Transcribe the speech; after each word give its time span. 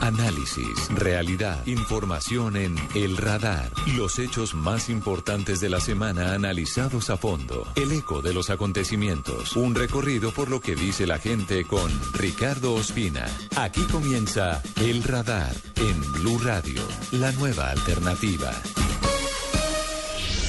Análisis, 0.00 0.88
realidad, 0.94 1.66
información 1.66 2.56
en 2.56 2.76
El 2.94 3.16
Radar. 3.16 3.70
Los 3.96 4.18
hechos 4.18 4.54
más 4.54 4.88
importantes 4.88 5.60
de 5.60 5.68
la 5.68 5.80
semana 5.80 6.34
analizados 6.34 7.10
a 7.10 7.16
fondo. 7.16 7.66
El 7.74 7.92
eco 7.92 8.22
de 8.22 8.32
los 8.32 8.50
acontecimientos. 8.50 9.56
Un 9.56 9.74
recorrido 9.74 10.32
por 10.32 10.50
lo 10.50 10.60
que 10.60 10.74
dice 10.74 11.06
la 11.06 11.18
gente 11.18 11.64
con 11.64 11.90
Ricardo 12.14 12.74
Ospina. 12.74 13.26
Aquí 13.56 13.82
comienza 13.82 14.62
El 14.76 15.02
Radar 15.02 15.54
en 15.76 16.12
Blue 16.12 16.38
Radio, 16.38 16.82
la 17.12 17.32
nueva 17.32 17.70
alternativa. 17.70 18.52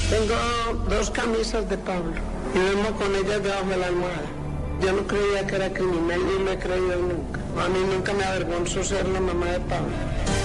Tengo 0.10 0.86
dos 0.90 1.10
camisas 1.12 1.70
de 1.70 1.78
Pablo 1.78 2.14
y 2.54 2.60
duermo 2.60 2.92
con 2.98 3.16
ellas 3.16 3.44
debajo 3.44 3.70
de 3.70 3.78
la 3.78 3.88
almohada. 3.88 4.30
Yo 4.82 4.94
no 4.94 5.08
creía 5.08 5.46
que 5.46 5.56
era 5.56 5.74
criminal 5.74 6.20
y 6.20 6.44
lo 6.44 6.52
he 6.52 6.60
creído 6.60 7.02
nunca. 7.02 7.39
A 7.58 7.68
mí 7.68 7.80
nunca 7.80 8.14
me 8.14 8.24
avergonzó 8.24 8.84
ser 8.84 9.08
la 9.08 9.20
mamá 9.20 9.48
de 9.48 9.60
Pablo. 9.62 9.96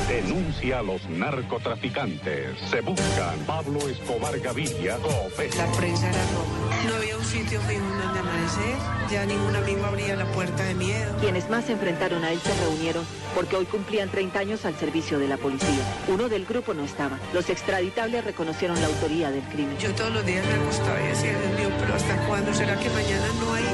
Denuncia 0.09 0.81
a 0.81 0.82
los 0.82 1.08
narcotraficantes. 1.08 2.58
Se 2.71 2.80
buscan 2.80 3.39
Pablo 3.46 3.80
Escobar 3.89 4.39
Gaviria, 4.39 4.99
La 4.99 5.67
prensa 5.72 6.08
era 6.08 6.18
roja. 6.18 6.86
No 6.89 6.94
había 6.96 7.17
un 7.17 7.25
sitio 7.25 7.61
fijo 7.63 7.85
donde 7.85 8.18
amanecer. 8.21 8.77
Ya 9.11 9.25
ningún 9.25 9.57
amigo 9.57 9.85
abría 9.86 10.17
la 10.17 10.27
puerta 10.32 10.63
de 10.64 10.75
miedo. 10.75 11.17
Quienes 11.21 11.49
más 11.49 11.64
se 11.64 11.72
enfrentaron 11.72 12.25
a 12.25 12.32
él 12.32 12.40
se 12.40 12.53
reunieron 12.64 13.05
porque 13.35 13.57
hoy 13.57 13.64
cumplían 13.64 14.11
30 14.11 14.39
años 14.39 14.64
al 14.64 14.77
servicio 14.77 15.18
de 15.18 15.29
la 15.29 15.36
policía. 15.36 15.85
Uno 16.08 16.29
del 16.29 16.44
grupo 16.44 16.75
no 16.75 16.85
estaba. 16.85 17.18
Los 17.32 17.49
extraditables 17.49 18.25
reconocieron 18.25 18.80
la 18.80 18.86
autoría 18.86 19.30
del 19.30 19.43
crimen. 19.44 19.77
Yo 19.79 19.94
todos 19.94 20.13
los 20.13 20.27
días 20.27 20.46
me 20.46 20.55
acostaba 20.55 21.00
y 21.02 21.08
decía, 21.08 21.30
Dios 21.30 21.58
mío, 21.58 21.77
pero 21.80 21.94
¿hasta 21.94 22.16
cuándo? 22.27 22.52
¿Será 22.52 22.79
que 22.79 22.91
mañana 22.91 23.27
no 23.41 23.55
hay 23.55 23.64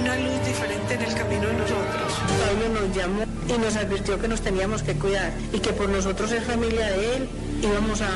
una 0.00 0.16
luz 0.18 0.46
diferente 0.46 0.94
en 0.94 1.02
el 1.02 1.14
camino 1.14 1.46
de 1.48 1.54
nosotros? 1.54 2.07
Pablo 2.48 2.80
nos 2.80 2.96
llamó 2.96 3.24
y 3.46 3.58
nos 3.58 3.76
advirtió 3.76 4.18
que 4.18 4.26
nos 4.26 4.40
teníamos 4.40 4.82
que 4.82 4.94
cuidar 4.94 5.30
y 5.52 5.58
que 5.58 5.70
por 5.70 5.86
nosotros 5.90 6.32
es 6.32 6.42
familia 6.44 6.86
de 6.86 7.16
él 7.16 7.28
íbamos 7.60 8.00
a, 8.00 8.08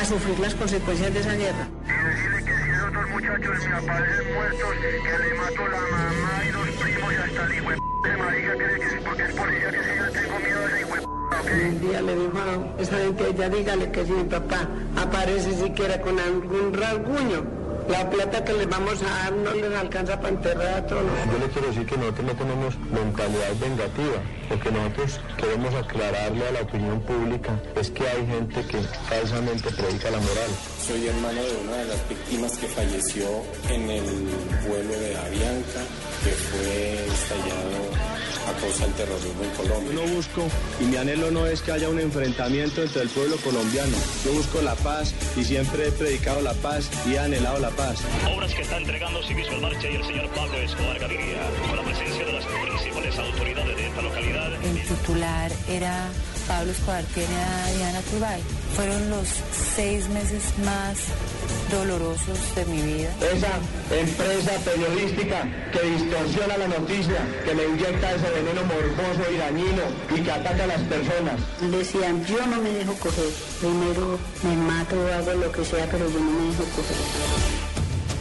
a 0.00 0.04
sufrir 0.04 0.38
las 0.38 0.54
consecuencias 0.54 1.12
de 1.12 1.18
esa 1.18 1.34
guerra. 1.34 1.66
Y 1.82 2.06
decirle 2.06 2.44
que 2.44 2.54
si 2.62 2.70
esos 2.70 2.92
dos 2.92 3.10
muchachos 3.10 3.66
me 3.66 3.74
aparecen 3.74 4.34
muertos, 4.34 4.68
que 4.80 5.18
le 5.18 5.34
mato 5.34 5.66
la 5.66 5.80
mamá 5.80 6.42
y 6.48 6.52
los 6.52 6.68
primos 6.76 7.12
y 7.12 7.16
hasta 7.16 7.44
el 7.44 7.54
hijo 7.54 7.70
de 8.04 8.16
marica 8.16 8.52
que, 8.52 8.80
que 8.80 9.02
porque 9.04 9.22
es 9.24 9.34
policía 9.34 9.70
que 9.72 9.78
si 9.82 9.98
yo 9.98 10.10
tengo 10.12 10.38
miedo 10.38 10.60
de 10.60 10.66
ese 10.66 10.80
hijo 10.82 10.94
de 10.94 11.66
Un 11.66 11.80
día 11.80 12.02
le 12.02 12.14
dijo 12.14 12.38
a 12.38 12.82
esa 12.82 12.96
gente, 12.98 13.30
ella 13.30 13.48
dígale 13.48 13.90
que 13.90 14.06
si 14.06 14.12
mi 14.12 14.24
papá 14.24 14.68
aparece 14.96 15.52
siquiera 15.54 16.00
con 16.00 16.20
algún 16.20 16.72
rasguño, 16.72 17.61
la 17.88 18.08
plata 18.10 18.44
que 18.44 18.52
les 18.52 18.68
vamos 18.68 19.02
a 19.02 19.06
dar 19.06 19.32
no 19.32 19.52
les 19.52 19.74
alcanza 19.74 20.16
para 20.18 20.28
enterrar 20.30 20.74
a 20.74 20.86
todos. 20.86 21.02
Yo 21.02 21.38
le 21.38 21.52
quiero 21.52 21.68
decir 21.68 21.86
que 21.86 21.96
nosotros 21.96 22.26
no 22.26 22.34
tenemos 22.34 22.78
mentalidad 22.78 23.52
vengativa, 23.60 24.18
porque 24.48 24.70
nosotros 24.70 25.20
queremos 25.36 25.74
aclararle 25.74 26.48
a 26.48 26.52
la 26.52 26.60
opinión 26.60 27.00
pública 27.00 27.60
es 27.76 27.90
que 27.90 28.06
hay 28.06 28.26
gente 28.26 28.62
que 28.66 28.78
falsamente 29.08 29.70
predica 29.70 30.10
la 30.10 30.18
moral. 30.18 30.50
Soy 30.86 31.06
hermano 31.06 31.42
de 31.42 31.56
una 31.64 31.76
de 31.76 31.84
las 31.86 32.08
víctimas 32.08 32.52
que 32.58 32.66
falleció 32.68 33.26
en 33.68 33.90
el 33.90 34.04
vuelo 34.68 34.94
de 35.00 35.16
Avianca, 35.16 35.80
que 36.24 36.30
fue 36.30 37.06
estallado 37.06 37.81
a 38.48 38.60
causa 38.60 38.84
del 38.84 38.94
terrorismo 38.94 39.42
en 39.42 39.50
Colombia. 39.50 39.92
Yo 39.92 40.06
no 40.06 40.14
busco, 40.14 40.48
y 40.80 40.84
mi 40.84 40.96
anhelo 40.96 41.30
no 41.30 41.46
es 41.46 41.60
que 41.62 41.72
haya 41.72 41.88
un 41.88 42.00
enfrentamiento 42.00 42.82
entre 42.82 43.02
el 43.02 43.08
pueblo 43.08 43.36
colombiano. 43.36 43.96
Yo 44.24 44.32
busco 44.32 44.60
la 44.62 44.74
paz 44.76 45.14
y 45.36 45.44
siempre 45.44 45.88
he 45.88 45.92
predicado 45.92 46.40
la 46.42 46.54
paz 46.54 46.90
y 47.06 47.14
he 47.14 47.18
anhelado 47.18 47.58
la 47.58 47.70
paz. 47.70 47.98
Obras 48.34 48.54
que 48.54 48.62
está 48.62 48.76
entregando 48.78 49.22
Civismo 49.22 49.54
en 49.54 49.62
Marcha 49.62 49.90
y 49.90 49.96
el 49.96 50.04
señor 50.04 50.28
Pablo 50.30 50.56
Escobar 50.58 50.98
Gaviria, 50.98 51.40
con 51.68 51.76
la 51.76 51.82
presencia 51.82 52.26
de 52.26 52.32
las 52.32 52.44
principales 52.44 53.18
autoridades 53.18 53.76
de 53.76 53.86
esta 53.86 54.02
localidad. 54.02 54.52
El 54.64 54.82
titular 54.82 55.52
era 55.68 56.08
Pablo 56.48 56.72
Escobar 56.72 57.04
tiene 57.14 57.34
a 57.34 57.72
Diana 57.76 58.00
Turbay. 58.10 58.40
Fueron 58.76 59.10
los 59.10 59.28
seis 59.76 60.08
meses 60.08 60.42
más 60.64 60.98
dolorosos 61.72 62.54
de 62.54 62.64
mi 62.66 62.82
vida. 62.82 63.10
Esa 63.20 63.52
empresa 63.90 64.52
periodística 64.64 65.42
que 65.72 65.80
distorsiona 65.90 66.58
la 66.58 66.68
noticia, 66.68 67.20
que 67.44 67.54
le 67.54 67.68
inyecta 67.68 68.12
ese 68.12 68.30
veneno 68.30 68.62
morboso 68.64 69.32
y 69.32 69.36
dañino 69.38 69.82
y 70.14 70.20
que 70.20 70.30
ataca 70.30 70.64
a 70.64 70.66
las 70.66 70.82
personas. 70.82 71.40
Decían, 71.60 72.24
yo 72.26 72.44
no 72.46 72.60
me 72.60 72.70
dejo 72.70 72.94
coger. 72.94 73.30
Primero 73.60 74.18
me 74.42 74.56
mato 74.56 74.96
hago 75.14 75.32
lo 75.32 75.50
que 75.50 75.64
sea, 75.64 75.86
pero 75.90 76.08
yo 76.10 76.20
no 76.20 76.30
me 76.30 76.46
dejo 76.50 76.64
coger 76.76 77.71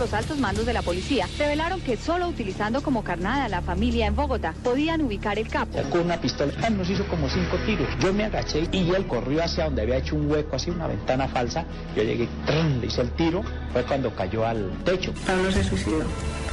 los 0.01 0.13
altos 0.13 0.39
mandos 0.39 0.65
de 0.65 0.73
la 0.73 0.81
policía 0.81 1.27
revelaron 1.37 1.79
que 1.79 1.95
solo 1.95 2.27
utilizando 2.27 2.81
como 2.81 3.03
carnada 3.03 3.45
a 3.45 3.49
la 3.49 3.61
familia 3.61 4.07
en 4.07 4.15
Bogotá 4.15 4.55
podían 4.63 4.99
ubicar 5.03 5.37
el 5.37 5.47
capo. 5.47 5.79
Con 5.91 6.01
una 6.01 6.19
pistola, 6.19 6.51
él 6.65 6.75
nos 6.75 6.89
hizo 6.89 7.07
como 7.07 7.29
cinco 7.29 7.55
tiros. 7.67 7.87
Yo 7.99 8.11
me 8.11 8.23
agaché 8.23 8.67
y 8.71 8.89
él 8.95 9.05
corrió 9.05 9.43
hacia 9.43 9.65
donde 9.65 9.83
había 9.83 9.97
hecho 9.97 10.15
un 10.15 10.31
hueco, 10.31 10.55
así 10.55 10.71
una 10.71 10.87
ventana 10.87 11.27
falsa. 11.27 11.65
Yo 11.95 12.01
llegué, 12.01 12.27
¡trum! 12.47 12.79
le 12.79 12.87
hice 12.87 13.01
el 13.01 13.11
tiro, 13.11 13.43
fue 13.71 13.83
cuando 13.83 14.15
cayó 14.15 14.43
al 14.43 14.71
techo. 14.83 15.13
Pablo 15.27 15.51
se 15.51 15.63
suicidó. 15.63 16.03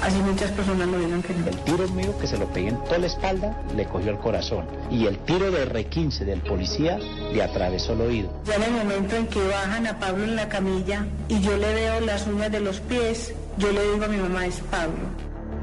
Así 0.02 0.16
muchas 0.20 0.52
personas 0.52 0.86
lo 0.86 0.98
vieron 0.98 1.22
que 1.22 1.32
El 1.32 1.56
tiro 1.64 1.88
mío, 1.88 2.16
que 2.20 2.26
se 2.26 2.38
lo 2.38 2.46
pegué 2.52 2.68
en 2.68 2.84
toda 2.84 2.98
la 2.98 3.06
espalda, 3.06 3.56
le 3.74 3.84
cogió 3.86 4.10
el 4.12 4.18
corazón. 4.18 4.64
Y 4.90 5.06
el 5.06 5.18
tiro 5.18 5.50
de 5.50 5.66
R15 5.68 6.24
del 6.24 6.40
policía 6.40 6.98
le 7.32 7.42
atravesó 7.42 7.94
el 7.94 8.02
oído. 8.02 8.42
Ya 8.46 8.54
en 8.54 8.62
el 8.62 8.72
momento 8.72 9.16
en 9.16 9.26
que 9.26 9.44
bajan 9.48 9.86
a 9.88 9.98
Pablo 9.98 10.24
en 10.24 10.36
la 10.36 10.48
camilla 10.48 11.04
y 11.28 11.40
yo 11.40 11.56
le 11.56 11.74
veo 11.74 12.00
las 12.00 12.26
uñas 12.26 12.52
de 12.52 12.60
los 12.60 12.78
pies, 12.80 13.34
yo 13.58 13.72
le 13.72 13.92
digo 13.92 14.04
a 14.04 14.08
mi 14.08 14.16
mamá, 14.16 14.46
es 14.46 14.60
Pablo. 14.70 14.94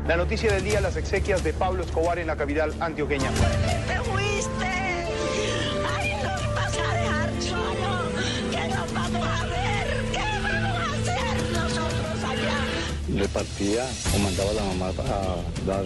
La 0.07 0.17
noticia 0.17 0.51
del 0.53 0.63
día, 0.63 0.81
las 0.81 0.97
exequias 0.97 1.43
de 1.43 1.53
Pablo 1.53 1.83
Escobar 1.83 2.19
en 2.19 2.27
la 2.27 2.35
capital 2.35 2.73
antioqueña. 2.79 3.29
¡Te 3.87 3.97
fuiste! 4.01 4.84
Repartía 13.17 13.85
o 14.13 14.19
mandaba 14.19 14.51
a 14.51 14.53
la 14.53 14.63
mamá 14.63 14.87
a 14.89 15.65
dar 15.65 15.85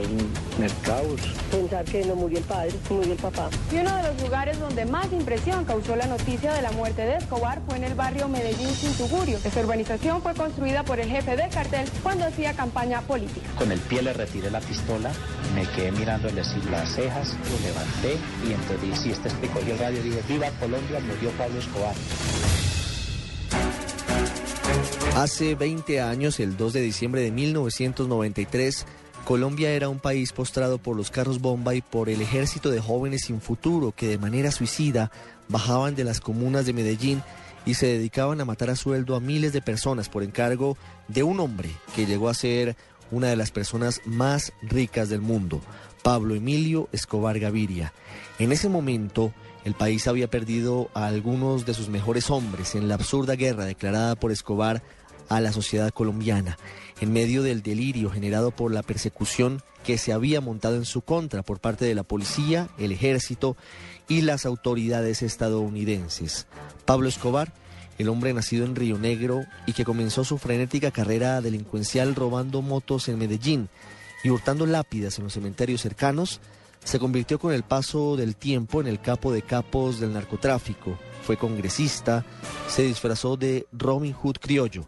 mercados. 0.59 1.21
Pensar 1.51 1.85
que 1.85 2.03
no 2.05 2.15
murió 2.15 2.39
el 2.39 2.43
padre, 2.43 2.71
murió 2.89 3.13
el 3.13 3.19
papá. 3.19 3.49
Y 3.71 3.77
uno 3.77 3.95
de 3.97 4.03
los 4.03 4.21
lugares 4.21 4.59
donde 4.59 4.85
más 4.85 5.11
impresión 5.11 5.63
causó 5.63 5.95
la 5.95 6.07
noticia 6.07 6.53
de 6.53 6.61
la 6.63 6.71
muerte 6.71 7.03
de 7.03 7.17
Escobar 7.17 7.61
fue 7.67 7.77
en 7.77 7.83
el 7.83 7.93
barrio 7.93 8.27
Medellín 8.27 8.69
Cintugurio. 8.69 9.37
Esta 9.43 9.59
urbanización 9.59 10.21
fue 10.23 10.33
construida 10.33 10.83
por 10.83 10.99
el 10.99 11.09
jefe 11.09 11.35
del 11.35 11.49
cartel 11.49 11.87
cuando 12.01 12.25
hacía 12.25 12.53
campaña 12.53 13.01
política. 13.01 13.47
Con 13.57 13.71
el 13.71 13.79
pie 13.79 14.01
le 14.01 14.13
retiré 14.13 14.49
la 14.49 14.59
pistola, 14.61 15.11
me 15.53 15.67
quedé 15.67 15.91
mirándole 15.91 16.41
así 16.41 16.59
las 16.71 16.89
cejas, 16.89 17.35
lo 17.51 17.67
levanté 17.67 18.17
y 18.47 18.53
entonces 18.53 18.99
sí, 18.99 19.11
este 19.11 19.29
explicó 19.29 19.59
yo 19.61 19.73
el 19.73 19.79
radio, 19.79 20.01
dije, 20.01 20.21
viva 20.27 20.49
Colombia, 20.59 20.99
murió 20.99 21.29
Pablo 21.37 21.59
Escobar. 21.59 21.95
Hace 25.15 25.55
20 25.55 26.01
años, 26.01 26.39
el 26.39 26.55
2 26.55 26.73
de 26.73 26.81
diciembre 26.81 27.21
de 27.21 27.31
1993, 27.31 28.85
Colombia 29.25 29.71
era 29.71 29.89
un 29.89 29.99
país 29.99 30.31
postrado 30.31 30.77
por 30.77 30.95
los 30.95 31.11
carros 31.11 31.41
bomba 31.41 31.75
y 31.75 31.81
por 31.81 32.09
el 32.09 32.21
ejército 32.21 32.71
de 32.71 32.79
jóvenes 32.79 33.25
sin 33.25 33.41
futuro 33.41 33.91
que 33.91 34.07
de 34.07 34.17
manera 34.17 34.51
suicida 34.51 35.11
bajaban 35.49 35.95
de 35.95 36.05
las 36.05 36.21
comunas 36.21 36.65
de 36.65 36.73
Medellín 36.73 37.21
y 37.65 37.73
se 37.73 37.87
dedicaban 37.87 38.39
a 38.39 38.45
matar 38.45 38.69
a 38.69 38.75
sueldo 38.75 39.15
a 39.15 39.19
miles 39.19 39.51
de 39.51 39.61
personas 39.61 40.09
por 40.09 40.23
encargo 40.23 40.77
de 41.07 41.23
un 41.23 41.39
hombre 41.39 41.69
que 41.95 42.05
llegó 42.05 42.29
a 42.29 42.33
ser 42.33 42.77
una 43.11 43.27
de 43.27 43.35
las 43.35 43.51
personas 43.51 44.01
más 44.05 44.53
ricas 44.61 45.09
del 45.09 45.21
mundo, 45.21 45.61
Pablo 46.01 46.35
Emilio 46.35 46.87
Escobar 46.91 47.39
Gaviria. 47.39 47.93
En 48.37 48.51
ese 48.51 48.69
momento, 48.69 49.33
el 49.65 49.73
país 49.73 50.07
había 50.07 50.29
perdido 50.29 50.89
a 50.93 51.07
algunos 51.07 51.65
de 51.65 51.73
sus 51.73 51.89
mejores 51.89 52.29
hombres 52.29 52.75
en 52.75 52.87
la 52.87 52.95
absurda 52.95 53.35
guerra 53.35 53.65
declarada 53.65 54.15
por 54.15 54.31
Escobar 54.31 54.81
a 55.29 55.39
la 55.39 55.53
sociedad 55.53 55.91
colombiana, 55.91 56.57
en 56.99 57.13
medio 57.13 57.43
del 57.43 57.61
delirio 57.61 58.09
generado 58.09 58.51
por 58.51 58.73
la 58.73 58.83
persecución 58.83 59.61
que 59.83 59.97
se 59.97 60.11
había 60.11 60.41
montado 60.41 60.75
en 60.75 60.85
su 60.85 61.01
contra 61.01 61.43
por 61.43 61.59
parte 61.59 61.85
de 61.85 61.95
la 61.95 62.03
policía, 62.03 62.69
el 62.77 62.91
ejército 62.91 63.55
y 64.07 64.21
las 64.21 64.45
autoridades 64.45 65.21
estadounidenses. 65.21 66.47
Pablo 66.85 67.07
Escobar, 67.07 67.53
el 67.97 68.09
hombre 68.09 68.33
nacido 68.33 68.65
en 68.65 68.75
Río 68.75 68.97
Negro 68.97 69.41
y 69.65 69.73
que 69.73 69.85
comenzó 69.85 70.23
su 70.23 70.37
frenética 70.37 70.91
carrera 70.91 71.41
delincuencial 71.41 72.15
robando 72.15 72.61
motos 72.61 73.07
en 73.07 73.19
Medellín 73.19 73.69
y 74.23 74.29
hurtando 74.29 74.65
lápidas 74.65 75.17
en 75.17 75.25
los 75.25 75.33
cementerios 75.33 75.81
cercanos, 75.81 76.41
se 76.83 76.99
convirtió 76.99 77.39
con 77.39 77.53
el 77.53 77.63
paso 77.63 78.15
del 78.15 78.35
tiempo 78.35 78.81
en 78.81 78.87
el 78.87 78.99
capo 78.99 79.31
de 79.31 79.41
capos 79.41 79.99
del 79.99 80.13
narcotráfico. 80.13 80.97
Fue 81.23 81.37
congresista, 81.37 82.25
se 82.67 82.83
disfrazó 82.83 83.37
de 83.37 83.67
Robin 83.71 84.13
Hood 84.13 84.37
criollo 84.39 84.87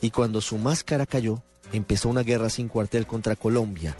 y 0.00 0.10
cuando 0.10 0.40
su 0.40 0.58
máscara 0.58 1.06
cayó, 1.06 1.42
empezó 1.72 2.08
una 2.08 2.22
guerra 2.22 2.50
sin 2.50 2.68
cuartel 2.68 3.06
contra 3.06 3.36
Colombia, 3.36 3.96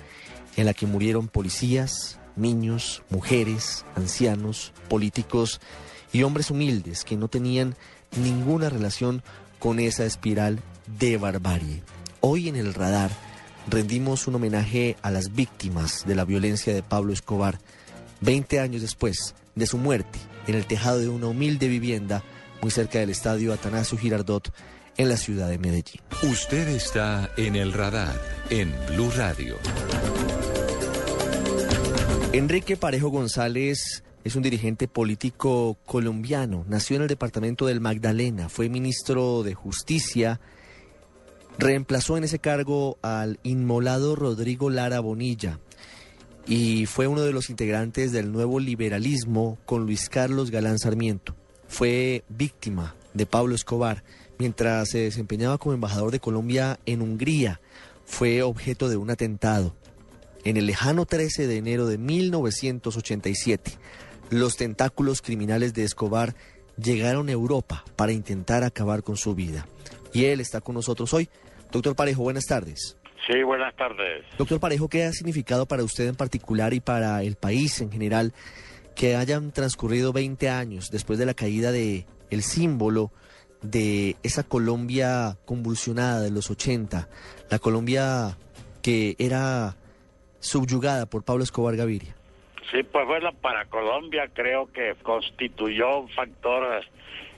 en 0.57 0.67
la 0.67 0.75
que 0.75 0.87
murieron 0.87 1.29
policías, 1.29 2.19
niños, 2.37 3.03
mujeres, 3.11 3.85
ancianos, 3.95 4.73
políticos 4.89 5.61
y 6.13 6.23
hombres 6.23 6.51
humildes 6.51 7.05
que 7.05 7.17
no 7.17 7.29
tenían 7.29 7.75
ninguna 8.23 8.69
relación 8.69 9.23
con 9.59 9.81
esa 9.81 10.05
espiral 10.05 10.61
de 10.99 11.17
barbarie. 11.17 11.83
Hoy 12.21 12.49
en 12.49 12.57
el 12.57 12.75
radar 12.75 13.11
rendimos 13.69 14.27
un 14.27 14.37
homenaje 14.37 14.97
a 15.03 15.11
las 15.11 15.35
víctimas 15.35 16.05
de 16.07 16.15
la 16.15 16.25
violencia 16.25 16.75
de 16.75 16.83
Pablo 16.83 17.13
Escobar. 17.13 17.59
Veinte 18.21 18.61
años 18.61 18.83
después, 18.83 19.35
de 19.57 19.67
su 19.67 19.79
muerte 19.79 20.19
en 20.47 20.55
el 20.55 20.67
tejado 20.67 21.01
de 21.01 21.09
una 21.09 21.27
humilde 21.27 21.67
vivienda 21.67 22.23
muy 22.67 22.73
cerca 22.73 22.99
del 22.99 23.11
estadio 23.11 23.53
Atanasio 23.53 23.97
Girardot 23.97 24.53
en 24.97 25.09
la 25.09 25.17
ciudad 25.17 25.49
de 25.49 25.57
Medellín. 25.57 26.01
Usted 26.25 26.67
está 26.67 27.31
en 27.37 27.55
el 27.55 27.73
radar 27.73 28.21
en 28.51 28.75
Blue 28.89 29.09
Radio. 29.17 29.55
Enrique 32.33 32.77
Parejo 32.77 33.11
González 33.11 34.03
es 34.25 34.35
un 34.35 34.43
dirigente 34.43 34.89
político 34.89 35.79
colombiano. 35.87 36.65
Nació 36.69 36.97
en 36.97 37.03
el 37.03 37.09
departamento 37.09 37.67
del 37.67 37.81
Magdalena, 37.81 38.49
fue 38.49 38.69
ministro 38.69 39.45
de 39.45 39.55
Justicia. 39.55 40.41
Reemplazó 41.59 42.17
en 42.17 42.25
ese 42.25 42.41
cargo 42.41 42.99
al 43.01 43.39
inmolado 43.45 44.17
Rodrigo 44.17 44.71
Lara 44.71 44.99
Bonilla 44.99 45.61
y 46.49 46.87
fue 46.87 47.07
uno 47.07 47.21
de 47.21 47.33
los 47.33 47.49
integrantes 47.49 48.11
del 48.11 48.33
nuevo 48.33 48.59
liberalismo 48.59 49.57
con 49.67 49.87
Luis 49.87 50.09
Carlos 50.09 50.51
Galán 50.51 50.81
Sarmiento. 50.81 51.37
Fue 51.69 52.25
víctima 52.29 52.95
de 53.15 53.27
Pablo 53.27 53.55
Escobar 53.55 54.03
mientras 54.39 54.91
se 54.91 54.99
desempeñaba 54.99 55.59
como 55.59 55.75
embajador 55.75 56.11
de 56.11 56.21
Colombia 56.21 56.79
en 56.87 57.03
Hungría. 57.03 57.61
Fue 58.05 58.43
objeto 58.43 58.89
de 58.89 58.97
un 58.97 59.11
atentado. 59.11 59.75
En 60.45 60.57
el 60.57 60.67
lejano 60.67 61.07
13 61.07 61.47
de 61.47 61.57
enero 61.57 61.87
de 61.87 61.99
1987, 61.99 63.73
los 64.31 64.57
tentáculos 64.57 65.23
criminales 65.23 65.75
de 65.75 65.85
Escobar 65.85 66.35
llegaron 66.77 67.29
a 67.29 67.33
Europa 67.33 67.85
para 67.97 68.13
intentar 68.13 68.63
acabar 68.63 69.03
con 69.03 69.17
su 69.17 69.35
vida. 69.35 69.67
Y 70.13 70.27
él 70.27 70.41
está 70.41 70.61
con 70.61 70.75
nosotros 70.75 71.13
hoy. 71.15 71.29
Doctor 71.73 71.97
Parejo, 71.97 72.23
buenas 72.23 72.47
tardes. 72.47 72.97
Sí, 73.27 73.43
buenas 73.43 73.75
tardes. 73.75 74.25
Doctor 74.39 74.61
Parejo, 74.61 74.89
¿qué 74.89 75.05
ha 75.05 75.13
significado 75.13 75.67
para 75.67 75.83
usted 75.83 76.07
en 76.07 76.15
particular 76.15 76.75
y 76.75 76.81
para 76.81 77.23
el 77.23 77.35
país 77.35 77.81
en 77.81 77.91
general 77.91 78.33
que 78.97 79.15
hayan 79.15 79.53
transcurrido 79.53 80.13
20 80.13 80.49
años 80.49 80.91
después 80.91 81.19
de 81.19 81.27
la 81.27 81.35
caída 81.35 81.71
de 81.71 82.07
el 82.31 82.43
símbolo 82.43 83.13
de 83.63 84.17
esa 84.23 84.43
Colombia 84.43 85.37
convulsionada 85.45 86.23
de 86.23 86.31
los 86.31 86.51
80, 86.51 87.09
la 87.51 87.59
Colombia 87.59 88.37
que 88.83 89.15
era 89.19 89.77
subyugada 90.41 91.07
por 91.07 91.25
Pablo 91.25 91.45
Escobar 91.45 91.77
Gaviria? 91.77 92.15
Sí, 92.71 92.83
pues 92.83 93.07
bueno, 93.07 93.33
para 93.35 93.67
Colombia 93.67 94.29
creo 94.33 94.73
que 94.73 94.95
constituyó 95.03 96.01
un 96.01 96.09
factor 96.09 96.83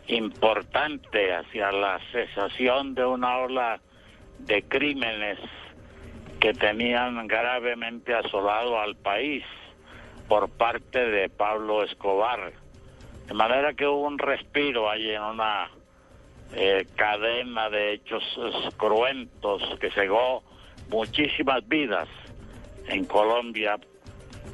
importante 0.07 1.35
hacia 1.35 1.71
la 1.73 1.99
cesación 2.13 2.95
de 2.95 3.05
una 3.05 3.39
ola 3.39 3.81
de 4.39 4.63
crímenes 4.63 5.39
que 6.41 6.55
tenían 6.55 7.27
gravemente 7.27 8.15
asolado 8.15 8.79
al 8.79 8.97
país 8.97 9.43
por 10.29 10.51
parte 10.51 10.99
de 10.99 11.29
Pablo 11.29 11.83
Escobar. 11.83 12.53
De 13.27 13.35
manera 13.35 13.75
que 13.75 13.87
hubo 13.87 14.07
un 14.07 14.19
respiro 14.19 14.91
ahí 14.91 15.11
en 15.11 15.23
una 15.23 15.71
eh, 16.55 16.87
cadena 16.97 17.69
de 17.71 17.95
hechos 17.95 18.23
cruentos 18.77 19.63
que 19.81 19.91
cegó 19.91 20.43
muchísimas 20.91 21.67
vidas 21.69 22.09
en 22.87 23.05
Colombia 23.05 23.79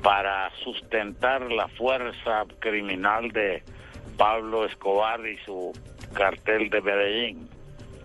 para 0.03 0.51
sustentar 0.63 1.51
la 1.51 1.69
fuerza 1.69 2.45
criminal 2.59 3.31
de 3.31 3.63
Pablo 4.17 4.65
Escobar 4.67 5.21
y 5.27 5.37
su 5.45 5.73
cartel 6.13 6.69
de 6.71 6.81
Medellín. 6.81 7.49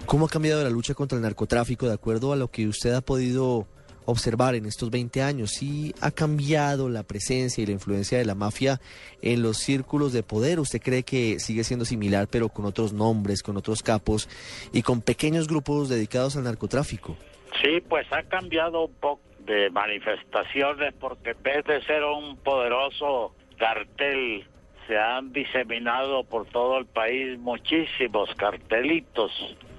¿Cómo 0.05 0.25
ha 0.25 0.29
cambiado 0.29 0.63
la 0.63 0.69
lucha 0.69 0.93
contra 0.93 1.17
el 1.17 1.21
narcotráfico 1.21 1.87
de 1.87 1.93
acuerdo 1.93 2.33
a 2.33 2.35
lo 2.35 2.49
que 2.49 2.67
usted 2.67 2.93
ha 2.93 3.01
podido 3.01 3.67
observar 4.09 4.55
en 4.55 4.65
estos 4.65 4.89
20 4.89 5.21
años? 5.21 5.51
¿Sí 5.51 5.93
ha 6.01 6.11
cambiado 6.11 6.89
la 6.89 7.03
presencia 7.03 7.61
y 7.61 7.65
la 7.65 7.73
influencia 7.73 8.17
de 8.17 8.25
la 8.25 8.35
mafia 8.35 8.79
en 9.21 9.41
los 9.41 9.57
círculos 9.57 10.13
de 10.13 10.23
poder? 10.23 10.59
¿Usted 10.59 10.81
cree 10.81 11.03
que 11.03 11.39
sigue 11.39 11.63
siendo 11.63 11.85
similar 11.85 12.27
pero 12.29 12.49
con 12.49 12.65
otros 12.65 12.93
nombres, 12.93 13.43
con 13.43 13.57
otros 13.57 13.83
capos 13.83 14.29
y 14.73 14.81
con 14.81 15.01
pequeños 15.01 15.47
grupos 15.47 15.89
dedicados 15.89 16.35
al 16.35 16.43
narcotráfico? 16.43 17.17
Sí, 17.61 17.81
pues 17.87 18.05
ha 18.11 18.23
cambiado 18.23 18.85
un 18.85 18.93
poco 18.93 19.21
de 19.39 19.69
manifestaciones 19.71 20.93
porque 20.99 21.31
en 21.31 21.43
vez 21.43 21.65
de 21.65 21.81
ser 21.83 22.03
un 22.03 22.37
poderoso 22.37 23.33
cartel 23.57 24.45
se 24.87 24.97
han 24.97 25.31
diseminado 25.33 26.23
por 26.23 26.47
todo 26.47 26.77
el 26.77 26.85
país 26.85 27.37
muchísimos 27.39 28.33
cartelitos 28.35 29.31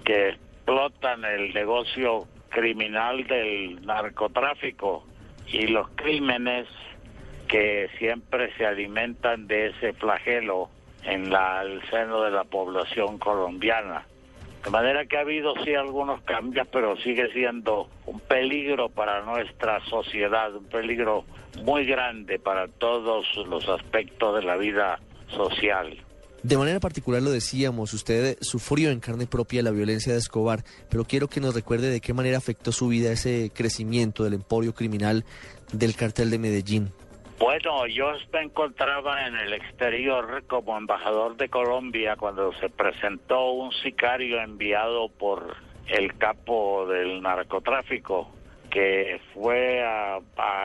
que 0.05 0.31
explotan 0.31 1.25
el 1.25 1.53
negocio 1.53 2.29
criminal 2.51 3.27
del 3.27 3.85
narcotráfico 3.87 5.05
y 5.47 5.67
los 5.69 5.89
crímenes 5.91 6.67
que 7.49 7.89
siempre 7.99 8.53
se 8.57 8.67
alimentan 8.67 9.47
de 9.47 9.69
ese 9.69 9.93
flagelo 9.95 10.69
en 11.05 11.31
la, 11.31 11.63
el 11.63 11.83
seno 11.91 12.23
de 12.23 12.31
la 12.31 12.45
población 12.45 13.19
colombiana. 13.19 14.07
De 14.65 14.71
manera 14.71 15.07
que 15.07 15.17
ha 15.17 15.21
habido 15.21 15.55
sí 15.65 15.75
algunos 15.75 16.21
cambios, 16.23 16.69
pero 16.71 16.97
sigue 16.99 17.33
siendo 17.33 17.89
un 18.07 18.21
peligro 18.21 18.91
para 18.91 19.23
nuestra 19.23 19.81
sociedad, 19.87 20.55
un 20.55 20.67
peligro 20.67 21.25
muy 21.65 21.87
grande 21.87 22.39
para 22.39 22.69
todos 22.69 23.27
los 23.49 23.69
aspectos 23.69 24.37
de 24.37 24.43
la 24.43 24.57
vida 24.57 25.01
social. 25.29 25.97
De 26.43 26.57
manera 26.57 26.81
particular 26.81 27.21
lo 27.21 27.31
decíamos, 27.31 27.93
usted 27.93 28.39
sufrió 28.41 28.91
en 28.91 29.01
carne 29.01 29.27
propia 29.27 29.63
la 29.63 29.71
violencia 29.71 30.15
de 30.15 30.19
Escobar, 30.19 30.65
pero 30.89 31.05
quiero 31.05 31.29
que 31.29 31.41
nos 31.41 31.55
recuerde 31.55 31.91
de 31.91 32.01
qué 32.01 32.15
manera 32.15 32.39
afectó 32.39 32.73
su 32.73 32.89
vida 32.89 33.13
ese 33.13 33.51
crecimiento 33.55 34.25
del 34.25 34.35
emporio 34.35 34.75
criminal 34.75 35.25
del 35.73 35.95
cartel 35.95 36.31
de 36.31 36.39
Medellín. 36.39 36.93
Bueno, 37.39 37.87
yo 37.87 38.13
me 38.33 38.43
encontraba 38.43 39.27
en 39.27 39.35
el 39.35 39.53
exterior 39.53 40.45
como 40.47 40.77
embajador 40.77 41.37
de 41.37 41.49
Colombia 41.49 42.17
cuando 42.17 42.53
se 42.55 42.69
presentó 42.69 43.53
un 43.53 43.73
sicario 43.73 44.41
enviado 44.41 45.09
por 45.09 45.57
el 45.89 46.17
capo 46.17 46.87
del 46.87 47.21
narcotráfico 47.23 48.31
que 48.71 49.21
fue 49.35 49.83
a, 49.83 50.21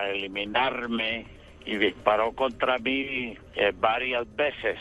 eliminarme 0.10 1.26
y 1.66 1.78
disparó 1.78 2.34
contra 2.34 2.78
mí 2.78 3.38
eh, 3.56 3.74
varias 3.76 4.34
veces. 4.36 4.78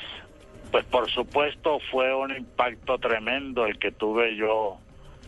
Pues 0.75 0.87
por 0.87 1.09
supuesto 1.09 1.79
fue 1.93 2.13
un 2.13 2.37
impacto 2.37 2.99
tremendo 2.99 3.65
el 3.65 3.79
que 3.79 3.93
tuve 3.93 4.35
yo 4.35 4.79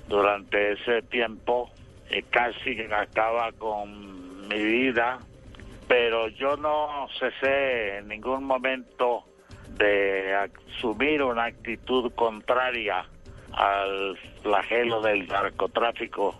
durante 0.09 0.73
ese 0.73 1.03
tiempo. 1.03 1.71
Eh, 2.11 2.25
casi 2.29 2.77
acaba 2.93 3.53
con 3.53 4.49
mi 4.49 4.61
vida, 4.61 5.21
pero 5.87 6.27
yo 6.31 6.57
no 6.57 7.07
cesé 7.21 7.99
en 7.99 8.09
ningún 8.09 8.43
momento 8.43 9.23
de 9.79 10.35
asumir 10.35 11.23
una 11.23 11.45
actitud 11.45 12.13
contraria 12.17 13.07
al 13.53 14.19
flagelo 14.43 15.01
del 15.01 15.29
narcotráfico 15.29 16.35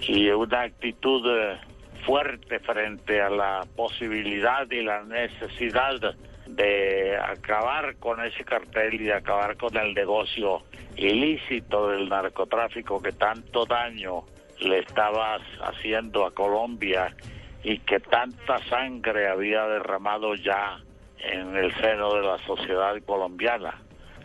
y 0.00 0.30
una 0.30 0.62
actitud 0.62 1.22
eh, 1.28 1.58
fuerte 2.06 2.58
frente 2.60 3.20
a 3.20 3.28
la 3.28 3.66
posibilidad 3.76 4.66
y 4.70 4.82
la 4.82 5.02
necesidad 5.02 6.16
de 6.56 7.18
acabar 7.18 7.96
con 7.96 8.24
ese 8.24 8.44
cartel 8.44 8.94
y 8.94 9.04
de 9.04 9.14
acabar 9.14 9.56
con 9.56 9.76
el 9.76 9.92
negocio 9.92 10.62
ilícito 10.96 11.90
del 11.90 12.08
narcotráfico 12.08 13.02
que 13.02 13.12
tanto 13.12 13.66
daño 13.66 14.24
le 14.60 14.78
estaba 14.78 15.38
haciendo 15.60 16.24
a 16.24 16.32
Colombia 16.32 17.14
y 17.62 17.78
que 17.80 18.00
tanta 18.00 18.58
sangre 18.70 19.28
había 19.28 19.66
derramado 19.66 20.34
ya 20.34 20.80
en 21.18 21.56
el 21.56 21.74
seno 21.74 22.14
de 22.14 22.22
la 22.22 22.38
sociedad 22.46 22.94
colombiana. 23.04 23.74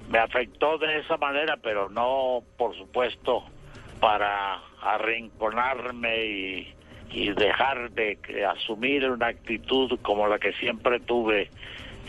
Me 0.10 0.20
afectó 0.20 0.78
de 0.78 1.00
esa 1.00 1.18
manera, 1.18 1.58
pero 1.62 1.90
no, 1.90 2.44
por 2.58 2.78
supuesto, 2.78 3.44
para 4.00 4.62
arrinconarme 4.82 6.26
y, 6.26 6.76
dejar 7.36 7.92
de 7.92 8.18
asumir 8.46 9.10
una 9.10 9.28
actitud 9.28 10.00
como 10.02 10.28
la 10.28 10.40
que 10.40 10.54
siempre 10.54 11.02
tuve 11.02 11.50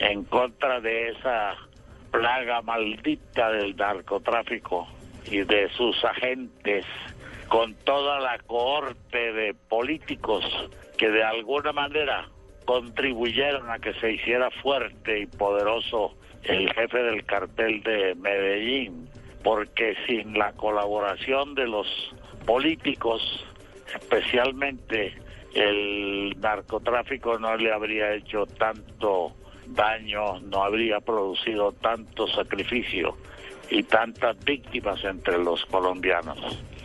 en 0.03 0.25
contra 0.25 0.81
de 0.81 1.11
esa 1.11 1.55
plaga 2.11 2.61
maldita 2.63 3.51
del 3.51 3.77
narcotráfico 3.77 4.89
y 5.31 5.43
de 5.43 5.69
sus 5.71 6.05
agentes, 6.05 6.85
con 7.49 7.75
toda 7.85 8.19
la 8.19 8.39
cohorte 8.39 9.33
de 9.33 9.55
políticos 9.55 10.45
que 10.99 11.09
de 11.09 11.23
alguna 11.23 11.73
manera 11.73 12.29
contribuyeron 12.65 13.71
a 13.71 13.79
que 13.79 13.95
se 13.95 14.13
hiciera 14.13 14.51
fuerte 14.63 15.21
y 15.21 15.27
poderoso 15.27 16.15
el 16.45 16.73
jefe 16.73 16.99
del 16.99 17.25
cartel 17.25 17.83
de 17.83 18.15
Medellín, 18.17 19.09
porque 19.45 19.97
sin 20.07 20.37
la 20.37 20.53
colaboración 20.53 21.55
de 21.55 21.69
los 21.69 21.87
políticos, 22.45 23.23
especialmente 23.95 25.15
el 25.55 26.35
narcotráfico 26.41 27.39
no 27.39 27.57
le 27.57 27.73
habría 27.73 28.15
hecho 28.15 28.47
tanto 28.47 29.37
daño, 29.67 30.41
no 30.41 30.63
habría 30.65 31.01
producido 31.01 31.73
tanto 31.73 32.27
sacrificio 32.29 33.17
y 33.71 33.83
tantas 33.85 34.37
víctimas 34.45 35.03
entre 35.05 35.39
los 35.39 35.65
colombianos. 35.67 36.39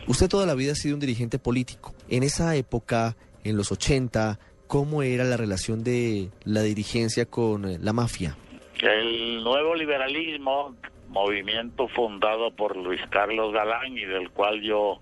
Usted 0.07 0.29
toda 0.29 0.46
la 0.46 0.55
vida 0.55 0.72
ha 0.72 0.75
sido 0.75 0.96
un 0.96 1.01
dirigente 1.01 1.38
político. 1.38 1.93
En 2.10 2.24
esa 2.24 2.55
época, 2.55 3.17
en 3.43 3.57
los 3.57 3.72
80, 3.72 4.39
¿cómo 4.67 5.03
era 5.03 5.24
la 5.25 5.36
relación 5.36 5.84
de 5.84 6.29
la 6.46 6.62
dirigencia 6.62 7.25
con 7.25 7.65
eh, 7.65 7.77
la 7.81 7.91
mafia? 7.91 8.38
El 8.79 9.43
nuevo 9.43 9.75
liberalismo, 9.75 10.75
movimiento 11.10 11.88
fundado 11.89 12.51
por 12.51 12.77
Luis 12.77 13.01
Carlos 13.10 13.51
Galán 13.53 13.98
y 13.98 14.05
del 14.05 14.29
cual 14.29 14.62
yo 14.62 15.00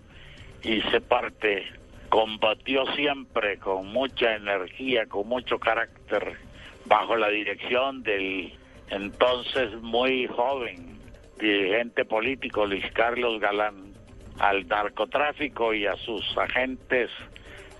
hice 0.63 1.01
parte, 1.01 1.63
combatió 2.09 2.85
siempre 2.95 3.57
con 3.59 3.87
mucha 3.87 4.35
energía, 4.35 5.05
con 5.05 5.27
mucho 5.27 5.59
carácter, 5.59 6.37
bajo 6.85 7.15
la 7.15 7.29
dirección 7.29 8.03
del 8.03 8.53
entonces 8.89 9.73
muy 9.81 10.27
joven 10.27 10.99
dirigente 11.39 12.05
político 12.05 12.65
Luis 12.65 12.85
Carlos 12.93 13.39
Galán, 13.39 13.93
al 14.39 14.67
narcotráfico 14.67 15.73
y 15.73 15.85
a 15.85 15.95
sus 15.97 16.37
agentes 16.37 17.09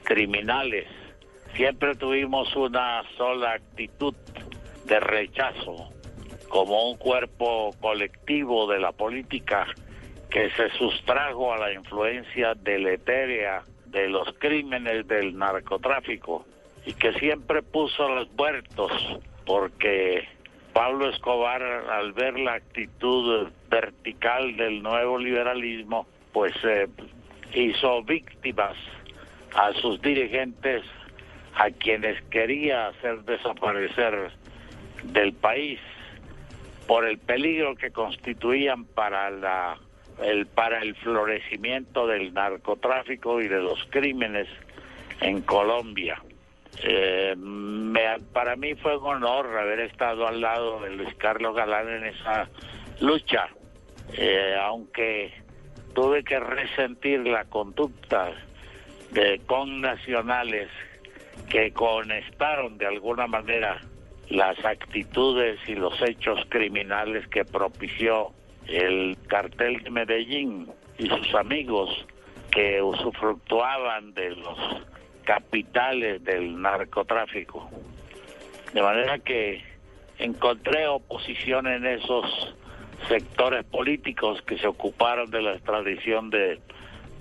criminales. 0.04 0.88
Siempre 1.56 1.96
tuvimos 1.96 2.54
una 2.56 3.04
sola 3.18 3.54
actitud 3.54 4.14
de 4.86 5.00
rechazo, 5.00 5.90
como 6.50 6.90
un 6.90 6.98
cuerpo 6.98 7.74
colectivo 7.80 8.68
de 8.68 8.80
la 8.80 8.92
política 8.92 9.68
que 10.30 10.50
se 10.52 10.70
sustrajo 10.72 11.54
a 11.54 11.58
la 11.58 11.74
influencia 11.74 12.56
deletérea 12.56 13.64
de 13.86 14.10
los 14.10 14.28
crímenes 14.38 15.08
del 15.08 15.38
narcotráfico 15.38 16.46
y 16.86 16.94
que 16.94 17.14
siempre 17.14 17.62
puso 17.64 18.08
los 18.10 18.32
muertos 18.34 18.92
porque 19.46 20.28
Pablo 20.74 21.10
Escobar 21.10 21.64
al 21.64 22.14
ver 22.14 22.40
la 22.40 22.54
actitud 22.54 23.48
vertical 23.70 24.56
del 24.58 24.84
nuevo 24.84 25.18
liberalismo 25.18 26.08
pues 26.32 26.54
eh, 26.64 26.88
hizo 27.54 28.04
víctimas 28.04 28.76
a 29.56 29.74
sus 29.74 30.02
dirigentes 30.02 30.84
a 31.56 31.70
quienes 31.72 32.22
quería 32.26 32.88
hacer 32.88 33.24
desaparecer 33.24 34.32
del 35.04 35.34
país 35.34 35.80
por 36.88 37.06
el 37.06 37.18
peligro 37.18 37.76
que 37.76 37.92
constituían 37.92 38.86
para 38.86 39.30
la 39.30 39.78
el 40.22 40.46
para 40.46 40.80
el 40.82 40.96
florecimiento 40.96 42.08
del 42.08 42.34
narcotráfico 42.34 43.42
y 43.42 43.48
de 43.48 43.60
los 43.60 43.80
crímenes 43.90 44.48
en 45.22 45.42
Colombia. 45.42 46.22
Eh, 46.84 47.36
me, 47.38 48.20
para 48.34 48.56
mí 48.56 48.76
fue 48.76 48.98
un 48.98 49.06
honor 49.06 49.58
haber 49.58 49.80
estado 49.80 50.28
al 50.28 50.42
lado 50.42 50.82
de 50.82 50.92
Luis 50.92 51.14
Carlos 51.16 51.56
Galán 51.56 51.90
en 51.90 52.06
esa 52.06 52.50
lucha, 53.00 53.48
eh, 54.14 54.56
aunque 54.62 55.34
tuve 55.94 56.24
que 56.24 56.40
resentir 56.40 57.22
la 57.22 57.46
conducta 57.46 58.32
de 59.12 59.40
connacionales 59.46 60.70
que 61.50 61.72
conestaron 61.72 62.78
de 62.78 62.88
alguna 62.88 63.28
manera 63.28 63.80
las 64.30 64.64
actitudes 64.66 65.60
y 65.68 65.76
los 65.76 66.02
hechos 66.02 66.40
criminales 66.50 67.28
que 67.28 67.46
propició 67.46 68.34
el 68.68 69.18
cartel 69.28 69.82
de 69.84 69.92
Medellín 69.92 70.68
y 70.98 71.08
sus 71.08 71.36
amigos 71.36 72.06
que 72.52 72.82
usufructuaban 72.82 74.14
de 74.14 74.32
los 74.32 74.58
capitales 75.26 76.24
del 76.24 76.62
narcotráfico. 76.62 77.70
De 78.74 78.82
manera 78.82 79.20
que 79.20 79.64
encontré 80.20 80.88
oposición 80.88 81.68
en 81.68 81.86
esos 81.86 82.26
sectores 83.08 83.66
políticos 83.66 84.42
que 84.44 84.58
se 84.58 84.68
ocuparon 84.68 85.30
de 85.30 85.42
la 85.42 85.54
extradición 85.54 86.30
de 86.30 86.60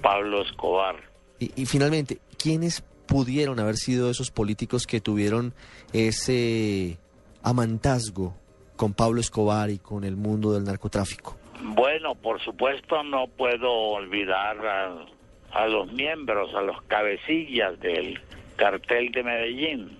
Pablo 0.00 0.42
Escobar. 0.42 0.96
Y, 1.38 1.50
y 1.60 1.66
finalmente, 1.66 2.18
¿quiénes 2.38 2.82
pudieron 3.06 3.58
haber 3.60 3.76
sido 3.76 4.10
esos 4.10 4.30
políticos 4.30 4.86
que 4.86 5.00
tuvieron 5.00 5.54
ese 5.92 6.98
amantazgo 7.42 8.34
con 8.76 8.94
Pablo 8.94 9.20
Escobar 9.20 9.70
y 9.70 9.78
con 9.78 10.04
el 10.04 10.16
mundo 10.16 10.52
del 10.52 10.64
narcotráfico? 10.64 11.36
Bueno, 11.60 12.14
por 12.14 12.40
supuesto 12.42 13.02
no 13.02 13.26
puedo 13.26 13.70
olvidar 13.70 14.66
a, 14.66 15.06
a 15.54 15.66
los 15.68 15.90
miembros, 15.92 16.52
a 16.54 16.62
los 16.62 16.82
cabecillas 16.82 17.78
del 17.80 18.20
cartel 18.56 19.12
de 19.12 19.22
Medellín, 19.22 19.98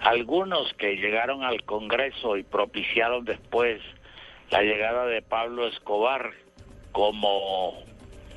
algunos 0.00 0.72
que 0.74 0.96
llegaron 0.96 1.44
al 1.44 1.62
Congreso 1.64 2.36
y 2.36 2.42
propiciaron 2.42 3.24
después 3.24 3.80
la 4.50 4.62
llegada 4.62 5.06
de 5.06 5.22
Pablo 5.22 5.66
Escobar, 5.68 6.32
como 6.92 7.82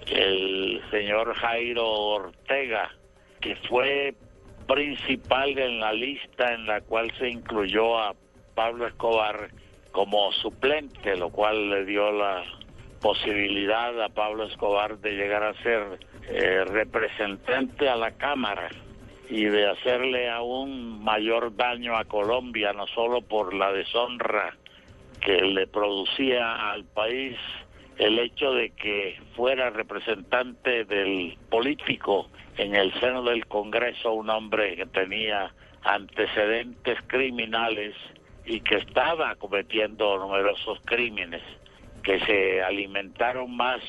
el 0.08 0.82
señor 0.92 1.34
Jairo 1.36 1.88
Ortega, 1.88 2.92
que 3.40 3.56
fue 3.70 4.16
principal 4.68 5.58
en 5.58 5.80
la 5.80 5.94
lista 5.94 6.54
en 6.54 6.66
la 6.66 6.82
cual 6.82 7.12
se 7.18 7.30
incluyó 7.30 7.98
a 7.98 8.14
Pablo 8.56 8.88
Escobar 8.88 9.50
como 9.92 10.32
suplente, 10.34 11.16
lo 11.16 11.30
cual 11.30 11.70
le 11.70 11.86
dio 11.86 12.12
la 12.12 12.44
posibilidad 13.02 14.02
a 14.02 14.10
Pablo 14.10 14.46
Escobar 14.46 14.98
de 15.00 15.12
llegar 15.12 15.44
a 15.44 15.54
ser 15.64 16.00
eh, 16.28 16.66
representante 16.66 17.90
a 17.90 17.96
la 17.96 18.12
Cámara 18.12 18.70
y 19.30 19.46
de 19.46 19.70
hacerle 19.70 20.30
aún 20.30 21.04
mayor 21.04 21.56
daño 21.56 21.98
a 21.98 22.06
Colombia, 22.06 22.74
no 22.74 22.88
solo 22.88 23.22
por 23.22 23.54
la 23.54 23.72
deshonra 23.72 24.56
que 25.22 25.42
le 25.42 25.68
producía 25.68 26.72
al 26.72 26.86
país 26.86 27.38
el 27.98 28.20
hecho 28.20 28.52
de 28.54 28.70
que 28.72 29.20
fuera 29.36 29.70
representante 29.70 30.86
del 30.86 31.38
político 31.50 32.30
en 32.58 32.76
el 32.76 32.94
seno 33.00 33.24
del 33.24 33.46
Congreso 33.48 34.14
un 34.14 34.30
hombre 34.30 34.76
que 34.76 34.86
tenía 34.86 35.54
antecedentes 35.84 36.98
criminales 37.08 37.96
y 38.46 38.62
que 38.62 38.76
estaba 38.76 39.36
cometiendo 39.36 40.18
numerosos 40.18 40.80
crímenes 40.86 41.42
que 42.04 42.20
se 42.22 42.62
alimentaron 42.62 43.56
más 43.56 43.82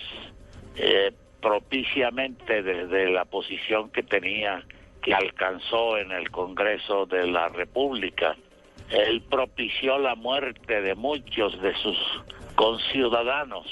eh, 0.77 1.13
propiciamente 1.41 2.63
desde 2.63 3.11
la 3.11 3.25
posición 3.25 3.91
que 3.91 4.03
tenía, 4.03 4.65
que 5.03 5.15
alcanzó 5.15 5.97
en 5.99 6.13
el 6.13 6.31
Congreso 6.31 7.07
de 7.07 7.27
la 7.27 7.49
República. 7.49 8.37
Él 8.91 9.23
propició 9.31 9.99
la 9.99 10.15
muerte 10.15 10.81
de 10.81 10.95
muchos 10.95 11.61
de 11.61 11.75
sus 11.77 11.99
conciudadanos 12.55 13.67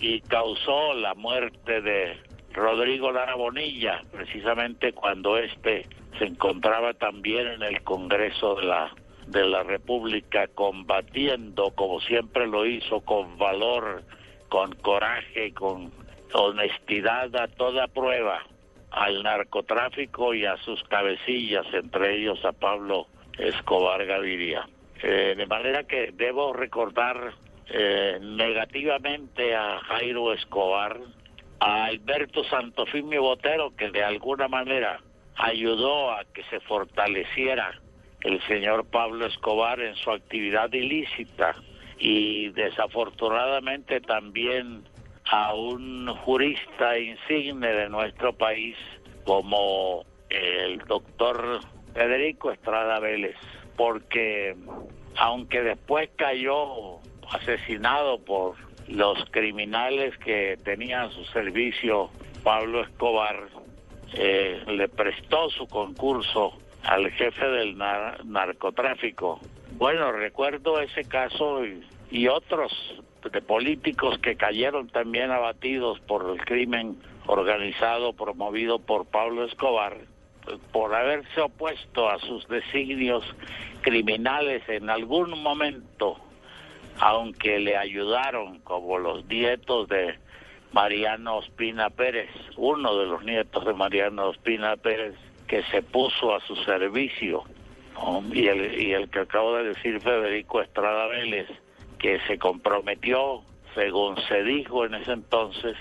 y 0.00 0.20
causó 0.22 0.94
la 0.94 1.14
muerte 1.14 1.80
de 1.80 2.16
Rodrigo 2.52 3.12
Lara 3.12 3.34
Bonilla, 3.36 4.02
precisamente 4.10 4.92
cuando 4.92 5.38
éste 5.38 5.86
se 6.18 6.24
encontraba 6.24 6.92
también 6.94 7.46
en 7.46 7.62
el 7.62 7.82
Congreso 7.82 8.56
de 8.56 8.66
la, 8.66 8.94
de 9.26 9.46
la 9.46 9.62
República 9.62 10.48
combatiendo, 10.48 11.70
como 11.74 12.00
siempre 12.00 12.46
lo 12.46 12.66
hizo, 12.66 13.00
con 13.00 13.38
valor, 13.38 14.02
con 14.48 14.72
coraje, 14.74 15.54
con 15.54 15.90
honestidad 16.32 17.34
a 17.36 17.48
toda 17.48 17.88
prueba 17.88 18.42
al 18.90 19.22
narcotráfico 19.22 20.34
y 20.34 20.44
a 20.44 20.56
sus 20.58 20.82
cabecillas, 20.84 21.66
entre 21.72 22.16
ellos 22.16 22.44
a 22.44 22.52
Pablo 22.52 23.06
Escobar 23.38 24.04
Gaviria. 24.04 24.68
Eh, 25.02 25.34
de 25.36 25.46
manera 25.46 25.84
que 25.84 26.12
debo 26.12 26.52
recordar 26.52 27.32
eh, 27.68 28.18
negativamente 28.20 29.54
a 29.54 29.80
Jairo 29.80 30.32
Escobar, 30.32 30.98
a 31.60 31.84
Alberto 31.86 32.44
Santofimio 32.44 33.22
Botero, 33.22 33.74
que 33.76 33.90
de 33.90 34.04
alguna 34.04 34.48
manera 34.48 35.00
ayudó 35.36 36.10
a 36.10 36.24
que 36.24 36.44
se 36.44 36.60
fortaleciera 36.60 37.80
el 38.20 38.40
señor 38.46 38.84
Pablo 38.86 39.26
Escobar 39.26 39.80
en 39.80 39.96
su 39.96 40.10
actividad 40.10 40.72
ilícita 40.72 41.54
y 41.98 42.50
desafortunadamente 42.50 44.00
también 44.00 44.84
a 45.30 45.54
un 45.54 46.08
jurista 46.24 46.98
insigne 46.98 47.68
de 47.68 47.88
nuestro 47.88 48.32
país 48.32 48.76
como 49.24 50.04
el 50.30 50.78
doctor 50.80 51.60
Federico 51.94 52.50
Estrada 52.50 52.98
Vélez, 53.00 53.36
porque 53.76 54.56
aunque 55.16 55.62
después 55.62 56.10
cayó 56.16 56.98
asesinado 57.30 58.18
por 58.18 58.56
los 58.88 59.24
criminales 59.30 60.16
que 60.18 60.58
tenían 60.64 61.10
su 61.12 61.24
servicio, 61.26 62.10
Pablo 62.42 62.82
Escobar 62.82 63.48
eh, 64.14 64.62
le 64.66 64.88
prestó 64.88 65.48
su 65.50 65.66
concurso 65.66 66.52
al 66.82 67.10
jefe 67.12 67.46
del 67.46 67.78
narcotráfico. 67.78 69.40
Bueno, 69.72 70.12
recuerdo 70.12 70.80
ese 70.80 71.04
caso 71.04 71.60
y 72.10 72.28
otros 72.28 72.72
de 73.30 73.40
políticos 73.42 74.18
que 74.18 74.36
cayeron 74.36 74.88
también 74.88 75.30
abatidos 75.30 76.00
por 76.00 76.28
el 76.30 76.44
crimen 76.44 76.96
organizado 77.26 78.12
promovido 78.12 78.78
por 78.78 79.06
Pablo 79.06 79.44
Escobar, 79.44 79.96
por 80.72 80.94
haberse 80.94 81.40
opuesto 81.40 82.08
a 82.08 82.18
sus 82.18 82.46
designios 82.48 83.24
criminales 83.82 84.62
en 84.68 84.90
algún 84.90 85.40
momento, 85.42 86.18
aunque 86.98 87.58
le 87.58 87.76
ayudaron 87.76 88.58
como 88.60 88.98
los 88.98 89.24
nietos 89.26 89.88
de 89.88 90.18
Mariano 90.72 91.36
Ospina 91.36 91.90
Pérez, 91.90 92.30
uno 92.56 92.96
de 92.96 93.06
los 93.06 93.22
nietos 93.24 93.64
de 93.64 93.74
Mariano 93.74 94.28
Ospina 94.28 94.76
Pérez, 94.76 95.14
que 95.46 95.62
se 95.64 95.82
puso 95.82 96.34
a 96.34 96.40
su 96.40 96.56
servicio, 96.56 97.44
y, 98.32 98.46
el, 98.46 98.80
y 98.80 98.92
el 98.92 99.08
que 99.10 99.20
acabo 99.20 99.56
de 99.56 99.64
decir 99.64 100.00
Federico 100.00 100.62
Estrada 100.62 101.06
Vélez, 101.06 101.46
que 102.02 102.18
se 102.26 102.38
comprometió, 102.38 103.42
según 103.74 104.16
se 104.28 104.42
dijo 104.42 104.84
en 104.84 104.94
ese 104.94 105.12
entonces, 105.12 105.76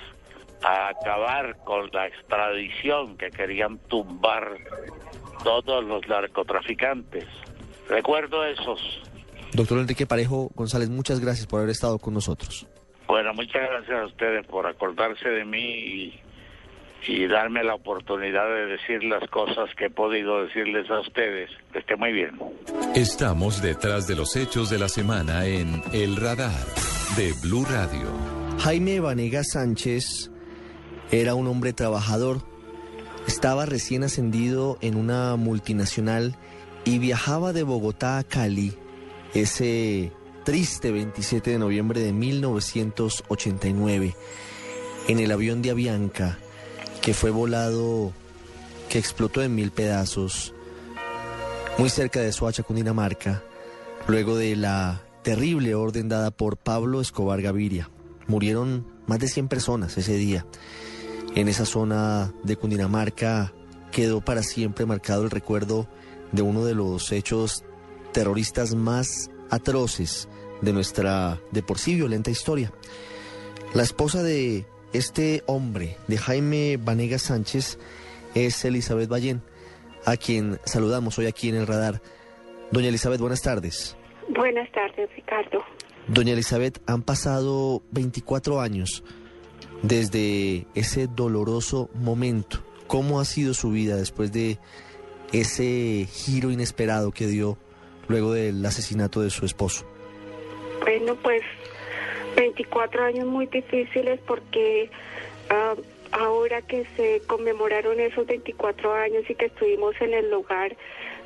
a 0.64 0.90
acabar 0.90 1.58
con 1.66 1.90
la 1.92 2.08
extradición 2.08 3.18
que 3.18 3.32
querían 3.32 3.80
tumbar 3.90 4.56
todos 5.44 5.84
los 5.84 6.08
narcotraficantes. 6.08 7.26
Recuerdo 7.90 8.46
esos. 8.46 8.80
Doctor 9.54 9.80
Enrique 9.80 10.06
Parejo 10.06 10.52
González, 10.56 10.90
muchas 10.90 11.20
gracias 11.20 11.48
por 11.48 11.60
haber 11.60 11.72
estado 11.72 11.98
con 11.98 12.14
nosotros. 12.14 12.68
Bueno, 13.08 13.34
muchas 13.34 13.62
gracias 13.70 14.00
a 14.00 14.06
ustedes 14.06 14.46
por 14.46 14.66
acordarse 14.68 15.28
de 15.28 15.44
mí 15.44 15.60
y, 15.60 16.20
y 17.08 17.28
darme 17.28 17.64
la 17.64 17.76
oportunidad 17.76 18.48
de 18.48 18.66
decir 18.68 19.04
las 19.04 19.28
cosas 19.30 19.70
que 19.78 19.86
he 19.86 19.90
podido 19.90 20.46
decirles 20.46 20.90
a 20.90 21.00
ustedes. 21.00 21.50
Que 21.74 21.80
esté 21.80 21.96
muy 21.96 22.12
bien. 22.12 22.38
Estamos 22.96 23.62
detrás 23.62 24.08
de 24.08 24.16
los 24.16 24.36
hechos 24.36 24.70
de 24.70 24.78
la 24.78 24.90
semana 24.90 25.46
en 25.46 25.82
El 25.94 26.16
Radar 26.16 26.52
de 27.16 27.34
Blue 27.42 27.66
Radio. 27.66 28.08
Jaime 28.60 29.00
Vanega 29.00 29.44
Sánchez 29.44 30.30
era 31.12 31.34
un 31.36 31.48
hombre 31.48 31.74
trabajador. 31.74 32.38
Estaba 33.28 33.66
recién 33.66 34.04
ascendido 34.04 34.78
en 34.82 34.96
una 34.96 35.36
multinacional 35.36 36.36
y 36.86 37.00
viajaba 37.00 37.52
de 37.54 37.64
Bogotá 37.64 38.20
a 38.20 38.24
Cali 38.24 38.74
ese 39.34 40.12
triste 40.44 40.92
27 40.92 41.52
de 41.52 41.60
noviembre 41.60 42.02
de 42.02 42.14
1989 42.14 44.16
en 45.08 45.20
el 45.20 45.32
avión 45.32 45.62
de 45.62 45.70
Avianca 45.72 46.40
que 47.02 47.14
fue 47.14 47.32
volado, 47.32 48.14
que 48.90 49.00
explotó 49.00 49.42
en 49.42 49.56
mil 49.56 49.72
pedazos 49.72 50.54
muy 51.78 51.90
cerca 51.90 52.20
de 52.20 52.32
Soacha, 52.32 52.64
Cundinamarca, 52.64 53.44
luego 54.08 54.36
de 54.36 54.56
la 54.56 55.02
terrible 55.24 55.76
orden 55.76 56.10
dada 56.10 56.32
por 56.32 56.58
Pablo 56.58 57.02
Escobar 57.02 57.42
Gaviria. 57.42 57.90
Murieron 58.28 58.86
más 59.08 59.20
de 59.20 59.28
100 59.28 59.48
personas 59.48 59.98
ese 59.98 60.14
día. 60.16 60.46
En 61.36 61.48
esa 61.48 61.66
zona 61.66 62.34
de 62.44 62.56
Cundinamarca 62.56 63.54
quedó 63.92 64.22
para 64.22 64.44
siempre 64.44 64.86
marcado 64.86 65.24
el 65.24 65.32
recuerdo 65.32 65.88
de 66.32 66.42
uno 66.42 66.66
de 66.66 66.76
los 66.76 67.12
hechos 67.12 67.64
terroristas 68.12 68.76
más 68.76 69.32
atroces 69.50 70.28
de 70.62 70.74
nuestra 70.74 71.40
de 71.52 71.64
por 71.64 71.80
sí 71.80 71.96
violenta 71.96 72.30
historia. 72.30 72.72
La 73.74 73.84
esposa 73.84 74.22
de 74.24 74.66
este 74.94 75.44
hombre, 75.46 75.98
de 76.08 76.18
Jaime 76.18 76.78
Vanega 76.78 77.20
Sánchez, 77.20 77.80
es 78.36 78.64
Elizabeth 78.66 79.10
Ballén, 79.10 79.42
a 80.06 80.18
quien 80.18 80.60
saludamos 80.66 81.18
hoy 81.18 81.28
aquí 81.28 81.50
en 81.50 81.56
el 81.56 81.68
radar. 81.68 82.02
Doña 82.72 82.90
Elizabeth, 82.90 83.20
buenas 83.20 83.42
tardes. 83.42 83.98
Buenas 84.30 84.72
tardes, 84.72 85.10
Ricardo. 85.16 85.64
Doña 86.08 86.34
Elizabeth, 86.34 86.82
han 86.88 87.04
pasado 87.04 87.84
24 87.92 88.62
años 88.62 89.04
desde 89.82 90.68
ese 90.76 91.08
doloroso 91.08 91.90
momento. 91.94 92.64
¿Cómo 92.88 93.20
ha 93.20 93.26
sido 93.26 93.54
su 93.54 93.72
vida 93.72 93.96
después 93.96 94.32
de 94.32 94.58
ese 95.32 96.08
giro 96.12 96.52
inesperado 96.52 97.12
que 97.12 97.28
dio 97.28 97.58
luego 98.08 98.34
del 98.34 98.66
asesinato 98.66 99.22
de 99.22 99.30
su 99.30 99.46
esposo? 99.46 99.86
Bueno, 100.82 101.16
pues 101.22 101.42
24 102.36 103.04
años 103.04 103.26
muy 103.26 103.46
difíciles 103.48 104.20
porque 104.26 104.90
ah, 105.50 105.76
ahora 106.12 106.62
que 106.62 106.86
se 106.96 107.22
conmemoraron 107.28 108.00
esos 108.00 108.26
24 108.26 108.94
años 108.94 109.30
y 109.30 109.36
que 109.36 109.46
estuvimos 109.46 109.96
en 110.02 110.14
el 110.14 110.30
lugar, 110.30 110.76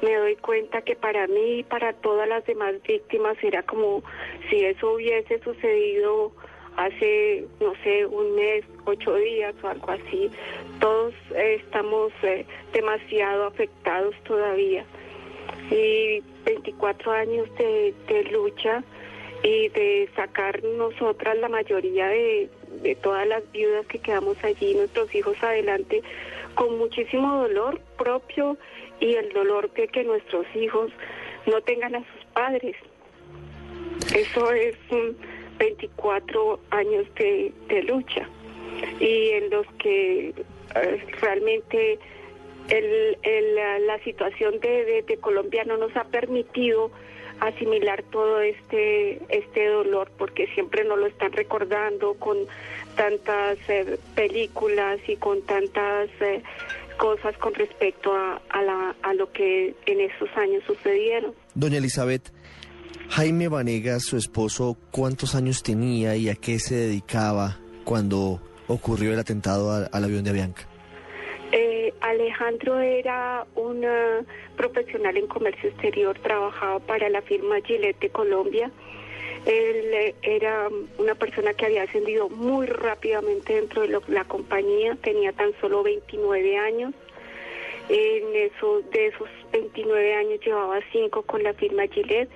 me 0.02 0.16
doy 0.16 0.36
cuenta 0.36 0.82
que 0.82 0.96
para 0.96 1.28
mí 1.28 1.60
y 1.60 1.64
para 1.64 1.94
todas 1.94 2.28
las 2.28 2.46
demás 2.46 2.76
víctimas 2.88 3.38
era 3.42 3.64
como 3.64 4.04
si 4.50 4.64
eso 4.64 4.94
hubiese 4.94 5.40
sucedido 5.40 6.32
hace, 6.78 7.46
no 7.62 7.74
sé, 7.84 8.06
un 8.06 8.36
mes, 8.36 8.66
ocho 8.86 9.16
días 9.16 9.56
o 9.64 9.68
algo 9.70 9.92
así. 9.92 10.30
Todos 10.80 11.14
estamos 11.34 12.12
eh, 12.24 12.46
demasiado 12.74 13.46
afectados 13.46 14.14
todavía. 14.24 14.86
Y 15.72 16.22
24 16.44 17.12
años 17.14 17.48
de 17.58 17.94
lucha 18.32 18.84
y 19.44 19.70
de 19.70 20.10
sacar 20.16 20.64
nosotras 20.64 21.38
la 21.38 21.50
mayoría 21.50 22.08
de, 22.08 22.50
de 22.82 22.96
todas 22.96 23.28
las 23.28 23.50
viudas 23.52 23.86
que 23.88 24.00
quedamos 24.00 24.42
allí, 24.44 24.74
nuestros 24.76 25.14
hijos 25.14 25.42
adelante, 25.44 26.02
con 26.56 26.78
muchísimo 26.78 27.42
dolor 27.42 27.80
propio 27.98 28.58
y 29.00 29.16
el 29.16 29.30
dolor 29.34 29.72
de 29.74 29.88
que 29.88 30.04
nuestros 30.04 30.46
hijos 30.56 30.92
no 31.46 31.62
tengan 31.62 31.96
a 31.96 32.00
sus 32.00 32.26
padres. 32.34 32.76
Eso 34.16 34.52
es 34.52 34.76
24 35.60 36.60
años 36.72 37.06
de, 37.16 37.52
de 37.68 37.84
lucha 37.84 38.28
y 39.00 39.30
en 39.30 39.50
los 39.50 39.66
que 39.80 40.30
eh, 40.30 41.06
realmente 41.22 42.00
el, 42.70 43.18
el, 43.24 43.56
la, 43.88 44.00
situación 44.04 44.60
de, 44.60 45.04
de 45.08 45.18
Colombia 45.18 45.64
no 45.66 45.78
nos 45.78 45.96
ha 45.96 46.04
permitido 46.06 46.92
asimilar 47.40 48.04
todo 48.12 48.42
este 48.42 49.22
este 49.30 49.68
dolor 49.68 50.10
porque 50.18 50.48
siempre 50.48 50.84
nos 50.84 50.98
lo 50.98 51.08
están 51.08 51.32
recordando 51.32 52.14
con 52.16 52.38
tantas 52.96 53.58
eh, 53.68 54.00
películas 54.16 55.00
y 55.08 55.16
con 55.18 55.42
tantas 55.44 56.10
eh, 56.22 56.42
cosas 56.98 57.38
con 57.38 57.54
respecto 57.54 58.14
a, 58.16 58.42
a, 59.02 59.14
lo 59.14 59.32
que 59.32 59.76
en 59.86 60.00
esos 60.00 60.30
años 60.38 60.64
sucedieron. 60.66 61.34
Doña 61.54 61.78
Elizabeth, 61.78 62.32
Jaime 63.10 63.50
Vanegas, 63.50 64.04
su 64.04 64.18
esposo, 64.18 64.78
¿cuántos 64.92 65.36
años 65.36 65.62
tenía 65.62 66.16
y 66.16 66.30
a 66.30 66.36
qué 66.36 66.58
se 66.60 66.76
dedicaba 66.76 67.60
cuando 67.84 68.42
ocurrió 68.68 69.14
el 69.14 69.20
atentado 69.20 69.72
al, 69.74 69.90
al 69.92 70.04
avión 70.04 70.24
de 70.24 70.30
Avianca? 70.30 70.68
Eh, 71.58 71.94
Alejandro 72.02 72.82
era 72.82 73.48
un 73.56 73.82
profesional 74.58 75.16
en 75.16 75.26
comercio 75.26 75.70
exterior, 75.70 76.20
trabajaba 76.20 76.80
para 76.80 77.08
la 77.08 77.22
firma 77.22 77.62
Gillette 77.62 77.98
de 78.02 78.10
Colombia. 78.10 78.70
Él 79.46 79.94
eh, 79.94 80.16
era 80.22 80.68
una 80.98 81.16
persona 81.16 81.54
que 81.54 81.68
había 81.68 81.84
ascendido 81.84 82.28
muy 82.28 82.66
rápidamente 82.66 83.54
dentro 83.54 83.84
de 83.84 84.02
la 84.10 84.26
compañía, 84.26 84.98
tenía 85.02 85.32
tan 85.32 85.54
solo 85.62 85.82
29 85.82 86.58
años. 86.58 86.94
En 87.88 88.36
eso, 88.36 88.82
de 88.92 89.08
esos 89.08 89.30
29 89.54 90.14
años 90.14 90.42
llevaba 90.46 90.82
5 90.92 91.22
con 91.22 91.42
la 91.42 91.54
firma 91.54 91.88
Gillette, 91.88 92.30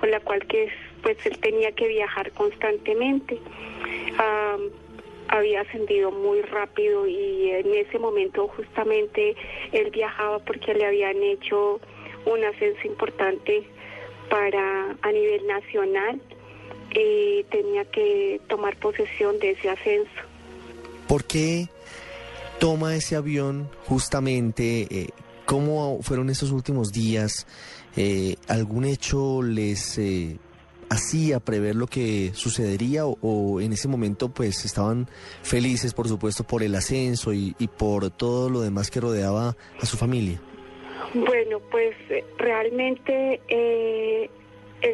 con 0.00 0.10
la 0.10 0.20
cual 0.20 0.46
que 0.46 0.68
pues 1.02 1.16
él 1.24 1.38
tenía 1.38 1.72
que 1.72 1.88
viajar 1.88 2.30
constantemente. 2.32 3.38
Um, 4.18 4.85
había 5.28 5.62
ascendido 5.62 6.10
muy 6.10 6.42
rápido 6.42 7.06
y 7.06 7.50
en 7.50 7.74
ese 7.74 7.98
momento 7.98 8.48
justamente 8.48 9.34
él 9.72 9.90
viajaba 9.90 10.38
porque 10.40 10.74
le 10.74 10.86
habían 10.86 11.22
hecho 11.22 11.80
un 12.24 12.44
ascenso 12.44 12.86
importante 12.86 13.64
para 14.28 14.96
a 15.02 15.12
nivel 15.12 15.46
nacional 15.46 16.20
y 16.94 17.44
tenía 17.44 17.84
que 17.84 18.40
tomar 18.48 18.76
posesión 18.78 19.38
de 19.38 19.50
ese 19.50 19.68
ascenso. 19.70 20.10
¿Por 21.08 21.24
qué 21.24 21.68
toma 22.58 22.96
ese 22.96 23.16
avión 23.16 23.68
justamente? 23.84 24.86
Eh, 24.90 25.08
¿Cómo 25.44 26.02
fueron 26.02 26.30
esos 26.30 26.50
últimos 26.50 26.90
días? 26.92 27.46
Eh, 27.96 28.36
¿Algún 28.48 28.84
hecho 28.84 29.42
les 29.42 29.98
eh, 29.98 30.38
hacía 30.88 31.40
prever 31.40 31.74
lo 31.74 31.86
que 31.86 32.30
sucedería 32.34 33.06
o, 33.06 33.60
en 33.60 33.72
ese 33.72 33.88
momento 33.88 34.28
pues 34.28 34.64
estaban 34.64 35.08
felices 35.42 35.94
por 35.94 36.08
supuesto 36.08 36.44
por 36.44 36.62
el 36.62 36.74
ascenso 36.74 37.32
y, 37.32 37.54
y 37.58 37.68
por 37.68 38.10
todo 38.10 38.50
lo 38.50 38.60
demás 38.60 38.90
que 38.90 39.00
rodeaba 39.00 39.56
a 39.80 39.86
su 39.86 39.96
familia? 39.96 40.40
Bueno, 41.14 41.60
pues 41.70 41.94
realmente 42.38 43.40
eh, 43.48 44.30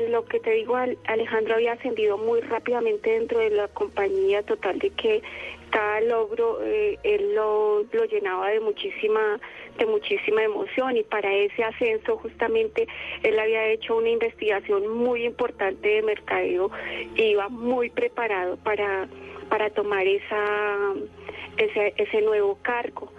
lo 0.08 0.24
que 0.24 0.40
te 0.40 0.50
digo, 0.52 0.76
Alejandro 0.76 1.54
había 1.54 1.72
ascendido 1.72 2.18
muy 2.18 2.40
rápidamente 2.40 3.10
dentro 3.10 3.40
de 3.40 3.50
la 3.50 3.68
compañía, 3.68 4.42
total 4.42 4.78
de 4.78 4.90
que 4.90 5.22
cada 5.72 6.02
logro 6.02 6.62
eh, 6.62 6.98
él 7.02 7.34
lo, 7.34 7.82
llenaba 8.04 8.50
de 8.50 8.60
muchísima 8.60 9.40
de 9.78 9.86
muchísima 9.86 10.44
emoción 10.44 10.98
y 10.98 11.02
para 11.02 11.32
ese 11.34 11.64
ascenso 11.64 12.18
justamente 12.18 12.86
él 13.22 13.38
había 13.38 13.66
hecho 13.68 13.96
una 13.96 14.10
investigación 14.10 14.86
muy 14.86 15.24
importante 15.24 15.88
de 15.88 16.02
mercadeo 16.02 16.70
y 17.16 17.22
iba 17.22 17.48
muy 17.48 17.88
preparado 17.88 18.58
para 18.58 19.08
para 19.48 19.70
tomar 19.70 20.06
esa 20.06 20.92
ese, 21.56 21.94
ese 21.96 22.20
nuevo 22.22 22.58
cargo. 22.62 23.10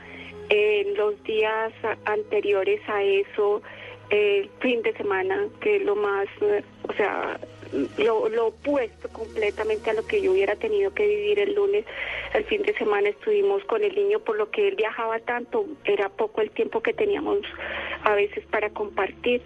En 0.50 0.96
los 0.96 1.22
días 1.24 1.74
anteriores 2.06 2.82
a 2.88 3.02
eso 3.02 3.64
el 4.12 4.48
fin 4.60 4.84
de 4.84 4.94
semana 4.94 5.48
que 5.60 5.78
es 5.78 5.84
lo 5.84 5.96
más 5.96 6.28
o 6.88 6.94
sea 6.94 7.40
lo, 7.98 8.48
opuesto 8.48 9.10
completamente 9.10 9.90
a 9.90 9.94
lo 9.94 10.06
que 10.06 10.22
yo 10.22 10.32
hubiera 10.32 10.56
tenido 10.56 10.94
que 10.94 11.08
vivir 11.08 11.40
el 11.40 11.56
lunes. 11.56 11.86
El 12.34 12.44
fin 12.46 12.62
de 12.64 12.74
semana 12.76 13.10
estuvimos 13.10 13.64
con 13.66 13.84
el 13.84 13.96
niño, 13.96 14.20
por 14.20 14.38
lo 14.38 14.50
que 14.52 14.68
él 14.68 14.76
viajaba 14.76 15.20
tanto, 15.20 15.66
era 15.86 16.10
poco 16.10 16.42
el 16.42 16.52
tiempo 16.52 16.82
que 16.82 16.94
teníamos 16.94 17.40
a 18.04 18.14
veces 18.16 18.46
para 18.48 18.70
compartir. 18.70 19.42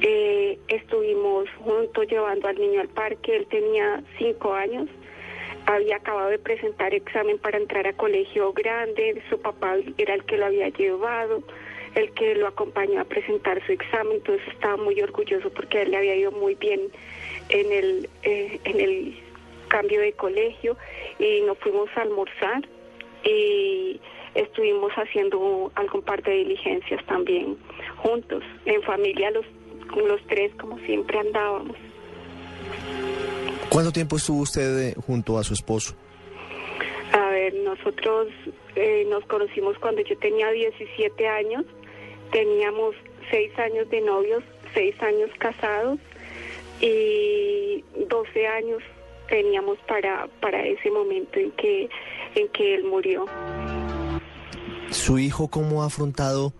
Eh, 0.00 0.58
estuvimos 0.68 1.48
juntos 1.58 2.06
llevando 2.08 2.48
al 2.48 2.58
niño 2.58 2.80
al 2.80 2.88
parque, 2.88 3.36
él 3.36 3.46
tenía 3.46 4.02
cinco 4.18 4.52
años, 4.52 4.88
había 5.66 5.96
acabado 5.96 6.30
de 6.30 6.38
presentar 6.38 6.94
examen 6.94 7.38
para 7.38 7.58
entrar 7.58 7.86
a 7.86 7.92
colegio 7.92 8.52
grande, 8.52 9.22
su 9.30 9.40
papá 9.40 9.76
era 9.96 10.14
el 10.14 10.24
que 10.24 10.36
lo 10.36 10.46
había 10.46 10.68
llevado, 10.68 11.42
el 11.94 12.10
que 12.12 12.34
lo 12.34 12.48
acompañó 12.48 13.00
a 13.00 13.04
presentar 13.04 13.64
su 13.66 13.72
examen, 13.72 14.16
entonces 14.16 14.46
estaba 14.48 14.76
muy 14.76 15.00
orgulloso 15.00 15.50
porque 15.50 15.78
a 15.78 15.82
él 15.82 15.92
le 15.92 15.96
había 15.98 16.16
ido 16.16 16.32
muy 16.32 16.54
bien 16.54 16.80
en 17.48 17.72
el, 17.72 18.08
eh, 18.22 18.60
en 18.64 18.80
el 18.80 19.16
cambio 19.68 20.00
de 20.00 20.12
colegio 20.12 20.76
y 21.18 21.40
nos 21.42 21.58
fuimos 21.58 21.88
a 21.96 22.02
almorzar 22.02 22.68
y 23.24 24.00
estuvimos 24.34 24.92
haciendo 24.92 25.72
algún 25.74 26.02
par 26.02 26.22
de 26.22 26.32
diligencias 26.32 27.04
también 27.06 27.56
juntos, 27.96 28.42
en 28.66 28.82
familia 28.82 29.30
los, 29.30 29.46
los 29.96 30.20
tres 30.26 30.52
como 30.56 30.78
siempre 30.80 31.18
andábamos. 31.18 31.76
¿Cuánto 33.68 33.92
tiempo 33.92 34.16
estuvo 34.16 34.42
usted 34.42 34.90
eh, 34.90 34.94
junto 35.06 35.38
a 35.38 35.42
su 35.42 35.54
esposo? 35.54 35.96
A 37.12 37.30
ver, 37.30 37.54
nosotros 37.54 38.28
eh, 38.76 39.06
nos 39.08 39.24
conocimos 39.26 39.78
cuando 39.78 40.02
yo 40.02 40.16
tenía 40.18 40.50
17 40.50 41.28
años, 41.28 41.64
teníamos 42.30 42.94
6 43.30 43.58
años 43.58 43.88
de 43.90 44.00
novios, 44.00 44.42
6 44.74 45.02
años 45.02 45.30
casados 45.38 45.98
y 46.80 47.84
12 48.08 48.46
años 48.46 48.82
teníamos 49.28 49.78
para, 49.88 50.28
para 50.40 50.64
ese 50.66 50.90
momento 50.90 51.38
en 51.38 51.50
que, 51.52 51.88
en 52.34 52.48
que 52.48 52.74
él 52.74 52.84
murió. 52.84 53.26
¿Su 54.90 55.18
hijo 55.18 55.48
cómo 55.48 55.82
ha 55.82 55.86
afrontado 55.86 56.52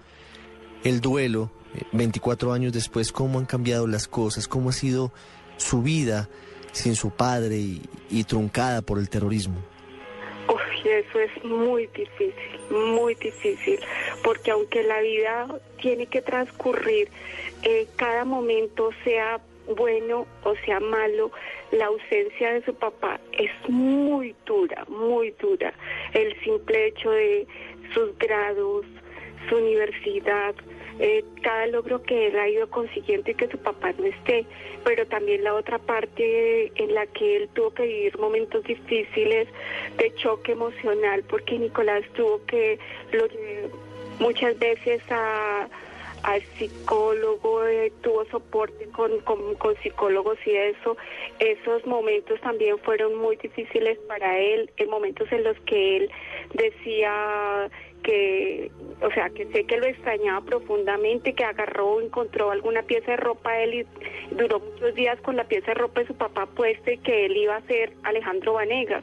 el 0.82 1.00
duelo 1.00 1.50
24 1.92 2.52
años 2.52 2.72
después? 2.72 3.12
¿Cómo 3.12 3.38
han 3.38 3.46
cambiado 3.46 3.86
las 3.86 4.08
cosas? 4.08 4.48
¿Cómo 4.48 4.70
ha 4.70 4.72
sido 4.72 5.12
su 5.56 5.82
vida 5.82 6.28
sin 6.72 6.96
su 6.96 7.10
padre 7.10 7.58
y, 7.58 7.82
y 8.10 8.24
truncada 8.24 8.82
por 8.82 8.98
el 8.98 9.08
terrorismo? 9.08 9.73
Uy, 10.84 10.90
eso 10.90 11.20
es 11.20 11.44
muy 11.44 11.86
difícil, 11.88 12.34
muy 12.70 13.14
difícil, 13.14 13.80
porque 14.22 14.50
aunque 14.50 14.82
la 14.82 15.00
vida 15.00 15.46
tiene 15.80 16.06
que 16.06 16.22
transcurrir, 16.22 17.08
eh, 17.62 17.86
cada 17.96 18.24
momento 18.24 18.90
sea 19.04 19.40
bueno 19.66 20.26
o 20.42 20.54
sea 20.66 20.80
malo, 20.80 21.30
la 21.72 21.86
ausencia 21.86 22.52
de 22.52 22.64
su 22.64 22.74
papá 22.74 23.18
es 23.32 23.50
muy 23.68 24.34
dura, 24.44 24.84
muy 24.88 25.30
dura. 25.40 25.72
El 26.12 26.38
simple 26.42 26.88
hecho 26.88 27.10
de 27.10 27.46
sus 27.94 28.16
grados, 28.18 28.84
su 29.48 29.56
universidad, 29.56 30.54
eh, 30.98 31.24
cada 31.42 31.66
logro 31.66 32.02
que 32.02 32.28
él 32.28 32.38
ha 32.38 32.48
ido 32.48 32.68
consiguiendo 32.70 33.30
y 33.30 33.34
que 33.34 33.48
su 33.48 33.58
papá 33.58 33.92
no 33.98 34.04
esté, 34.04 34.46
pero 34.84 35.06
también 35.06 35.44
la 35.44 35.54
otra 35.54 35.78
parte 35.78 36.72
en 36.76 36.94
la 36.94 37.06
que 37.06 37.36
él 37.36 37.48
tuvo 37.54 37.72
que 37.72 37.82
vivir 37.84 38.18
momentos 38.18 38.64
difíciles 38.64 39.48
de 39.98 40.14
choque 40.14 40.52
emocional, 40.52 41.24
porque 41.28 41.58
Nicolás 41.58 42.04
tuvo 42.14 42.44
que 42.46 42.78
muchas 44.18 44.58
veces 44.58 45.02
a 45.10 45.68
al 46.24 46.42
psicólogo, 46.58 47.66
eh, 47.66 47.92
tuvo 48.02 48.24
soporte 48.24 48.86
con, 48.86 49.20
con, 49.20 49.54
con, 49.56 49.76
psicólogos 49.82 50.38
y 50.46 50.52
eso. 50.52 50.96
Esos 51.38 51.84
momentos 51.86 52.40
también 52.40 52.78
fueron 52.78 53.14
muy 53.16 53.36
difíciles 53.36 53.98
para 54.08 54.38
él, 54.38 54.70
en 54.78 54.88
momentos 54.88 55.30
en 55.30 55.44
los 55.44 55.58
que 55.60 55.98
él 55.98 56.10
decía 56.54 57.70
que, 58.04 58.70
o 59.02 59.10
sea, 59.10 59.30
que 59.30 59.46
sé 59.46 59.64
que 59.64 59.78
lo 59.78 59.86
extrañaba 59.86 60.42
profundamente, 60.42 61.32
que 61.32 61.42
agarró, 61.42 62.00
encontró 62.00 62.50
alguna 62.52 62.82
pieza 62.82 63.12
de 63.12 63.16
ropa 63.16 63.58
él 63.58 63.74
y 63.74 64.34
duró 64.36 64.60
muchos 64.60 64.94
días 64.94 65.18
con 65.22 65.36
la 65.36 65.44
pieza 65.44 65.68
de 65.68 65.74
ropa 65.74 66.00
de 66.00 66.06
su 66.06 66.14
papá 66.14 66.46
puesta 66.46 66.92
y 66.92 66.98
que 66.98 67.26
él 67.26 67.36
iba 67.36 67.56
a 67.56 67.62
ser 67.62 67.94
Alejandro 68.04 68.52
Vanegas. 68.52 69.02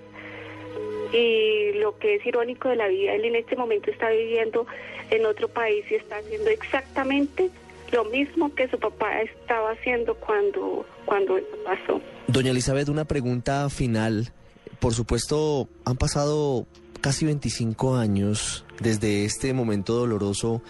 Y 1.11 1.73
lo 1.73 1.97
que 1.97 2.15
es 2.15 2.25
irónico 2.25 2.69
de 2.69 2.77
la 2.77 2.87
vida, 2.87 3.13
él 3.13 3.25
en 3.25 3.35
este 3.35 3.57
momento 3.57 3.91
está 3.91 4.09
viviendo 4.09 4.65
en 5.09 5.25
otro 5.25 5.49
país 5.49 5.83
y 5.89 5.95
está 5.95 6.17
haciendo 6.17 6.49
exactamente 6.49 7.49
lo 7.91 8.05
mismo 8.05 8.53
que 8.55 8.69
su 8.69 8.79
papá 8.79 9.21
estaba 9.21 9.71
haciendo 9.71 10.15
cuando, 10.15 10.85
cuando 11.05 11.37
pasó. 11.65 11.99
Doña 12.27 12.51
Elizabeth, 12.51 12.87
una 12.87 13.03
pregunta 13.03 13.69
final. 13.69 14.31
Por 14.79 14.93
supuesto, 14.93 15.67
han 15.83 15.97
pasado 15.97 16.65
casi 17.01 17.25
25 17.25 17.97
años 17.97 18.63
desde 18.79 19.25
este 19.25 19.53
momento 19.53 19.95
doloroso. 19.95 20.61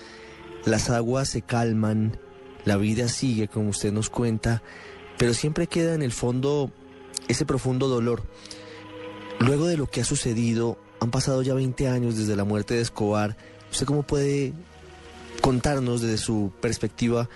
Las 0.66 0.90
aguas 0.90 1.30
se 1.30 1.42
calman, 1.42 2.18
la 2.66 2.78
vida 2.78 3.08
sigue, 3.10 3.48
como 3.48 3.70
usted 3.70 3.92
nos 3.92 4.10
cuenta, 4.10 4.64
pero 5.18 5.34
siempre 5.34 5.68
queda 5.68 5.94
en 5.94 6.02
el 6.02 6.12
fondo 6.12 6.72
ese 7.28 7.46
profundo 7.46 7.88
dolor. 7.88 8.24
Luego 9.40 9.68
de 9.68 9.78
lo 9.78 9.88
que 9.88 10.02
ha 10.02 10.06
sucedido, 10.06 10.78
han 11.00 11.12
pasado 11.12 11.42
ya 11.42 11.54
20 11.54 11.88
años 11.88 12.18
desde 12.18 12.36
la 12.36 12.44
muerte 12.44 12.76
de 12.76 12.82
Escobar. 12.82 13.36
¿Usted 13.72 13.86
cómo 13.86 14.04
puede 14.04 14.54
contarnos 15.42 16.02
desde 16.02 16.18
su 16.18 16.52
perspectiva 16.62 17.28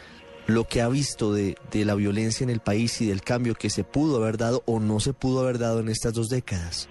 lo 0.46 0.68
que 0.68 0.82
ha 0.82 0.88
visto 0.88 1.34
de, 1.34 1.58
de, 1.72 1.86
la 1.86 1.96
violencia 1.96 2.44
en 2.44 2.52
el 2.52 2.60
país 2.60 3.02
y 3.02 3.08
del 3.08 3.24
cambio 3.24 3.56
que 3.56 3.72
se 3.72 3.84
pudo 3.84 4.18
haber 4.18 4.38
dado 4.38 4.62
o 4.68 4.80
no 4.80 5.00
se 5.00 5.14
pudo 5.14 5.40
haber 5.40 5.58
dado 5.58 5.80
en 5.80 5.90
estas 5.90 6.14
dos 6.14 6.30
décadas? 6.30 6.88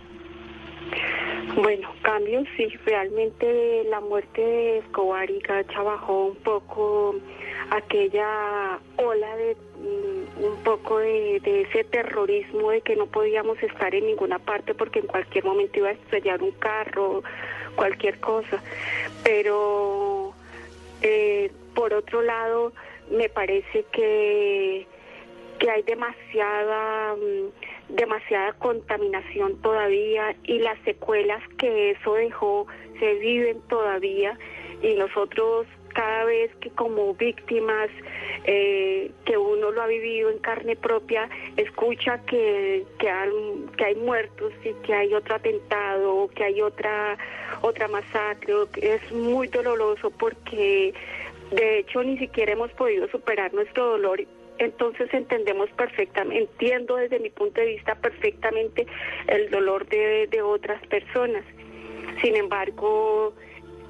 Bueno, 1.56 1.88
cambios 2.02 2.46
sí, 2.56 2.66
realmente 2.84 3.84
la 3.84 4.00
muerte 4.00 4.40
de 4.40 4.78
Escobar 4.78 5.30
y 5.30 5.38
Gacha 5.38 5.82
bajó 5.82 6.26
un 6.26 6.36
poco 6.36 7.14
aquella 7.70 8.80
ola 8.96 9.36
de 9.36 9.56
un 10.40 10.56
poco 10.64 10.98
de, 10.98 11.36
ese 11.36 11.84
terrorismo 11.84 12.70
de 12.70 12.80
que 12.80 12.96
no 12.96 13.06
podíamos 13.06 13.62
estar 13.62 13.94
en 13.94 14.06
ninguna 14.06 14.38
parte 14.38 14.74
porque 14.74 15.00
en 15.00 15.06
cualquier 15.06 15.44
momento 15.44 15.78
iba 15.78 15.90
a 15.90 15.92
estrellar 15.92 16.42
un 16.42 16.52
carro, 16.52 17.22
cualquier 17.76 18.18
cosa. 18.18 18.60
Pero 19.22 20.34
eh, 21.02 21.52
por 21.74 21.94
otro 21.94 22.22
lado, 22.22 22.72
me 23.10 23.28
parece 23.28 23.84
que, 23.92 24.86
que 25.58 25.70
hay 25.70 25.82
demasiada, 25.82 27.14
demasiada 27.88 28.52
contaminación 28.54 29.60
todavía 29.60 30.34
y 30.44 30.58
las 30.58 30.78
secuelas 30.84 31.42
que 31.58 31.90
eso 31.90 32.14
dejó 32.14 32.66
se 32.98 33.14
viven 33.14 33.60
todavía. 33.68 34.38
Y 34.82 34.94
nosotros 34.94 35.66
cada 35.94 36.24
vez 36.24 36.50
que 36.56 36.70
como 36.70 37.14
víctimas 37.14 37.88
eh, 38.44 39.10
que 39.24 39.38
uno 39.38 39.70
lo 39.70 39.80
ha 39.82 39.86
vivido 39.86 40.28
en 40.28 40.38
carne 40.38 40.76
propia, 40.76 41.30
escucha 41.56 42.18
que, 42.26 42.84
que, 42.98 43.08
hay 43.08 43.94
muertos 43.94 44.52
y 44.64 44.72
que 44.84 44.92
hay 44.92 45.14
otro 45.14 45.36
atentado, 45.36 46.28
que 46.34 46.44
hay 46.44 46.60
otra, 46.60 47.16
otra 47.62 47.88
masacre, 47.88 48.54
es 48.82 49.12
muy 49.12 49.48
doloroso 49.48 50.10
porque 50.10 50.92
de 51.50 51.78
hecho 51.78 52.02
ni 52.02 52.18
siquiera 52.18 52.52
hemos 52.52 52.72
podido 52.72 53.08
superar 53.08 53.54
nuestro 53.54 53.86
dolor 53.86 54.20
entonces 54.58 55.12
entendemos 55.12 55.70
perfectamente, 55.70 56.38
entiendo 56.38 56.96
desde 56.96 57.18
mi 57.18 57.30
punto 57.30 57.60
de 57.60 57.68
vista 57.68 57.94
perfectamente 57.96 58.86
el 59.26 59.50
dolor 59.50 59.86
de, 59.88 60.28
otras 60.42 60.84
personas. 60.86 61.44
Sin 62.22 62.36
embargo, 62.36 63.34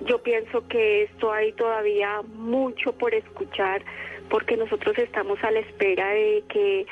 yo 0.06 0.22
pienso 0.22 0.66
que 0.68 1.02
esto 1.02 1.32
hay 1.32 1.52
todavía 1.52 2.22
mucho 2.22 2.92
por 2.92 3.14
escuchar 3.14 3.82
porque 4.30 4.56
nosotros 4.56 4.96
estamos 4.98 5.42
a 5.44 5.50
la 5.50 5.60
espera 5.60 6.08
de 6.10 6.42
que 6.48 6.86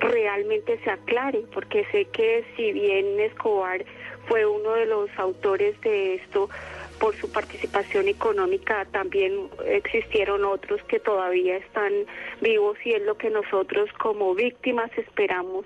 realmente 0.00 0.78
se 0.84 0.90
aclare, 0.90 1.42
porque 1.52 1.86
sé 1.92 2.06
que 2.06 2.44
si 2.56 2.72
bien 2.72 3.18
Escobar 3.20 3.84
fue 4.26 4.44
uno 4.46 4.72
de 4.72 4.86
los 4.86 5.08
autores 5.16 5.80
de 5.80 6.16
esto, 6.16 6.48
por 6.98 7.14
su 7.16 7.30
participación 7.30 8.08
económica 8.08 8.86
también 8.92 9.48
existieron 9.66 10.44
otros 10.44 10.82
que 10.84 11.00
todavía 11.00 11.56
están 11.56 11.92
vivos 12.40 12.76
y 12.84 12.92
es 12.92 13.02
lo 13.02 13.16
que 13.16 13.30
nosotros 13.30 13.90
como 13.98 14.34
víctimas 14.34 14.90
esperamos 14.96 15.64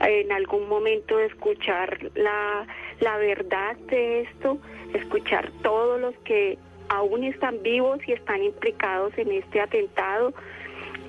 en 0.00 0.32
algún 0.32 0.68
momento 0.68 1.18
escuchar 1.18 1.98
la, 2.14 2.66
la 3.00 3.16
verdad 3.18 3.76
de 3.88 4.22
esto, 4.22 4.58
escuchar 4.92 5.50
todos 5.62 6.00
los 6.00 6.14
que 6.24 6.58
aún 6.88 7.24
están 7.24 7.62
vivos 7.62 8.00
y 8.06 8.12
están 8.12 8.42
implicados 8.42 9.16
en 9.16 9.32
este 9.32 9.60
atentado 9.60 10.34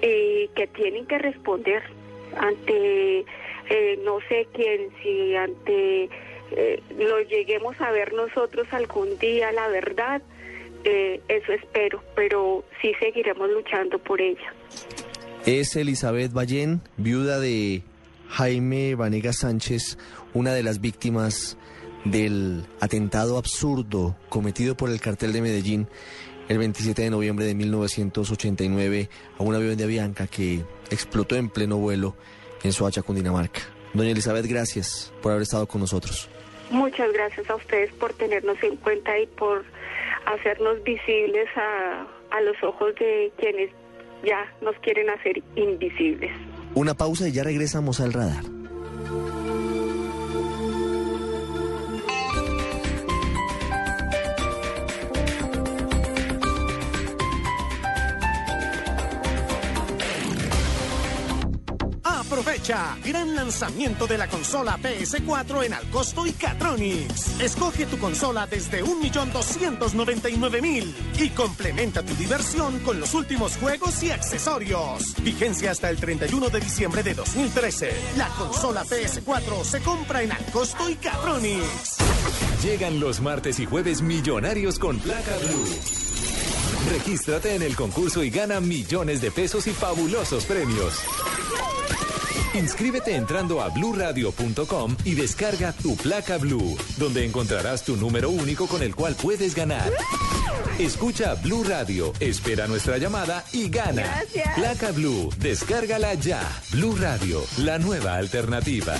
y 0.02 0.48
que 0.56 0.68
tienen 0.68 1.06
que 1.06 1.18
responder 1.18 1.84
ante 2.38 3.26
eh, 3.70 4.00
no 4.04 4.20
sé 4.30 4.48
quién, 4.54 4.90
si 5.02 5.36
ante 5.36 6.10
eh, 6.52 6.82
lo 6.98 7.22
lleguemos 7.22 7.80
a 7.80 7.92
ver 7.92 8.14
nosotros 8.14 8.68
algún 8.72 9.18
día, 9.18 9.52
la 9.52 9.68
verdad, 9.68 10.22
eh, 10.84 11.22
eso 11.28 11.52
espero, 11.52 12.04
pero 12.16 12.64
sí 12.82 12.94
seguiremos 13.00 13.50
luchando 13.50 13.98
por 14.00 14.22
ella. 14.22 14.54
Es 15.46 15.76
Elizabeth 15.76 16.32
Ballén, 16.32 16.82
viuda 16.98 17.40
de 17.40 17.84
Jaime 18.30 18.96
Vanega 18.96 19.34
Sánchez, 19.34 19.98
una 20.34 20.54
de 20.54 20.64
las 20.64 20.82
víctimas 20.82 21.58
del 22.04 22.66
atentado 22.80 23.38
absurdo 23.38 24.16
cometido 24.30 24.78
por 24.78 24.90
el 24.90 25.02
cartel 25.02 25.34
de 25.34 25.42
Medellín 25.42 25.88
el 26.48 26.60
27 26.60 27.02
de 27.02 27.10
noviembre 27.10 27.46
de 27.46 27.56
1989 27.56 29.10
a 29.40 29.44
un 29.44 29.56
avión 29.56 29.76
de 29.76 29.84
Avianca 29.84 30.28
que 30.28 30.64
explotó 30.92 31.36
en 31.36 31.50
pleno 31.50 31.78
vuelo 31.78 32.16
en 32.64 32.72
Soacha, 32.72 33.02
Cundinamarca. 33.02 33.62
Doña 33.94 34.12
Elizabeth, 34.12 34.46
gracias 34.46 35.12
por 35.22 35.32
haber 35.32 35.44
estado 35.44 35.68
con 35.68 35.82
nosotros. 35.82 36.30
Muchas 36.70 37.12
gracias 37.14 37.50
a 37.50 37.56
ustedes 37.56 37.92
por 37.94 38.14
tenernos 38.14 38.62
en 38.64 38.76
cuenta 38.78 39.18
y 39.20 39.28
por 39.28 39.64
hacernos 40.26 40.84
visibles 40.84 41.48
a, 41.56 42.08
a 42.36 42.42
los 42.42 42.62
ojos 42.64 42.96
de 42.96 43.32
quienes 43.38 43.70
ya 44.24 44.52
nos 44.62 44.76
quieren 44.80 45.10
hacer 45.10 45.42
invisibles. 45.56 46.32
Una 46.74 46.94
pausa 46.94 47.28
y 47.28 47.32
ya 47.32 47.44
regresamos 47.44 48.00
al 48.00 48.14
radar. 48.14 48.44
Aprovecha, 62.36 62.98
gran 63.02 63.34
lanzamiento 63.34 64.08
de 64.08 64.18
la 64.18 64.28
consola 64.28 64.78
PS4 64.78 65.68
en 65.68 65.74
Alcosto 65.74 66.28
y 66.28 66.34
Catronics. 66.34 67.40
Escoge 67.40 67.86
tu 67.86 67.98
consola 67.98 68.46
desde 68.46 68.84
1.299.000 68.84 70.94
y 71.18 71.30
complementa 71.30 72.04
tu 72.04 72.14
diversión 72.16 72.80
con 72.80 73.00
los 73.00 73.14
últimos 73.14 73.56
juegos 73.56 74.04
y 74.04 74.12
accesorios. 74.12 75.16
Vigencia 75.24 75.72
hasta 75.72 75.90
el 75.90 75.96
31 75.96 76.50
de 76.50 76.60
diciembre 76.60 77.04
de 77.04 77.14
2013. 77.14 77.94
La 78.18 78.28
consola 78.28 78.84
PS4 78.84 79.64
se 79.64 79.80
compra 79.80 80.22
en 80.22 80.34
Alcosto 80.34 80.90
y 80.90 80.96
Catronics. 80.96 82.00
Llegan 82.62 83.00
los 83.00 83.22
martes 83.22 83.62
y 83.62 83.66
jueves 83.66 84.02
millonarios 84.02 84.78
con 84.78 85.00
placa 85.00 85.38
blue. 85.38 85.70
Regístrate 86.92 87.56
en 87.56 87.62
el 87.62 87.78
concurso 87.78 88.26
y 88.26 88.30
gana 88.30 88.60
millones 88.60 89.22
de 89.22 89.32
pesos 89.32 89.68
y 89.68 89.72
fabulosos 89.72 90.44
premios. 90.44 90.96
Inscríbete 92.56 93.14
entrando 93.16 93.62
a 93.62 93.68
bluradio.com 93.68 94.96
y 95.04 95.16
descarga 95.16 95.74
tu 95.74 95.98
placa 95.98 96.38
Blue, 96.38 96.78
donde 96.98 97.26
encontrarás 97.26 97.84
tu 97.84 97.98
número 97.98 98.30
único 98.30 98.68
con 98.68 98.82
el 98.82 98.96
cual 98.96 99.14
puedes 99.22 99.54
ganar. 99.54 99.92
Escucha 100.80 101.36
Blue 101.36 101.64
Radio, 101.64 102.12
espera 102.20 102.68
nuestra 102.68 102.98
llamada 102.98 103.46
y 103.54 103.70
gana. 103.70 104.02
Gracias. 104.02 104.56
Placa 104.56 104.92
Blue, 104.92 105.30
descárgala 105.38 106.16
ya. 106.16 106.42
Blue 106.72 106.98
Radio, 106.98 107.42
la 107.60 107.80
nueva 107.80 108.16
alternativa. 108.16 108.94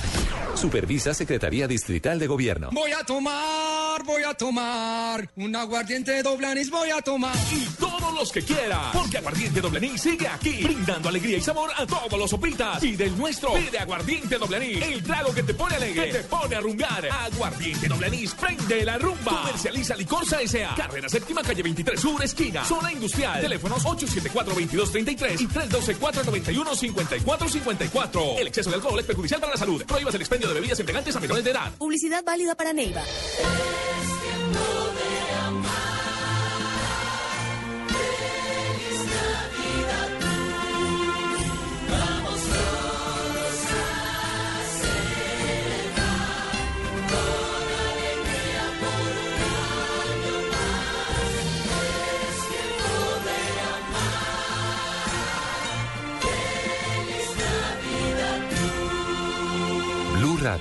Supervisa 0.54 1.12
Secretaría 1.12 1.68
Distrital 1.68 2.18
de 2.18 2.26
Gobierno. 2.28 2.70
Voy 2.72 2.92
a 2.92 3.04
tomar, 3.04 4.02
voy 4.04 4.22
a 4.22 4.32
tomar 4.32 5.30
un 5.36 5.54
aguardiente 5.54 6.22
doble 6.22 6.46
anís, 6.46 6.70
voy 6.70 6.88
a 6.88 7.02
tomar. 7.02 7.36
Y 7.52 7.66
todos 7.78 8.14
los 8.14 8.32
que 8.32 8.42
quieran, 8.42 8.92
porque 8.94 9.18
Aguardiente 9.18 9.60
Doble 9.60 9.78
Anís 9.78 10.00
sigue 10.00 10.26
aquí, 10.26 10.62
brindando 10.64 11.10
alegría 11.10 11.36
y 11.36 11.40
sabor 11.42 11.70
a 11.76 11.86
todos 11.86 12.18
los 12.18 12.30
sopitas. 12.30 12.82
Y 12.82 12.96
del 12.96 13.16
nuestro, 13.18 13.52
pide 13.52 13.78
Aguardiente 13.78 14.38
Doble 14.38 14.56
Anís, 14.56 14.82
el 14.82 15.02
trago 15.02 15.34
que 15.34 15.42
te 15.42 15.52
pone 15.52 15.76
alegre, 15.76 16.06
que 16.06 16.12
te 16.18 16.24
pone 16.24 16.56
a 16.56 16.60
rumbar. 16.60 17.06
Aguardiente 17.06 17.86
Doble 17.86 18.06
Anís, 18.06 18.34
prende 18.34 18.84
la 18.84 18.96
rumba. 18.96 19.42
Comercializa 19.42 19.94
Licorsa 19.94 20.40
S.A. 20.40 20.74
Carrera 20.74 21.08
Séptima, 21.10 21.42
calle 21.42 21.62
23 21.66 22.00
Sur, 22.00 22.22
esquina, 22.22 22.64
zona 22.64 22.92
industrial. 22.92 23.40
Teléfonos 23.40 23.84
874-2233 23.84 25.40
y 25.40 25.48
312-491-5454. 25.48 28.38
El 28.38 28.46
exceso 28.46 28.70
de 28.70 28.76
alcohol 28.76 29.00
es 29.00 29.06
perjudicial 29.06 29.40
para 29.40 29.54
la 29.54 29.58
salud. 29.58 29.84
Prohíbas 29.84 30.14
el 30.14 30.20
expendio 30.20 30.46
de 30.48 30.54
bebidas 30.54 30.78
embriagantes 30.78 31.16
a 31.16 31.20
menores 31.20 31.44
de 31.44 31.50
edad. 31.50 31.72
Publicidad 31.76 32.22
válida 32.22 32.54
para 32.54 32.72
Neiva. 32.72 33.02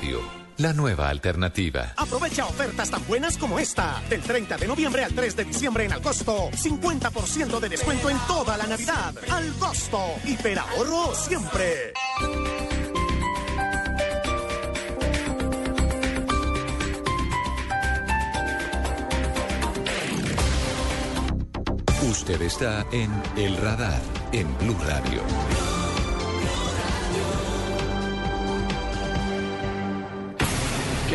Radio, 0.05 0.19
la 0.57 0.71
nueva 0.73 1.09
alternativa. 1.09 1.93
Aprovecha 1.97 2.45
ofertas 2.45 2.91
tan 2.91 3.05
buenas 3.07 3.37
como 3.37 3.57
esta. 3.57 4.03
Del 4.07 4.21
30 4.21 4.57
de 4.57 4.67
noviembre 4.67 5.03
al 5.03 5.13
3 5.13 5.35
de 5.35 5.45
diciembre 5.45 5.85
en 5.85 5.93
Alcosto. 5.93 6.51
50% 6.51 7.59
de 7.59 7.69
descuento 7.69 8.09
en 8.11 8.17
toda 8.27 8.55
la 8.55 8.67
Navidad. 8.67 9.15
Al 9.31 9.51
costo. 9.53 9.99
Hiperahorro 10.25 11.15
siempre. 11.15 11.93
Usted 22.07 22.41
está 22.43 22.85
en 22.91 23.11
El 23.35 23.57
Radar, 23.57 24.01
en 24.31 24.55
Blue 24.59 24.77
Radio. 24.85 25.64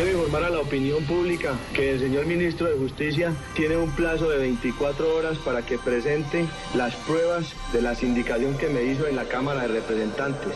Quiero 0.01 0.17
informar 0.17 0.45
a 0.45 0.49
la 0.49 0.61
opinión 0.61 1.03
pública 1.03 1.53
que 1.75 1.91
el 1.91 1.99
señor 1.99 2.25
ministro 2.25 2.67
de 2.67 2.75
Justicia 2.75 3.35
tiene 3.55 3.77
un 3.77 3.91
plazo 3.91 4.31
de 4.31 4.39
24 4.39 5.15
horas 5.15 5.37
para 5.37 5.63
que 5.63 5.77
presente 5.77 6.47
las 6.73 6.95
pruebas 6.95 7.53
de 7.71 7.83
la 7.83 7.93
sindicación 7.93 8.57
que 8.57 8.67
me 8.67 8.83
hizo 8.83 9.05
en 9.05 9.15
la 9.15 9.25
Cámara 9.25 9.61
de 9.61 9.67
Representantes. 9.67 10.53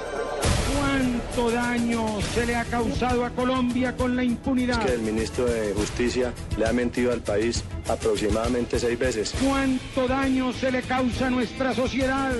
¿Cuánto 0.75 1.51
daño 1.51 2.07
se 2.33 2.47
le 2.47 2.55
ha 2.55 2.65
causado 2.65 3.23
a 3.23 3.29
Colombia 3.29 3.95
con 3.95 4.15
la 4.15 4.23
impunidad? 4.23 4.79
Es 4.79 4.85
que 4.87 4.93
el 4.93 5.01
ministro 5.01 5.45
de 5.45 5.75
Justicia 5.75 6.33
le 6.57 6.65
ha 6.65 6.73
mentido 6.73 7.13
al 7.13 7.21
país 7.21 7.63
aproximadamente 7.87 8.79
seis 8.79 8.97
veces. 8.97 9.35
¿Cuánto 9.47 10.07
daño 10.07 10.53
se 10.53 10.71
le 10.71 10.81
causa 10.81 11.27
a 11.27 11.29
nuestra 11.29 11.75
sociedad 11.75 12.31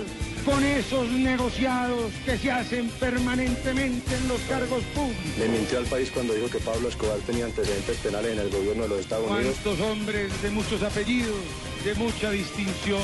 con 0.46 0.64
esos 0.64 1.10
negociados 1.10 2.12
que 2.24 2.38
se 2.38 2.52
hacen 2.52 2.88
permanentemente 3.00 4.16
en 4.16 4.28
los 4.28 4.40
cargos 4.42 4.84
públicos? 4.94 5.38
Le 5.40 5.48
mintió 5.50 5.80
al 5.80 5.86
país 5.86 6.12
cuando 6.12 6.34
dijo 6.34 6.48
que 6.50 6.60
Pablo 6.60 6.88
Escobar 6.88 7.18
tenía 7.26 7.46
antecedentes 7.46 7.98
penales 7.98 8.34
en 8.34 8.40
el 8.40 8.50
gobierno 8.50 8.84
de 8.84 8.90
los 8.90 9.00
Estados 9.00 9.30
Unidos. 9.30 9.56
¿Cuántos 9.64 9.86
hombres 9.88 10.42
de 10.42 10.52
muchos 10.52 10.84
apellidos, 10.84 11.36
de 11.84 11.96
mucha 11.96 12.30
distinción, 12.30 13.02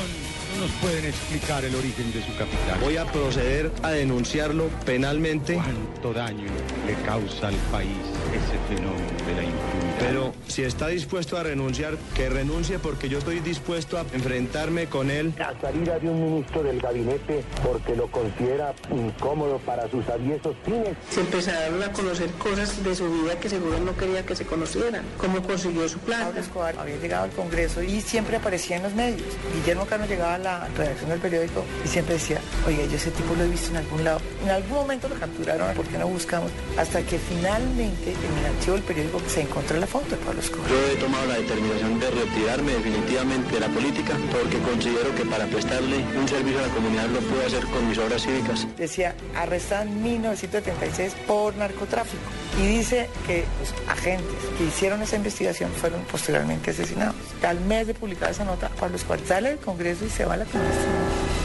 no 0.54 0.62
nos 0.62 0.72
pueden 0.82 1.06
explicar 1.06 1.66
el 1.66 1.74
origen 1.76 2.14
de 2.14 2.22
su 2.22 2.36
capital? 2.38 2.80
Voy 2.80 2.98
a 2.98 3.06
proceder 3.06 3.72
a 3.82 3.90
denunciarlo 3.90 4.68
penalmente. 4.86 5.56
¿Cuánto 5.56 6.14
daño 6.14 6.48
le 6.86 6.94
causa 7.06 7.48
al 7.48 7.56
país 7.72 7.90
ese 8.30 8.76
fenómeno 8.76 9.18
de 9.26 9.36
la 9.36 9.44
impunidad? 9.44 9.91
Pero 10.02 10.34
si 10.48 10.64
está 10.64 10.88
dispuesto 10.88 11.38
a 11.38 11.44
renunciar, 11.44 11.96
que 12.16 12.28
renuncie 12.28 12.80
porque 12.80 13.08
yo 13.08 13.20
estoy 13.20 13.40
dispuesto 13.40 13.98
a 13.98 14.02
enfrentarme 14.14 14.88
con 14.88 15.12
él. 15.12 15.34
La 15.38 15.54
salida 15.62 16.00
de 16.00 16.10
un 16.10 16.24
ministro 16.24 16.64
del 16.64 16.82
gabinete 16.82 17.44
porque 17.64 17.96
lo 17.96 18.08
considera 18.08 18.74
incómodo 18.92 19.60
para 19.60 19.88
sus 19.90 20.08
aviesos 20.10 20.56
fines. 20.66 20.98
Se 21.10 21.22
empezaron 21.22 21.84
a 21.84 21.92
conocer 21.94 22.32
cosas 22.32 22.84
de 22.84 22.96
su 22.96 23.10
vida 23.12 23.40
que 23.40 23.48
seguro 23.48 23.80
no 23.80 23.96
quería 23.96 24.26
que 24.26 24.36
se 24.36 24.46
conocieran. 24.46 25.06
Cómo 25.18 25.42
consiguió 25.44 25.88
su 25.88 26.00
plata. 26.00 26.26
Pablo 26.26 26.42
Escobar 26.42 26.76
había 26.80 26.98
llegado 26.98 27.26
al 27.26 27.32
Congreso 27.32 27.84
y 27.84 28.02
siempre 28.02 28.38
aparecía 28.38 28.78
en 28.78 28.84
los 28.84 28.94
medios. 28.94 29.22
Guillermo 29.54 29.86
Cano 29.86 30.08
llegaba 30.08 30.36
a 30.36 30.40
la 30.40 30.68
redacción 30.76 31.10
del 31.12 31.20
periódico 31.20 31.64
y 31.86 31.88
siempre 31.88 32.16
decía, 32.16 32.42
oye, 32.68 32.88
yo 32.90 32.96
ese 32.96 33.12
tipo 33.12 33.36
lo 33.36 33.44
he 33.44 33.48
visto 33.48 33.70
en 33.70 33.78
algún 33.78 34.04
lado. 34.04 34.20
En 34.44 34.50
algún 34.50 34.78
momento 34.78 35.08
lo 35.08 35.16
capturaron, 35.16 35.76
¿por 35.76 35.86
qué 35.86 35.98
no 36.00 36.08
buscamos? 36.08 36.52
Hasta 36.78 37.04
que 37.04 37.20
finalmente 37.20 38.12
en 38.12 38.38
el 38.40 38.56
archivo 38.56 38.76
del 38.76 38.84
periódico 38.84 39.22
se 39.28 39.42
encontró 39.42 39.78
la 39.78 39.88
Yo 39.92 40.88
he 40.88 40.96
tomado 40.96 41.26
la 41.26 41.36
determinación 41.36 42.00
de 42.00 42.10
retirarme 42.12 42.72
definitivamente 42.74 43.56
de 43.56 43.60
la 43.60 43.68
política 43.68 44.14
porque 44.32 44.58
considero 44.60 45.14
que 45.16 45.26
para 45.26 45.46
prestarle 45.48 45.98
un 46.18 46.28
servicio 46.28 46.60
a 46.60 46.68
la 46.68 46.74
comunidad 46.74 47.08
lo 47.08 47.20
puedo 47.20 47.46
hacer 47.46 47.66
con 47.66 47.90
mis 47.90 47.98
obras 47.98 48.22
cívicas. 48.22 48.68
Decía, 48.78 49.16
arrestada 49.36 49.84
en 49.84 50.02
1976 50.02 51.14
por 51.28 51.56
narcotráfico. 51.58 52.24
Y 52.62 52.68
dice 52.68 53.10
que 53.28 53.44
los 53.60 53.74
agentes 53.90 54.36
que 54.58 54.64
hicieron 54.64 55.02
esa 55.02 55.18
investigación 55.18 55.70
fueron 55.72 56.02
posteriormente 56.04 56.72
asesinados. 56.72 57.16
Al 57.46 57.60
mes 57.60 57.88
de 57.88 57.94
publicar 57.94 58.32
esa 58.32 58.46
nota, 58.46 58.70
Pablo 58.80 58.96
Escobar 58.96 59.20
sale 59.28 59.50
del 59.50 59.60
Congreso 59.60 60.06
y 60.06 60.10
se 60.10 60.24
va 60.24 60.36
a 60.36 60.38
la 60.38 60.46
clandestina. 60.46 61.41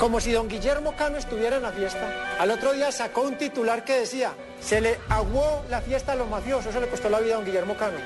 Como 0.00 0.18
si 0.18 0.32
don 0.32 0.48
Guillermo 0.48 0.96
Cano 0.96 1.18
estuviera 1.18 1.56
en 1.56 1.62
la 1.62 1.72
fiesta. 1.72 2.38
Al 2.38 2.50
otro 2.50 2.72
día 2.72 2.90
sacó 2.90 3.20
un 3.20 3.36
titular 3.36 3.84
que 3.84 4.00
decía, 4.00 4.32
se 4.58 4.80
le 4.80 4.98
aguó 5.10 5.62
la 5.68 5.82
fiesta 5.82 6.12
a 6.12 6.14
los 6.16 6.26
mafiosos, 6.26 6.68
eso 6.68 6.80
le 6.80 6.88
costó 6.88 7.10
la 7.10 7.20
vida 7.20 7.34
a 7.34 7.36
don 7.36 7.44
Guillermo 7.44 7.76
Cano. 7.76 7.98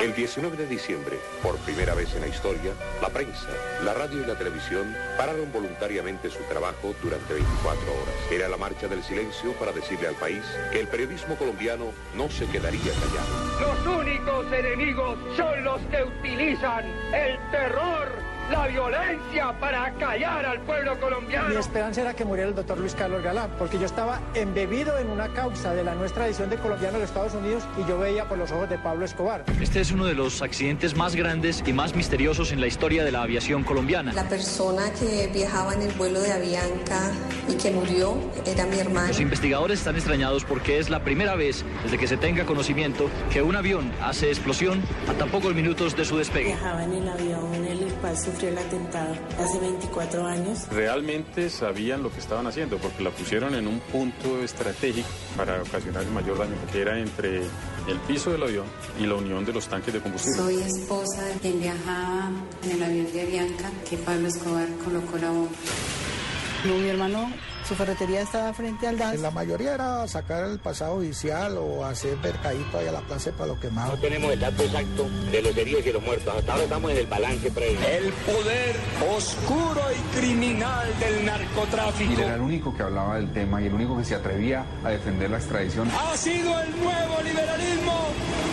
El 0.00 0.12
19 0.12 0.56
de 0.56 0.66
diciembre, 0.66 1.16
por 1.40 1.56
primera 1.58 1.94
vez 1.94 2.12
en 2.16 2.22
la 2.22 2.26
historia, 2.26 2.72
la 3.00 3.10
prensa, 3.10 3.46
la 3.84 3.94
radio 3.94 4.24
y 4.24 4.26
la 4.26 4.34
televisión 4.34 4.92
pararon 5.16 5.52
voluntariamente 5.52 6.30
su 6.30 6.42
trabajo 6.48 6.92
durante 7.00 7.32
24 7.32 7.92
horas. 7.92 8.14
Era 8.32 8.48
la 8.48 8.56
marcha 8.56 8.88
del 8.88 9.04
silencio 9.04 9.52
para 9.52 9.70
decirle 9.70 10.08
al 10.08 10.16
país 10.16 10.42
que 10.72 10.80
el 10.80 10.88
periodismo 10.88 11.36
colombiano 11.36 11.92
no 12.16 12.28
se 12.28 12.44
quedaría 12.46 12.92
callado. 12.92 13.60
Los 13.60 13.98
únicos 13.98 14.52
enemigos 14.52 15.16
son 15.36 15.62
los 15.62 15.80
que 15.82 16.02
utilizan 16.02 16.84
el 17.14 17.38
terror 17.52 18.33
la 18.50 18.66
violencia 18.66 19.58
para 19.58 19.92
callar 19.94 20.44
al 20.44 20.60
pueblo 20.62 20.98
colombiano. 21.00 21.48
Mi 21.48 21.56
esperanza 21.56 22.02
era 22.02 22.14
que 22.14 22.24
muriera 22.24 22.50
el 22.50 22.54
doctor 22.54 22.78
Luis 22.78 22.94
Carlos 22.94 23.22
Galán, 23.22 23.50
porque 23.58 23.78
yo 23.78 23.86
estaba 23.86 24.20
embebido 24.34 24.98
en 24.98 25.10
una 25.10 25.28
causa 25.28 25.74
de 25.74 25.84
la 25.84 25.94
nuestra 25.94 26.26
edición 26.26 26.50
de 26.50 26.56
colombiano 26.56 26.96
en 26.96 27.02
los 27.02 27.10
Estados 27.10 27.34
Unidos 27.34 27.64
y 27.82 27.88
yo 27.88 27.98
veía 27.98 28.28
por 28.28 28.38
los 28.38 28.50
ojos 28.52 28.68
de 28.68 28.78
Pablo 28.78 29.04
Escobar. 29.04 29.44
Este 29.60 29.80
es 29.80 29.92
uno 29.92 30.06
de 30.06 30.14
los 30.14 30.42
accidentes 30.42 30.96
más 30.96 31.14
grandes 31.14 31.62
y 31.66 31.72
más 31.72 31.94
misteriosos 31.94 32.52
en 32.52 32.60
la 32.60 32.66
historia 32.66 33.04
de 33.04 33.12
la 33.12 33.22
aviación 33.22 33.64
colombiana. 33.64 34.12
La 34.12 34.28
persona 34.28 34.92
que 34.92 35.28
viajaba 35.32 35.74
en 35.74 35.82
el 35.82 35.92
vuelo 35.92 36.20
de 36.20 36.32
Avianca 36.32 37.12
y 37.48 37.54
que 37.54 37.70
murió 37.70 38.18
era 38.46 38.66
mi 38.66 38.78
hermano. 38.78 39.08
Los 39.08 39.20
investigadores 39.20 39.78
están 39.78 39.96
extrañados 39.96 40.44
porque 40.44 40.78
es 40.78 40.90
la 40.90 41.02
primera 41.02 41.34
vez 41.34 41.64
desde 41.82 41.98
que 41.98 42.06
se 42.06 42.16
tenga 42.16 42.44
conocimiento 42.44 43.08
que 43.32 43.42
un 43.42 43.56
avión 43.56 43.92
hace 44.02 44.28
explosión 44.28 44.82
a 45.08 45.14
tan 45.14 45.30
pocos 45.30 45.54
minutos 45.54 45.96
de 45.96 46.04
su 46.04 46.16
despegue. 46.16 46.46
Viajaba 46.46 46.84
en 46.84 46.92
el 46.92 47.08
avión 47.08 47.64
cual 48.04 48.18
sufrió 48.18 48.50
el 48.50 48.58
atentado 48.58 49.14
hace 49.38 49.58
24 49.60 50.26
años. 50.26 50.68
Realmente 50.70 51.48
sabían 51.48 52.02
lo 52.02 52.12
que 52.12 52.18
estaban 52.18 52.46
haciendo 52.46 52.76
porque 52.76 53.02
la 53.02 53.08
pusieron 53.08 53.54
en 53.54 53.66
un 53.66 53.80
punto 53.80 54.42
estratégico 54.42 55.08
para 55.38 55.62
ocasionar 55.62 56.02
el 56.02 56.10
mayor 56.10 56.36
daño, 56.36 56.54
que 56.70 56.82
era 56.82 56.98
entre 56.98 57.38
el 57.38 57.98
piso 58.06 58.30
del 58.30 58.42
avión 58.42 58.66
y 59.00 59.06
la 59.06 59.14
unión 59.14 59.46
de 59.46 59.54
los 59.54 59.68
tanques 59.68 59.94
de 59.94 60.00
combustible. 60.00 60.36
Soy 60.36 60.60
esposa 60.60 61.24
de 61.24 61.34
quien 61.40 61.60
viajaba 61.62 62.30
en 62.64 62.70
el 62.72 62.82
avión 62.82 63.10
de 63.10 63.22
Avianca 63.22 63.70
que 63.88 63.96
Pablo 63.96 64.28
Escobar 64.28 64.68
colocó 64.84 65.16
la 65.16 65.30
bomba. 65.30 65.56
No, 66.66 66.76
mi 66.76 66.88
hermano, 66.88 67.32
su 67.66 67.74
ferretería 67.74 68.20
estaba 68.20 68.52
frente 68.52 68.86
al 68.86 68.98
DAS. 68.98 69.20
La 69.20 69.30
mayoría 69.30 69.74
era 69.74 70.06
sacar 70.06 70.44
el 70.44 70.58
pasado 70.58 70.96
judicial 70.96 71.56
o 71.58 71.84
hacer 71.84 72.16
mercadito 72.18 72.78
ahí 72.78 72.86
a 72.88 72.92
la 72.92 73.00
plaza 73.00 73.32
para 73.32 73.48
lo 73.48 73.60
quemado. 73.60 73.92
No 73.92 73.98
tenemos 73.98 74.32
el 74.32 74.40
dato 74.40 74.62
exacto 74.62 75.08
de 75.30 75.42
los 75.42 75.56
heridos 75.56 75.86
y 75.86 75.92
los 75.92 76.02
muertos. 76.02 76.34
Hasta 76.36 76.52
ahora 76.52 76.64
estamos 76.64 76.90
en 76.90 76.96
el 76.98 77.06
balance 77.06 77.50
previo. 77.50 77.78
El 77.86 78.12
poder 78.12 78.76
oscuro 79.16 79.80
y 79.92 80.18
criminal 80.18 80.88
del 80.98 81.24
narcotráfico. 81.24 82.12
Y 82.12 82.22
era 82.22 82.34
el 82.34 82.40
único 82.40 82.76
que 82.76 82.82
hablaba 82.82 83.16
del 83.16 83.32
tema 83.32 83.62
y 83.62 83.66
el 83.66 83.74
único 83.74 83.96
que 83.96 84.04
se 84.04 84.14
atrevía 84.14 84.64
a 84.84 84.90
defender 84.90 85.30
la 85.30 85.38
extradición. 85.38 85.90
Ha 85.90 86.16
sido 86.16 86.60
el 86.60 86.70
nuevo 86.80 87.22
liberalismo 87.22 88.08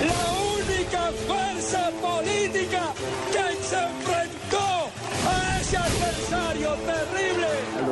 la 0.07 0.31
única 0.55 1.11
fuerza 1.27 1.91
política 2.01 2.93
que 3.31 3.63
se 3.65 3.83
enfrentó 3.83 4.89
a 5.27 5.59
ese 5.59 5.77
adversario 5.77 6.73
terrible. 6.75 7.40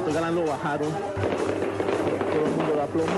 Doctor 0.10 0.24
Galán 0.24 0.36
lo 0.44 0.52
bajaron, 0.52 0.90
todo 0.90 2.44
el 2.44 2.52
mundo 2.58 2.74
da 2.76 2.88
plomo. 2.88 3.14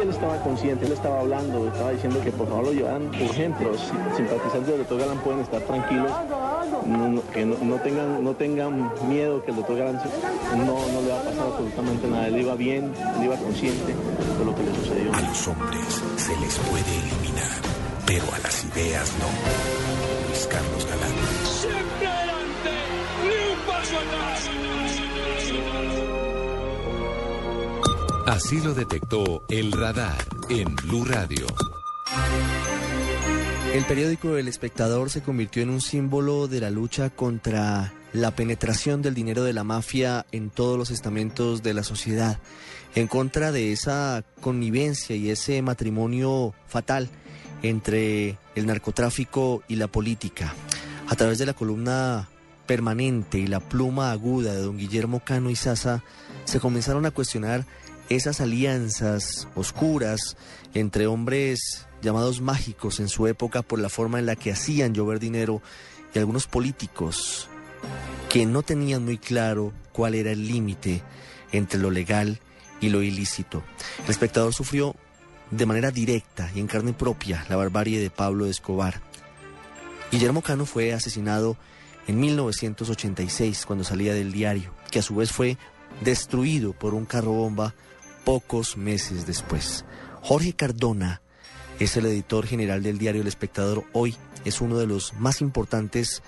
Él 0.00 0.10
estaba 0.10 0.36
consciente, 0.44 0.86
él 0.86 0.92
estaba 0.92 1.18
hablando, 1.18 1.66
estaba 1.66 1.90
diciendo 1.90 2.20
que 2.22 2.30
por 2.30 2.46
favor 2.46 2.66
lo 2.66 2.72
llevaran 2.72 3.08
urgente. 3.08 3.64
Los 3.64 3.80
simpatizantes 4.16 4.66
del 4.68 4.78
doctor 4.78 5.00
Galán 5.00 5.18
pueden 5.18 5.40
estar 5.40 5.60
tranquilos, 5.62 6.12
no, 6.86 7.08
no, 7.08 7.22
que 7.32 7.44
no, 7.44 7.56
no 7.60 7.74
tengan, 7.80 8.22
no 8.22 8.34
tengan 8.36 8.92
miedo 9.08 9.42
que 9.42 9.50
el 9.50 9.56
doctor 9.56 9.78
Galán 9.78 10.00
no 10.54 11.00
le 11.02 11.10
va 11.10 11.18
a 11.18 11.22
pasar 11.24 11.46
absolutamente 11.48 12.06
nada. 12.06 12.28
Él 12.28 12.38
iba 12.38 12.54
bien, 12.54 12.92
él 13.16 13.24
iba 13.24 13.34
consciente 13.34 13.96
de 14.38 14.44
lo 14.44 14.54
que 14.54 14.62
le 14.62 14.74
sucedió. 14.76 15.12
A 15.12 15.20
los 15.22 15.48
hombres 15.48 16.02
se 16.18 16.36
les 16.36 16.56
puede 16.70 16.98
eliminar, 17.02 17.50
pero 18.06 18.22
a 18.32 18.38
las 18.38 18.64
ideas 18.64 19.12
no. 19.18 19.26
Luis 20.28 20.46
Carlos 20.46 20.86
Galán. 20.86 21.12
Siempre 21.50 22.06
adelante, 22.06 22.70
ni 23.24 23.52
un 23.52 23.58
paso 23.66 23.96
atrás. 23.98 24.87
Así 28.28 28.60
lo 28.60 28.74
detectó 28.74 29.42
el 29.48 29.72
radar 29.72 30.22
en 30.50 30.76
Blue 30.76 31.06
Radio. 31.06 31.46
El 33.72 33.86
periódico 33.86 34.36
El 34.36 34.48
Espectador 34.48 35.08
se 35.08 35.22
convirtió 35.22 35.62
en 35.62 35.70
un 35.70 35.80
símbolo 35.80 36.46
de 36.46 36.60
la 36.60 36.68
lucha 36.68 37.08
contra 37.08 37.94
la 38.12 38.32
penetración 38.32 39.00
del 39.00 39.14
dinero 39.14 39.44
de 39.44 39.54
la 39.54 39.64
mafia 39.64 40.26
en 40.30 40.50
todos 40.50 40.76
los 40.76 40.90
estamentos 40.90 41.62
de 41.62 41.72
la 41.72 41.82
sociedad, 41.82 42.38
en 42.94 43.06
contra 43.06 43.50
de 43.50 43.72
esa 43.72 44.22
connivencia 44.42 45.16
y 45.16 45.30
ese 45.30 45.62
matrimonio 45.62 46.52
fatal 46.66 47.08
entre 47.62 48.36
el 48.54 48.66
narcotráfico 48.66 49.62
y 49.68 49.76
la 49.76 49.88
política. 49.88 50.54
A 51.08 51.14
través 51.14 51.38
de 51.38 51.46
la 51.46 51.54
columna 51.54 52.28
permanente 52.66 53.38
y 53.38 53.46
la 53.46 53.60
pluma 53.60 54.12
aguda 54.12 54.52
de 54.52 54.60
don 54.60 54.76
Guillermo 54.76 55.22
Cano 55.24 55.48
y 55.48 55.56
Sasa, 55.56 56.04
se 56.44 56.60
comenzaron 56.60 57.06
a 57.06 57.10
cuestionar 57.10 57.64
esas 58.08 58.40
alianzas 58.40 59.48
oscuras 59.54 60.36
entre 60.74 61.06
hombres 61.06 61.86
llamados 62.02 62.40
mágicos 62.40 63.00
en 63.00 63.08
su 63.08 63.26
época 63.26 63.62
por 63.62 63.78
la 63.78 63.88
forma 63.88 64.18
en 64.18 64.26
la 64.26 64.36
que 64.36 64.52
hacían 64.52 64.94
llover 64.94 65.18
dinero 65.18 65.62
y 66.14 66.18
algunos 66.18 66.46
políticos 66.46 67.48
que 68.28 68.46
no 68.46 68.62
tenían 68.62 69.04
muy 69.04 69.18
claro 69.18 69.72
cuál 69.92 70.14
era 70.14 70.30
el 70.30 70.46
límite 70.46 71.02
entre 71.52 71.80
lo 71.80 71.90
legal 71.90 72.40
y 72.80 72.90
lo 72.90 73.02
ilícito. 73.02 73.62
El 74.04 74.10
espectador 74.10 74.54
sufrió 74.54 74.94
de 75.50 75.66
manera 75.66 75.90
directa 75.90 76.50
y 76.54 76.60
en 76.60 76.66
carne 76.66 76.92
propia 76.92 77.44
la 77.48 77.56
barbarie 77.56 78.00
de 78.00 78.10
Pablo 78.10 78.46
Escobar. 78.46 79.00
Guillermo 80.10 80.42
Cano 80.42 80.66
fue 80.66 80.92
asesinado 80.92 81.56
en 82.06 82.20
1986 82.20 83.66
cuando 83.66 83.84
salía 83.84 84.14
del 84.14 84.32
diario, 84.32 84.72
que 84.90 85.00
a 85.00 85.02
su 85.02 85.16
vez 85.16 85.32
fue 85.32 85.58
destruido 86.02 86.72
por 86.72 86.94
un 86.94 87.04
carro 87.04 87.32
bomba 87.32 87.74
pocos 88.24 88.76
meses 88.76 89.26
después. 89.26 89.84
Jorge 90.22 90.52
Cardona 90.52 91.22
es 91.78 91.96
el 91.96 92.06
editor 92.06 92.46
general 92.46 92.82
del 92.82 92.98
diario 92.98 93.22
El 93.22 93.28
Espectador. 93.28 93.84
Hoy 93.92 94.16
es 94.44 94.60
uno 94.60 94.78
de 94.78 94.86
los 94.86 95.14
más 95.14 95.40
importantes 95.40 96.22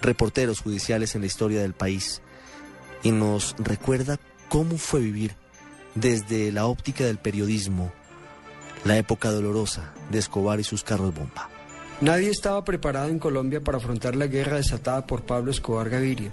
reporteros 0.00 0.60
judiciales 0.60 1.14
en 1.14 1.22
la 1.22 1.28
historia 1.28 1.62
del 1.62 1.74
país 1.74 2.22
y 3.02 3.10
nos 3.10 3.54
recuerda 3.58 4.18
cómo 4.48 4.76
fue 4.76 5.00
vivir 5.00 5.34
desde 5.94 6.52
la 6.52 6.66
óptica 6.66 7.04
del 7.04 7.18
periodismo 7.18 7.92
la 8.84 8.96
época 8.96 9.30
dolorosa 9.30 9.92
de 10.10 10.18
Escobar 10.18 10.58
y 10.60 10.64
sus 10.64 10.82
carros 10.82 11.14
bomba. 11.14 11.48
Nadie 12.00 12.30
estaba 12.30 12.64
preparado 12.64 13.08
en 13.08 13.20
Colombia 13.20 13.60
para 13.60 13.78
afrontar 13.78 14.16
la 14.16 14.26
guerra 14.26 14.56
desatada 14.56 15.06
por 15.06 15.22
Pablo 15.22 15.52
Escobar 15.52 15.88
Gaviria. 15.88 16.32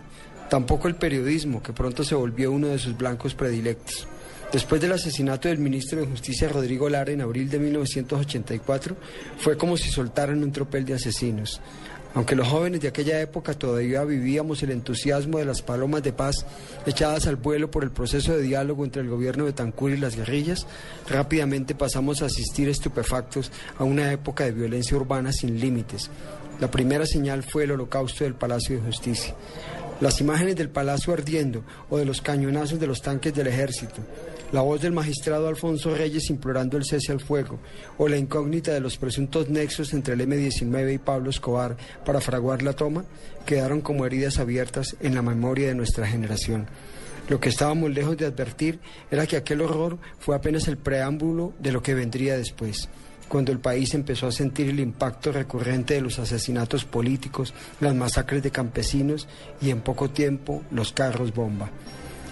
Tampoco 0.50 0.88
el 0.88 0.96
periodismo, 0.96 1.62
que 1.62 1.74
pronto 1.74 2.04
se 2.04 2.16
volvió 2.16 2.52
uno 2.52 2.68
de 2.68 2.80
sus 2.80 2.98
blancos 2.98 3.36
predilectos. 3.36 4.08
Después 4.52 4.82
del 4.82 4.94
asesinato 4.94 5.48
del 5.48 5.60
ministro 5.60 6.00
de 6.00 6.08
Justicia 6.08 6.50
Rodrigo 6.50 6.90
Lara 6.90 7.12
en 7.12 7.22
abril 7.22 7.52
de 7.52 7.60
1984, 7.60 8.98
fue 9.38 9.56
como 9.58 9.78
si 9.78 9.92
soltaran 9.92 10.42
un 10.42 10.52
tropel 10.52 10.86
de 10.86 10.96
asesinos. 10.96 11.62
Aunque 12.16 12.36
los 12.36 12.48
jóvenes 12.48 12.82
de 12.82 12.88
aquella 12.88 13.22
época 13.22 13.54
todavía 13.54 14.04
vivíamos 14.04 14.64
el 14.64 14.72
entusiasmo 14.72 15.38
de 15.38 15.46
las 15.46 15.62
palomas 15.62 16.02
de 16.02 16.14
paz 16.14 16.48
echadas 16.88 17.28
al 17.28 17.36
vuelo 17.36 17.70
por 17.70 17.84
el 17.84 17.92
proceso 17.92 18.36
de 18.36 18.42
diálogo 18.42 18.84
entre 18.84 19.04
el 19.04 19.10
gobierno 19.10 19.46
de 19.46 19.54
Tancur 19.54 19.92
y 19.92 19.98
las 19.98 20.16
guerrillas, 20.16 20.66
rápidamente 21.08 21.76
pasamos 21.76 22.24
a 22.24 22.26
asistir 22.26 22.68
estupefactos 22.70 23.52
a 23.78 23.84
una 23.84 24.12
época 24.12 24.46
de 24.46 24.52
violencia 24.52 24.98
urbana 24.98 25.32
sin 25.32 25.60
límites. 25.60 26.10
La 26.60 26.72
primera 26.72 27.06
señal 27.06 27.44
fue 27.44 27.66
el 27.66 27.72
holocausto 27.72 28.24
del 28.24 28.34
Palacio 28.34 28.78
de 28.78 28.82
Justicia. 28.82 29.36
Las 30.02 30.20
imágenes 30.22 30.56
del 30.56 30.70
palacio 30.70 31.14
ardiendo 31.14 31.64
o 31.90 31.98
de 31.98 32.06
los 32.06 32.22
cañonazos 32.22 32.80
de 32.80 32.88
los 32.88 33.02
tanques 33.02 33.34
del 33.34 33.48
ejército, 33.48 34.02
la 34.52 34.62
voz 34.62 34.82
del 34.82 34.92
magistrado 34.92 35.48
Alfonso 35.48 35.94
Reyes 35.94 36.30
implorando 36.30 36.78
el 36.78 36.86
cese 36.86 37.12
al 37.12 37.20
fuego, 37.20 37.60
o 37.98 38.08
la 38.08 38.18
incógnita 38.18 38.74
de 38.74 38.80
los 38.80 38.98
presuntos 38.98 39.50
nexos 39.50 39.94
entre 39.94 40.16
el 40.16 40.22
M-19 40.22 40.94
y 40.94 40.98
Pablo 40.98 41.30
Escobar 41.30 41.78
para 42.06 42.22
fraguar 42.22 42.62
la 42.64 42.74
toma, 42.74 43.06
quedaron 43.46 43.82
como 43.82 44.06
heridas 44.06 44.40
abiertas 44.40 44.96
en 45.02 45.16
la 45.16 45.22
memoria 45.22 45.68
de 45.68 45.76
nuestra 45.76 46.08
generación. 46.08 46.68
Lo 47.28 47.40
que 47.40 47.50
estábamos 47.50 47.92
lejos 47.92 48.18
de 48.18 48.26
advertir 48.26 48.80
era 49.12 49.28
que 49.28 49.38
aquel 49.38 49.62
horror 49.62 50.00
fue 50.20 50.36
apenas 50.36 50.68
el 50.68 50.78
preámbulo 50.78 51.54
de 51.60 51.72
lo 51.72 51.84
que 51.84 51.94
vendría 51.94 52.38
después 52.38 52.90
cuando 53.30 53.52
el 53.52 53.60
país 53.60 53.94
empezó 53.94 54.28
a 54.28 54.32
sentir 54.32 54.68
el 54.70 54.80
impacto 54.82 55.32
recurrente 55.32 55.94
de 55.94 56.02
los 56.02 56.20
asesinatos 56.20 56.84
políticos, 56.84 57.54
las 57.80 57.96
masacres 57.96 58.44
de 58.44 58.52
campesinos 58.52 59.28
y 59.62 59.70
en 59.70 59.82
poco 59.82 60.10
tiempo 60.10 60.64
los 60.72 60.92
carros 60.92 61.34
bomba. 61.34 61.70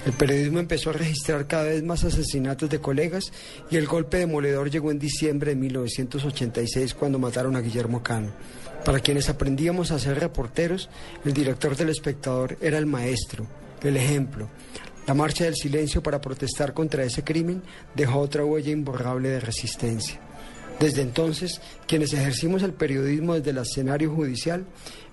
El 0.08 0.14
periodismo 0.14 0.60
empezó 0.60 0.92
a 0.92 0.94
registrar 0.94 1.48
cada 1.48 1.66
vez 1.66 1.84
más 1.84 2.06
asesinatos 2.06 2.70
de 2.70 2.80
colegas 2.80 3.34
y 3.70 3.76
el 3.76 3.88
golpe 3.88 4.16
demoledor 4.16 4.72
llegó 4.72 4.90
en 4.90 5.00
diciembre 5.00 5.52
de 5.52 5.58
1986 5.58 6.94
cuando 6.94 7.20
mataron 7.20 7.58
a 7.58 7.60
Guillermo 7.60 8.02
Cano. 8.02 8.32
Para 8.86 9.02
quienes 9.02 9.28
aprendíamos 9.28 9.92
a 9.92 10.00
ser 10.00 10.18
reporteros, 10.18 10.90
el 11.26 11.34
director 11.34 11.76
del 11.76 11.90
espectador 11.90 12.58
era 12.62 12.78
el 12.78 12.86
maestro, 12.86 13.48
el 13.84 13.98
ejemplo. 13.98 14.48
La 15.08 15.14
marcha 15.14 15.44
del 15.44 15.56
silencio 15.56 16.02
para 16.02 16.22
protestar 16.22 16.74
contra 16.74 17.04
ese 17.04 17.26
crimen 17.26 17.62
dejó 17.94 18.20
otra 18.20 18.46
huella 18.46 18.72
imborrable 18.72 19.28
de 19.28 19.42
resistencia. 19.42 20.22
Desde 20.80 21.02
entonces, 21.02 21.60
quienes 21.88 22.14
ejercimos 22.14 22.62
el 22.64 22.72
periodismo 22.72 23.34
desde 23.34 23.50
el 23.50 23.58
escenario 23.58 24.14
judicial, 24.14 24.66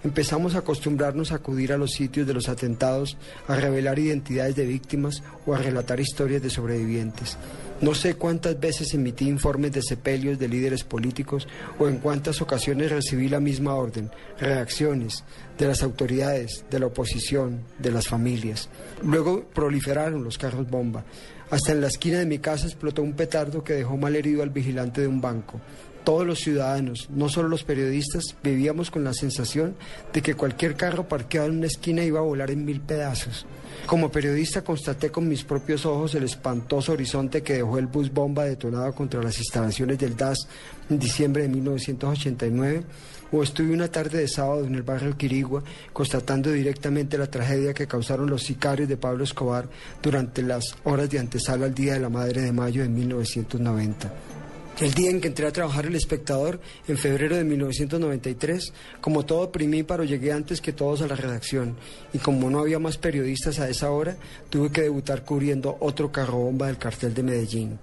empezamos 0.04 0.54
a 0.54 0.58
acostumbrarnos 0.58 1.32
a 1.32 1.36
acudir 1.36 1.72
a 1.72 1.78
los 1.78 1.92
sitios 1.92 2.26
de 2.26 2.34
los 2.34 2.48
atentados, 2.48 3.16
a 3.48 3.56
revelar 3.56 3.98
identidades 3.98 4.54
de 4.54 4.66
víctimas 4.66 5.22
o 5.46 5.54
a 5.54 5.58
relatar 5.58 5.98
historias 5.98 6.42
de 6.42 6.50
sobrevivientes. 6.50 7.36
No 7.80 7.94
sé 7.94 8.14
cuántas 8.14 8.58
veces 8.60 8.94
emití 8.94 9.28
informes 9.28 9.72
de 9.72 9.82
sepelios 9.82 10.38
de 10.38 10.48
líderes 10.48 10.84
políticos 10.84 11.48
o 11.78 11.88
en 11.88 11.98
cuántas 11.98 12.40
ocasiones 12.40 12.92
recibí 12.92 13.28
la 13.28 13.40
misma 13.40 13.74
orden, 13.74 14.10
reacciones 14.38 15.24
de 15.58 15.66
las 15.66 15.82
autoridades, 15.82 16.64
de 16.70 16.78
la 16.78 16.86
oposición, 16.86 17.62
de 17.78 17.90
las 17.90 18.06
familias. 18.06 18.68
Luego 19.02 19.44
proliferaron 19.52 20.22
los 20.22 20.38
carros 20.38 20.70
bomba. 20.70 21.04
Hasta 21.50 21.72
en 21.72 21.80
la 21.80 21.88
esquina 21.88 22.18
de 22.18 22.26
mi 22.26 22.38
casa 22.38 22.66
explotó 22.66 23.02
un 23.02 23.14
petardo 23.14 23.64
que 23.64 23.74
dejó 23.74 23.96
mal 23.96 24.16
herido 24.16 24.42
al 24.42 24.50
vigilante 24.50 25.00
de 25.00 25.08
un 25.08 25.20
banco. 25.20 25.60
Todos 26.04 26.26
los 26.26 26.40
ciudadanos, 26.40 27.08
no 27.10 27.30
solo 27.30 27.48
los 27.48 27.64
periodistas, 27.64 28.36
vivíamos 28.42 28.90
con 28.90 29.04
la 29.04 29.14
sensación 29.14 29.74
de 30.12 30.20
que 30.20 30.34
cualquier 30.34 30.76
carro 30.76 31.08
parqueado 31.08 31.48
en 31.48 31.56
una 31.56 31.66
esquina 31.66 32.04
iba 32.04 32.20
a 32.20 32.22
volar 32.22 32.50
en 32.50 32.64
mil 32.66 32.82
pedazos. 32.82 33.46
Como 33.86 34.10
periodista 34.10 34.62
constaté 34.62 35.10
con 35.10 35.28
mis 35.28 35.44
propios 35.44 35.86
ojos 35.86 36.14
el 36.14 36.24
espantoso 36.24 36.92
horizonte 36.92 37.42
que 37.42 37.54
dejó 37.54 37.78
el 37.78 37.86
bus 37.86 38.12
bomba 38.12 38.44
detonado 38.44 38.94
contra 38.94 39.22
las 39.22 39.38
instalaciones 39.38 39.98
del 39.98 40.16
DAS 40.16 40.46
en 40.90 40.98
diciembre 40.98 41.42
de 41.42 41.48
1989 41.48 42.84
o 43.32 43.42
estuve 43.42 43.72
una 43.72 43.88
tarde 43.88 44.18
de 44.18 44.28
sábado 44.28 44.64
en 44.64 44.74
el 44.74 44.82
barrio 44.82 45.16
Quirigua 45.16 45.62
constatando 45.92 46.50
directamente 46.52 47.18
la 47.18 47.26
tragedia 47.26 47.74
que 47.74 47.86
causaron 47.86 48.30
los 48.30 48.42
sicarios 48.42 48.88
de 48.88 48.96
Pablo 48.96 49.24
Escobar 49.24 49.68
durante 50.02 50.42
las 50.42 50.76
horas 50.84 51.10
de 51.10 51.18
antesala 51.18 51.66
al 51.66 51.74
Día 51.74 51.94
de 51.94 52.00
la 52.00 52.10
Madre 52.10 52.42
de 52.42 52.52
Mayo 52.52 52.82
de 52.82 52.88
1990. 52.88 54.33
El 54.80 54.92
día 54.92 55.10
en 55.10 55.20
que 55.20 55.28
entré 55.28 55.46
a 55.46 55.52
trabajar 55.52 55.86
el 55.86 55.94
espectador, 55.94 56.60
en 56.88 56.98
febrero 56.98 57.36
de 57.36 57.44
1993, 57.44 58.72
como 59.00 59.24
todo 59.24 59.52
primíparo, 59.52 60.02
llegué 60.02 60.32
antes 60.32 60.60
que 60.60 60.72
todos 60.72 61.00
a 61.00 61.06
la 61.06 61.14
redacción 61.14 61.76
y 62.12 62.18
como 62.18 62.50
no 62.50 62.58
había 62.58 62.80
más 62.80 62.98
periodistas 62.98 63.60
a 63.60 63.68
esa 63.68 63.92
hora, 63.92 64.16
tuve 64.50 64.72
que 64.72 64.82
debutar 64.82 65.24
cubriendo 65.24 65.76
otro 65.78 66.10
carro 66.10 66.38
bomba 66.38 66.66
del 66.66 66.78
cartel 66.78 67.14
de 67.14 67.22
Medellín. 67.22 67.78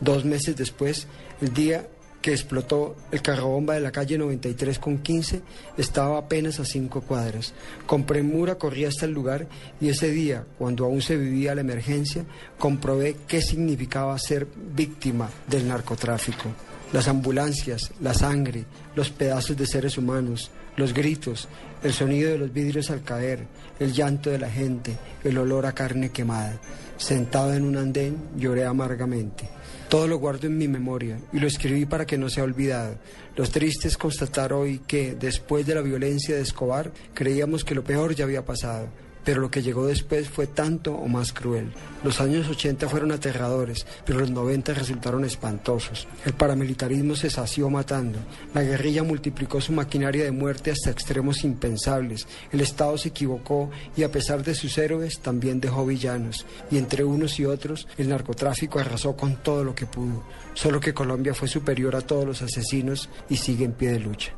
Dos 0.00 0.24
meses 0.24 0.54
después, 0.54 1.08
el 1.40 1.52
día 1.52 1.88
que 2.26 2.32
explotó 2.32 2.96
el 3.12 3.22
carrobomba 3.22 3.74
de 3.74 3.80
la 3.80 3.92
calle 3.92 4.18
93 4.18 4.80
con 4.80 4.98
15 4.98 5.42
estaba 5.78 6.18
apenas 6.18 6.58
a 6.58 6.64
cinco 6.64 7.00
cuadras. 7.00 7.54
Con 7.86 8.02
premura 8.02 8.56
corrí 8.56 8.84
hasta 8.84 9.04
el 9.06 9.12
lugar 9.12 9.46
y 9.80 9.90
ese 9.90 10.10
día, 10.10 10.44
cuando 10.58 10.86
aún 10.86 11.02
se 11.02 11.16
vivía 11.16 11.54
la 11.54 11.60
emergencia, 11.60 12.24
comprobé 12.58 13.14
qué 13.28 13.40
significaba 13.40 14.18
ser 14.18 14.48
víctima 14.74 15.30
del 15.46 15.68
narcotráfico. 15.68 16.50
Las 16.92 17.06
ambulancias, 17.06 17.92
la 18.00 18.12
sangre, 18.12 18.64
los 18.96 19.10
pedazos 19.10 19.56
de 19.56 19.66
seres 19.68 19.96
humanos, 19.96 20.50
los 20.76 20.92
gritos, 20.92 21.46
el 21.84 21.92
sonido 21.92 22.32
de 22.32 22.38
los 22.38 22.52
vidrios 22.52 22.90
al 22.90 23.04
caer, 23.04 23.46
el 23.78 23.92
llanto 23.92 24.30
de 24.30 24.40
la 24.40 24.50
gente, 24.50 24.96
el 25.22 25.38
olor 25.38 25.64
a 25.64 25.76
carne 25.76 26.10
quemada. 26.10 26.58
Sentado 26.96 27.54
en 27.54 27.62
un 27.62 27.76
andén, 27.76 28.16
lloré 28.36 28.64
amargamente. 28.64 29.48
Todo 29.88 30.08
lo 30.08 30.18
guardo 30.18 30.46
en 30.46 30.58
mi 30.58 30.66
memoria 30.66 31.18
y 31.32 31.38
lo 31.38 31.46
escribí 31.46 31.86
para 31.86 32.06
que 32.06 32.18
no 32.18 32.28
sea 32.28 32.44
olvidado. 32.44 32.96
Lo 33.36 33.44
triste 33.46 33.86
es 33.86 33.96
constatar 33.96 34.52
hoy 34.52 34.80
que, 34.86 35.14
después 35.14 35.64
de 35.66 35.74
la 35.74 35.82
violencia 35.82 36.34
de 36.34 36.42
Escobar, 36.42 36.92
creíamos 37.14 37.64
que 37.64 37.74
lo 37.74 37.84
peor 37.84 38.14
ya 38.14 38.24
había 38.24 38.44
pasado 38.44 38.88
pero 39.26 39.40
lo 39.40 39.50
que 39.50 39.60
llegó 39.60 39.86
después 39.86 40.28
fue 40.28 40.46
tanto 40.46 40.94
o 40.94 41.08
más 41.08 41.32
cruel. 41.32 41.72
Los 42.04 42.20
años 42.20 42.48
80 42.48 42.88
fueron 42.88 43.10
aterradores, 43.10 43.84
pero 44.04 44.20
los 44.20 44.30
90 44.30 44.72
resultaron 44.72 45.24
espantosos. 45.24 46.06
El 46.24 46.34
paramilitarismo 46.34 47.16
se 47.16 47.28
sació 47.28 47.68
matando, 47.68 48.20
la 48.54 48.62
guerrilla 48.62 49.02
multiplicó 49.02 49.60
su 49.60 49.72
maquinaria 49.72 50.22
de 50.22 50.30
muerte 50.30 50.70
hasta 50.70 50.90
extremos 50.90 51.42
impensables, 51.42 52.28
el 52.52 52.60
Estado 52.60 52.96
se 52.96 53.08
equivocó 53.08 53.68
y 53.96 54.04
a 54.04 54.12
pesar 54.12 54.44
de 54.44 54.54
sus 54.54 54.78
héroes 54.78 55.18
también 55.18 55.60
dejó 55.60 55.84
villanos, 55.84 56.46
y 56.70 56.78
entre 56.78 57.02
unos 57.02 57.40
y 57.40 57.46
otros 57.46 57.88
el 57.98 58.08
narcotráfico 58.08 58.78
arrasó 58.78 59.16
con 59.16 59.42
todo 59.42 59.64
lo 59.64 59.74
que 59.74 59.86
pudo, 59.86 60.22
solo 60.54 60.78
que 60.78 60.94
Colombia 60.94 61.34
fue 61.34 61.48
superior 61.48 61.96
a 61.96 62.00
todos 62.00 62.24
los 62.24 62.42
asesinos 62.42 63.08
y 63.28 63.38
sigue 63.38 63.64
en 63.64 63.72
pie 63.72 63.90
de 63.90 63.98
lucha. 63.98 64.32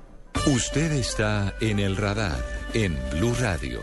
Usted 0.46 0.92
está 0.92 1.54
en 1.60 1.78
el 1.78 1.94
radar 1.94 2.42
en 2.72 2.96
Blue 3.12 3.34
Radio. 3.38 3.82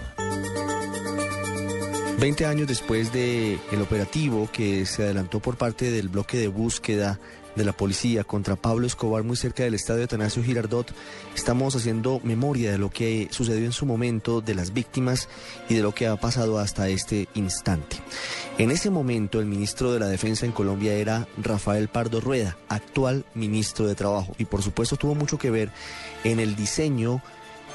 Veinte 2.18 2.46
años 2.46 2.68
después 2.68 3.12
del 3.12 3.60
el 3.74 3.82
operativo 3.82 4.50
que 4.52 4.86
se 4.86 5.04
adelantó 5.04 5.42
por 5.42 5.58
parte 5.58 5.92
del 5.92 6.08
bloque 6.08 6.38
de 6.38 6.48
búsqueda 6.48 7.20
de 7.58 7.66
la 7.66 7.74
policía 7.74 8.24
contra 8.24 8.56
Pablo 8.56 8.88
Escobar 8.88 9.24
muy 9.24 9.36
cerca 9.36 9.64
del 9.64 9.74
estadio 9.74 10.00
de 10.00 10.04
Atanasio 10.06 10.42
Girardot, 10.42 10.94
estamos 11.36 11.76
haciendo 11.76 12.22
memoria 12.24 12.72
de 12.72 12.78
lo 12.78 12.90
que 12.90 13.28
sucedió 13.32 13.66
en 13.66 13.74
su 13.74 13.86
momento, 13.86 14.40
de 14.40 14.56
las 14.56 14.74
víctimas 14.74 15.28
y 15.68 15.76
de 15.76 15.82
lo 15.82 15.94
que 15.94 16.08
ha 16.08 16.16
pasado 16.16 16.58
hasta 16.58 16.88
este 16.88 17.28
instante. 17.36 17.98
En 18.58 18.72
ese 18.72 18.90
momento 18.90 19.42
el 19.42 19.46
ministro 19.46 19.92
de 19.92 20.00
la 20.00 20.08
Defensa 20.08 20.46
en 20.46 20.54
Colombia 20.54 20.94
era 20.94 21.28
Rafael 21.38 21.90
Pardo 21.90 22.22
Rueda, 22.22 22.58
actual 22.70 23.26
ministro 23.36 23.88
de 23.88 23.96
Trabajo, 23.96 24.34
y 24.38 24.46
por 24.46 24.64
supuesto 24.64 24.96
tuvo 24.96 25.16
mucho 25.16 25.38
que 25.38 25.52
ver 25.52 25.70
en 26.24 26.40
el 26.40 26.56
diseño 26.56 27.22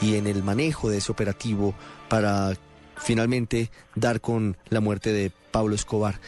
y 0.01 0.17
en 0.17 0.27
el 0.27 0.43
manejo 0.43 0.89
de 0.89 0.99
ese 0.99 1.13
operativo 1.13 1.75
para 2.09 2.55
finalmente 3.01 3.71
dar 3.95 4.21
con 4.21 4.57
la 4.69 4.81
muerte 4.81 5.13
de 5.13 5.33
Pablo 5.51 5.75
Escobar. 5.75 6.21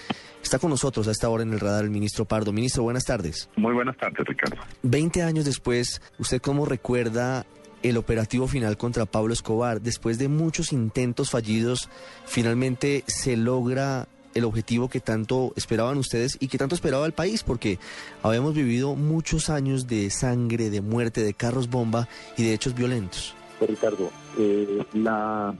Está 0.42 0.58
con 0.58 0.70
nosotros 0.70 1.06
a 1.06 1.12
esta 1.12 1.28
hora 1.28 1.44
en 1.44 1.52
el 1.52 1.60
radar 1.60 1.84
el 1.84 1.90
ministro 1.90 2.24
Pardo. 2.24 2.52
Ministro, 2.52 2.82
buenas 2.82 3.04
tardes. 3.04 3.48
Muy 3.56 3.72
buenas 3.72 3.96
tardes, 3.96 4.26
Ricardo. 4.26 4.56
Veinte 4.82 5.22
años 5.22 5.44
después, 5.44 6.02
¿usted 6.18 6.40
cómo 6.40 6.66
recuerda 6.66 7.46
el 7.82 7.96
operativo 7.96 8.48
final 8.48 8.76
contra 8.76 9.06
Pablo 9.06 9.32
Escobar? 9.32 9.80
Después 9.80 10.18
de 10.18 10.28
muchos 10.28 10.72
intentos 10.72 11.30
fallidos, 11.30 11.88
finalmente 12.26 13.04
se 13.06 13.36
logra 13.36 14.08
el 14.34 14.44
objetivo 14.44 14.88
que 14.88 15.00
tanto 15.00 15.52
esperaban 15.56 15.98
ustedes 15.98 16.38
y 16.40 16.48
que 16.48 16.58
tanto 16.58 16.74
esperaba 16.74 17.06
el 17.06 17.12
país, 17.12 17.42
porque 17.42 17.78
habíamos 18.22 18.54
vivido 18.54 18.94
muchos 18.94 19.50
años 19.50 19.86
de 19.86 20.10
sangre, 20.10 20.70
de 20.70 20.80
muerte, 20.80 21.22
de 21.22 21.34
carros 21.34 21.68
bomba 21.68 22.08
y 22.36 22.44
de 22.44 22.54
hechos 22.54 22.74
violentos. 22.74 23.34
Ricardo, 23.60 24.10
eh, 24.38 24.84
la 24.94 25.54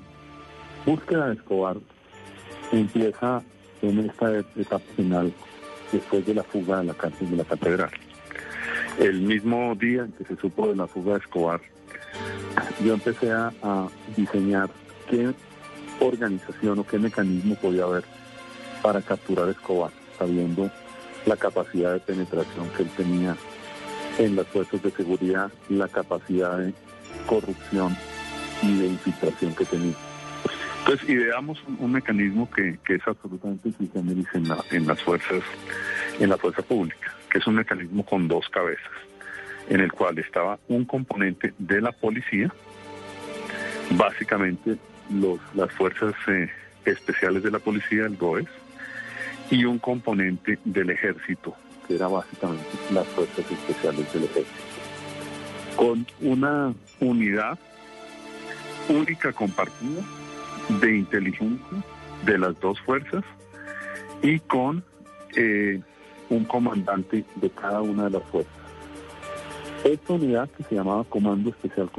búsqueda 0.84 1.28
de 1.28 1.34
Escobar 1.34 1.76
empieza 2.72 3.42
en 3.82 3.98
esta 4.00 4.38
etapa 4.38 4.84
final 4.96 5.32
después 5.90 6.24
de 6.26 6.34
la 6.34 6.42
fuga 6.42 6.78
de 6.78 6.84
la 6.84 6.94
cárcel 6.94 7.30
de 7.30 7.36
la 7.36 7.44
catedral. 7.44 7.90
El 8.98 9.22
mismo 9.22 9.74
día 9.74 10.02
en 10.02 10.12
que 10.12 10.24
se 10.24 10.36
supo 10.36 10.68
de 10.68 10.76
la 10.76 10.86
fuga 10.86 11.14
de 11.14 11.18
Escobar, 11.20 11.60
yo 12.84 12.94
empecé 12.94 13.30
a, 13.32 13.52
diseñar 14.16 14.70
qué 15.08 15.32
organización 16.00 16.78
o 16.78 16.86
qué 16.86 16.98
mecanismo 16.98 17.54
podía 17.56 17.84
haber 17.84 18.04
para 18.82 19.00
capturar 19.00 19.48
Escobar, 19.48 19.92
sabiendo 20.18 20.70
la 21.26 21.36
capacidad 21.36 21.92
de 21.92 22.00
penetración 22.00 22.68
que 22.76 22.82
él 22.82 22.90
tenía 22.96 23.36
en 24.18 24.36
las 24.36 24.46
fuerzas 24.48 24.82
de 24.82 24.90
seguridad, 24.90 25.50
la 25.68 25.88
capacidad 25.88 26.58
de 26.58 26.74
corrupción 27.26 27.96
y 28.62 28.78
de 28.78 28.86
infiltración 28.88 29.54
que 29.54 29.64
tenía. 29.64 30.11
Entonces 30.84 31.08
ideamos 31.08 31.62
un, 31.78 31.92
mecanismo 31.92 32.50
que, 32.50 32.76
es 32.88 33.06
absolutamente 33.06 33.70
en, 33.94 34.26
en 34.72 34.86
las 34.88 35.00
fuerzas, 35.00 35.42
en 36.18 36.28
la 36.28 36.36
fuerza 36.36 36.62
pública, 36.62 37.14
que 37.30 37.38
es 37.38 37.46
un 37.46 37.54
mecanismo 37.54 38.04
con 38.04 38.26
dos 38.26 38.48
cabezas, 38.48 38.90
en 39.68 39.80
el 39.80 39.92
cual 39.92 40.18
estaba 40.18 40.58
un 40.66 40.84
componente 40.84 41.54
de 41.56 41.80
la 41.80 41.92
policía, 41.92 42.52
básicamente 43.92 44.76
los, 45.08 45.38
las 45.54 45.70
fuerzas 45.72 46.14
eh, 46.26 46.50
especiales 46.84 47.44
de 47.44 47.52
la 47.52 47.60
policía, 47.60 48.04
el 48.06 48.16
GOES, 48.16 48.48
y 49.52 49.64
un 49.64 49.78
componente 49.78 50.58
del 50.64 50.90
ejército, 50.90 51.54
que 51.86 51.94
era 51.94 52.08
básicamente 52.08 52.66
las 52.90 53.06
fuerzas 53.06 53.48
especiales 53.48 54.12
del 54.12 54.24
ejército. 54.24 54.64
Con 55.76 56.04
una 56.20 56.74
unidad 56.98 57.56
única 58.88 59.32
compartida 59.32 60.02
de 60.68 60.96
inteligencia 60.96 61.84
de 62.24 62.38
las 62.38 62.58
dos 62.60 62.80
fuerzas 62.80 63.24
y 64.22 64.38
con 64.40 64.84
eh, 65.36 65.80
un 66.28 66.44
comandante 66.44 67.24
de 67.36 67.50
cada 67.50 67.82
una 67.82 68.04
de 68.04 68.10
las 68.10 68.22
fuerzas. 68.24 68.52
Esta 69.84 70.12
unidad 70.12 70.48
que 70.50 70.62
se 70.64 70.76
llamaba 70.76 71.04
Comando 71.04 71.50
Especial 71.50 71.90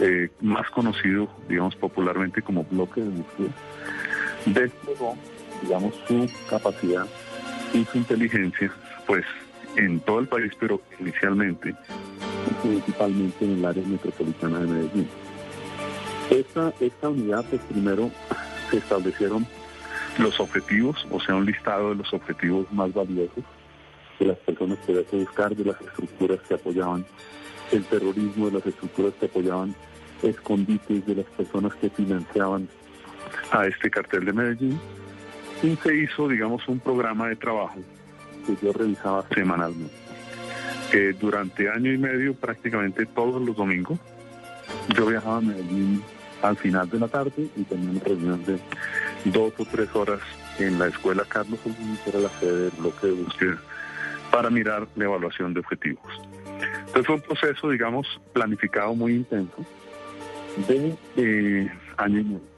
eh, 0.00 0.28
más 0.40 0.68
conocido, 0.70 1.28
digamos, 1.48 1.74
popularmente 1.76 2.42
como 2.42 2.64
bloque 2.64 3.00
de 3.00 3.08
búsqueda, 3.08 3.50
desplegó, 4.46 5.16
digamos, 5.62 5.94
su 6.06 6.30
capacidad 6.48 7.06
y 7.72 7.84
su 7.84 7.98
inteligencia, 7.98 8.72
pues, 9.06 9.24
en 9.76 9.98
todo 10.00 10.20
el 10.20 10.28
país, 10.28 10.52
pero 10.58 10.80
inicialmente, 11.00 11.74
principalmente 12.62 13.44
en 13.44 13.52
el 13.58 13.64
área 13.64 13.84
metropolitana 13.84 14.60
de 14.60 14.66
Medellín. 14.66 15.08
Esta, 16.30 16.72
esta 16.80 17.08
unidad, 17.08 17.44
pues 17.50 17.60
primero 17.62 18.10
se 18.70 18.78
establecieron 18.78 19.46
los 20.18 20.38
objetivos, 20.40 21.06
o 21.10 21.20
sea, 21.20 21.34
un 21.34 21.46
listado 21.46 21.90
de 21.90 21.96
los 21.96 22.12
objetivos 22.12 22.70
más 22.72 22.92
valiosos 22.92 23.44
de 24.18 24.26
las 24.26 24.38
personas 24.38 24.78
que 24.78 24.92
había 24.92 25.04
que 25.04 25.16
buscar, 25.16 25.54
de 25.54 25.64
las 25.64 25.80
estructuras 25.80 26.40
que 26.46 26.54
apoyaban 26.54 27.04
el 27.72 27.84
terrorismo, 27.84 28.46
de 28.46 28.52
las 28.52 28.66
estructuras 28.66 29.12
que 29.18 29.26
apoyaban 29.26 29.74
escondites, 30.22 31.06
de 31.06 31.14
las 31.16 31.26
personas 31.26 31.74
que 31.76 31.90
financiaban 31.90 32.68
a 33.50 33.66
este 33.66 33.90
cartel 33.90 34.24
de 34.24 34.32
Medellín. 34.32 34.80
Y 35.62 35.76
se 35.76 35.96
hizo, 35.96 36.28
digamos, 36.28 36.66
un 36.68 36.78
programa 36.78 37.28
de 37.28 37.36
trabajo 37.36 37.78
que 38.46 38.56
yo 38.64 38.72
realizaba 38.72 39.24
semanalmente. 39.34 39.94
durante 41.20 41.68
año 41.68 41.92
y 41.92 41.98
medio, 41.98 42.34
prácticamente 42.34 43.06
todos 43.06 43.42
los 43.42 43.56
domingos, 43.56 43.98
yo 44.96 45.06
viajaba 45.06 45.38
a 45.38 45.40
Medellín 45.40 46.02
al 46.44 46.56
final 46.58 46.88
de 46.90 47.00
la 47.00 47.08
tarde 47.08 47.48
y 47.56 47.62
tenía 47.62 47.90
una 47.90 48.00
reunión 48.00 48.44
de 48.44 48.58
dos 49.24 49.52
o 49.58 49.64
tres 49.64 49.88
horas 49.94 50.20
en 50.58 50.78
la 50.78 50.88
escuela 50.88 51.24
Carlos 51.26 51.58
Olguín, 51.64 51.98
que 52.04 52.10
era 52.10 52.20
la 52.20 52.28
sede 52.38 52.64
del 52.64 52.70
bloque 52.78 53.06
de 53.06 53.12
búsqueda, 53.14 53.58
para 54.30 54.50
mirar 54.50 54.86
la 54.94 55.04
evaluación 55.04 55.54
de 55.54 55.60
objetivos. 55.60 56.04
Entonces 56.86 57.06
fue 57.06 57.14
un 57.16 57.22
proceso, 57.22 57.70
digamos, 57.70 58.06
planificado 58.32 58.94
muy 58.94 59.14
intenso 59.14 59.64
de 60.68 60.94
eh, 61.16 61.72
año 61.96 62.20
y 62.20 62.24
medio. 62.24 62.54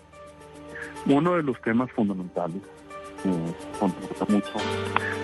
Uno 1.06 1.36
de 1.36 1.44
los 1.44 1.60
temas 1.62 1.90
fundamentales 1.92 2.62
que 3.22 3.30
contribuye 3.78 4.34
mucho 4.34 4.52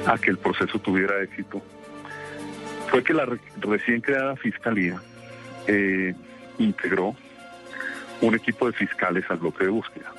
a 0.07 0.17
que 0.19 0.31
el 0.31 0.39
proceso 0.39 0.79
tuviera 0.79 1.21
éxito 1.23 1.61
fue 2.89 3.03
que 3.03 3.13
la 3.13 3.27
recién 3.61 4.01
creada 4.01 4.37
fiscalía 4.37 5.03
eh, 5.67 6.15
integró 6.59 7.17
un 8.23 8.35
equipo 8.35 8.67
de 8.67 8.73
fiscales 8.73 9.25
al 9.29 9.39
bloque 9.39 9.65
de 9.65 9.71
búsqueda 9.71 10.13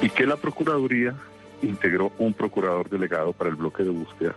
y 0.00 0.08
que 0.08 0.26
la 0.26 0.36
Procuraduría 0.36 1.14
integró 1.62 2.12
un 2.18 2.32
procurador 2.32 2.88
delegado 2.88 3.32
para 3.32 3.50
el 3.50 3.56
bloque 3.56 3.84
de 3.84 3.90
búsqueda 3.90 4.34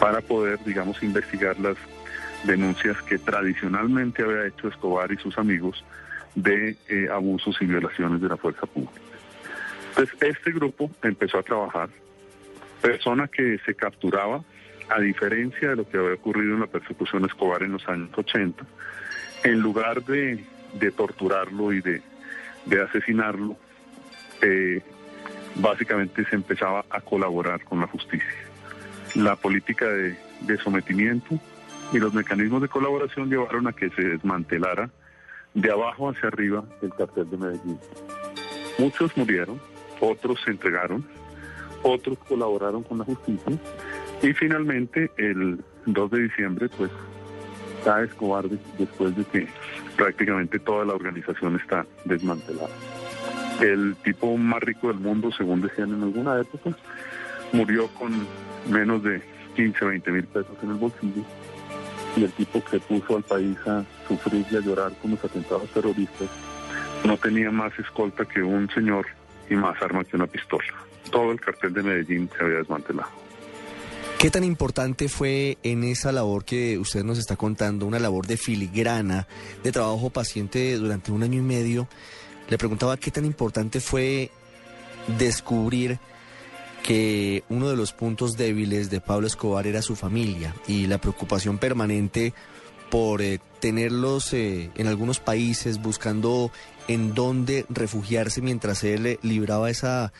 para 0.00 0.20
poder, 0.20 0.58
digamos, 0.64 1.02
investigar 1.02 1.58
las 1.60 1.76
denuncias 2.44 3.00
que 3.02 3.18
tradicionalmente 3.18 4.22
había 4.22 4.46
hecho 4.46 4.68
Escobar 4.68 5.12
y 5.12 5.16
sus 5.16 5.36
amigos 5.38 5.84
de 6.34 6.76
eh, 6.88 7.08
abusos 7.12 7.56
y 7.60 7.66
violaciones 7.66 8.20
de 8.20 8.28
la 8.28 8.36
fuerza 8.36 8.66
pública. 8.66 9.00
Entonces, 9.90 10.16
este 10.20 10.52
grupo 10.52 10.90
empezó 11.02 11.38
a 11.38 11.42
trabajar, 11.42 11.88
persona 12.82 13.28
que 13.28 13.58
se 13.64 13.74
capturaba, 13.74 14.42
a 14.88 15.00
diferencia 15.00 15.70
de 15.70 15.76
lo 15.76 15.88
que 15.88 15.96
había 15.96 16.14
ocurrido 16.14 16.54
en 16.54 16.60
la 16.60 16.66
persecución 16.66 17.24
Escobar 17.24 17.62
en 17.62 17.72
los 17.72 17.88
años 17.88 18.10
80, 18.16 18.64
en 19.44 19.60
lugar 19.60 20.04
de, 20.04 20.44
torturarlo 20.94 21.72
y 21.72 21.80
de, 21.80 22.02
asesinarlo, 22.82 23.56
eh, 24.42 24.82
básicamente 25.56 26.24
se 26.24 26.36
empezaba 26.36 26.84
a 26.90 27.00
colaborar 27.00 27.62
con 27.64 27.80
la 27.80 27.86
justicia. 27.86 28.28
La 29.14 29.36
política 29.36 29.86
de, 29.86 30.16
sometimiento 30.62 31.38
y 31.92 31.98
los 31.98 32.12
mecanismos 32.12 32.62
de 32.62 32.68
colaboración 32.68 33.30
llevaron 33.30 33.66
a 33.66 33.72
que 33.72 33.90
se 33.90 34.02
desmantelara 34.02 34.90
de 35.54 35.70
abajo 35.70 36.10
hacia 36.10 36.28
arriba 36.28 36.64
el 36.82 36.90
cartel 36.90 37.30
de 37.30 37.36
Medellín. 37.38 37.78
Muchos 38.78 39.16
murieron, 39.16 39.60
otros 40.00 40.40
se 40.44 40.50
entregaron, 40.50 41.06
otros 41.82 42.18
colaboraron 42.28 42.82
con 42.82 42.98
la 42.98 43.04
justicia 43.04 43.52
y 44.22 44.32
finalmente 44.34 45.10
el 45.16 45.60
2 45.86 46.10
de 46.10 46.20
diciembre 46.20 46.68
pues 46.76 46.90
cae 47.86 48.04
Escobar 48.06 48.44
después 48.78 49.16
de 49.16 49.24
que 49.24 49.46
prácticamente 49.96 50.58
toda 50.58 50.84
la 50.84 50.94
organización 50.94 51.56
está 51.56 51.86
desmantelada 52.04 52.68
el 53.60 53.96
tipo 54.04 54.36
más 54.36 54.60
rico 54.60 54.88
del 54.88 54.98
mundo, 54.98 55.30
según 55.32 55.62
decían 55.62 55.94
en 55.94 56.02
alguna 56.02 56.40
época, 56.40 56.76
murió 57.52 57.88
con 57.88 58.26
menos 58.68 59.02
de 59.02 59.22
15, 59.54 59.84
20 59.84 60.12
mil 60.12 60.24
pesos 60.24 60.56
en 60.62 60.70
el 60.70 60.76
bolsillo. 60.76 61.22
Y 62.16 62.24
el 62.24 62.32
tipo 62.32 62.62
que 62.64 62.80
puso 62.80 63.16
al 63.16 63.22
país 63.22 63.56
a 63.66 63.84
sufrir 64.08 64.46
y 64.50 64.56
a 64.56 64.60
llorar 64.60 64.92
con 65.02 65.12
los 65.12 65.24
atentados 65.24 65.68
terroristas 65.70 66.28
no 67.04 67.16
tenía 67.18 67.50
más 67.50 67.78
escolta 67.78 68.24
que 68.24 68.42
un 68.42 68.68
señor 68.70 69.06
y 69.50 69.54
más 69.54 69.80
armas 69.82 70.06
que 70.06 70.16
una 70.16 70.26
pistola. 70.26 70.64
Todo 71.10 71.32
el 71.32 71.40
cartel 71.40 71.74
de 71.74 71.82
Medellín 71.82 72.30
se 72.36 72.42
había 72.42 72.58
desmantelado. 72.58 73.25
¿Qué 74.18 74.30
tan 74.30 74.44
importante 74.44 75.10
fue 75.10 75.58
en 75.62 75.84
esa 75.84 76.10
labor 76.10 76.46
que 76.46 76.78
usted 76.78 77.04
nos 77.04 77.18
está 77.18 77.36
contando, 77.36 77.84
una 77.84 77.98
labor 77.98 78.26
de 78.26 78.38
filigrana, 78.38 79.28
de 79.62 79.72
trabajo 79.72 80.08
paciente 80.08 80.74
durante 80.76 81.12
un 81.12 81.22
año 81.22 81.38
y 81.38 81.42
medio? 81.42 81.86
Le 82.48 82.56
preguntaba 82.56 82.96
qué 82.96 83.10
tan 83.10 83.26
importante 83.26 83.78
fue 83.78 84.30
descubrir 85.18 85.98
que 86.82 87.44
uno 87.50 87.68
de 87.68 87.76
los 87.76 87.92
puntos 87.92 88.38
débiles 88.38 88.88
de 88.88 89.02
Pablo 89.02 89.26
Escobar 89.26 89.66
era 89.66 89.82
su 89.82 89.96
familia 89.96 90.54
y 90.66 90.86
la 90.86 90.98
preocupación 90.98 91.58
permanente 91.58 92.32
por 92.90 93.20
eh, 93.20 93.38
tenerlos 93.60 94.32
eh, 94.32 94.70
en 94.76 94.86
algunos 94.86 95.20
países 95.20 95.82
buscando 95.82 96.50
en 96.88 97.12
dónde 97.14 97.66
refugiarse 97.68 98.40
mientras 98.40 98.82
él 98.82 99.06
eh, 99.06 99.18
libraba 99.22 99.68
esa 99.68 100.12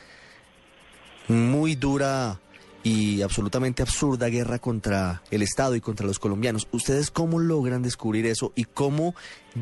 muy 1.28 1.76
dura 1.76 2.40
y 2.86 3.20
absolutamente 3.22 3.82
absurda 3.82 4.28
guerra 4.28 4.60
contra 4.60 5.20
el 5.32 5.42
Estado 5.42 5.74
y 5.74 5.80
contra 5.80 6.06
los 6.06 6.20
colombianos. 6.20 6.68
¿Ustedes 6.70 7.10
cómo 7.10 7.40
logran 7.40 7.82
descubrir 7.82 8.26
eso 8.26 8.52
y 8.54 8.62
cómo 8.62 9.16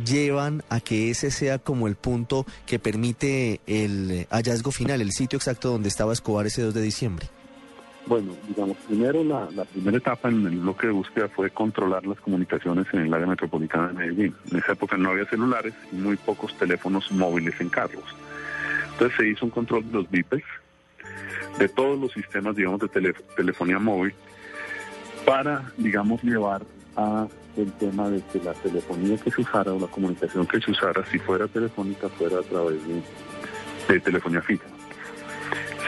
llevan 0.05 0.63
a 0.69 0.81
que 0.81 1.09
ese 1.09 1.31
sea 1.31 1.59
como 1.59 1.89
el 1.89 1.95
punto 1.95 2.45
que 2.67 2.79
permite 2.79 3.63
el 3.67 4.27
hallazgo 4.29 4.73
final, 4.73 5.01
el 5.01 5.13
sitio 5.13 5.39
exacto 5.39 5.71
donde 5.71 5.89
estaba 5.89 6.13
Escobar 6.13 6.45
ese 6.45 6.61
2 6.61 6.75
de 6.75 6.83
diciembre? 6.83 7.27
Bueno, 8.05 8.35
digamos, 8.47 8.77
primero 8.87 9.25
la, 9.25 9.49
primera 9.73 9.97
etapa 9.97 10.29
en 10.29 10.47
el 10.47 10.59
bloque 10.59 10.89
de 10.89 10.93
búsqueda 10.93 11.31
fue 11.31 11.49
controlar 11.49 12.07
las 12.07 12.21
comunicaciones 12.21 12.87
en 12.93 13.01
el 13.01 13.15
área 13.15 13.27
metropolitana 13.27 13.89
de 13.89 13.95
Medellín. 13.95 14.35
En 14.51 14.59
esa 14.59 14.73
época 14.73 14.99
no 14.99 15.13
había 15.13 15.25
celulares 15.31 15.73
y 15.91 15.97
muy 15.97 16.19
pocos 16.19 16.55
teléfonos 16.59 17.11
móviles 17.11 17.59
en 17.59 17.71
carros. 17.71 18.05
Entonces 18.93 19.17
se 19.17 19.29
hizo 19.31 19.47
un 19.47 19.51
control 19.51 19.87
de 19.87 19.93
los 19.95 20.11
BIPES, 20.11 20.43
de 21.59 21.69
todos 21.69 21.99
los 21.99 22.13
sistemas, 22.13 22.57
digamos, 22.57 22.81
de 22.81 23.15
telefonía 23.37 23.79
móvil 23.79 24.15
para, 25.25 25.73
digamos, 25.77 26.23
llevar 26.23 26.63
a 26.97 27.27
el 27.57 27.73
tema 27.73 28.11
de 28.11 28.21
que 28.33 28.41
la 28.41 28.53
telefonía 28.55 29.17
que 29.17 29.31
se 29.31 29.43
usara 29.43 29.73
o 29.73 29.79
la 29.79 29.87
comunicación 29.87 30.47
que 30.47 30.61
se 30.61 30.71
usara, 30.71 31.05
si 31.11 31.19
fuera 31.19 31.47
telefónica, 31.47 32.09
fuera 32.09 32.39
a 32.39 32.43
través 32.43 32.79
de, 33.89 34.01
telefonía 34.01 34.43
fija. 34.43 34.65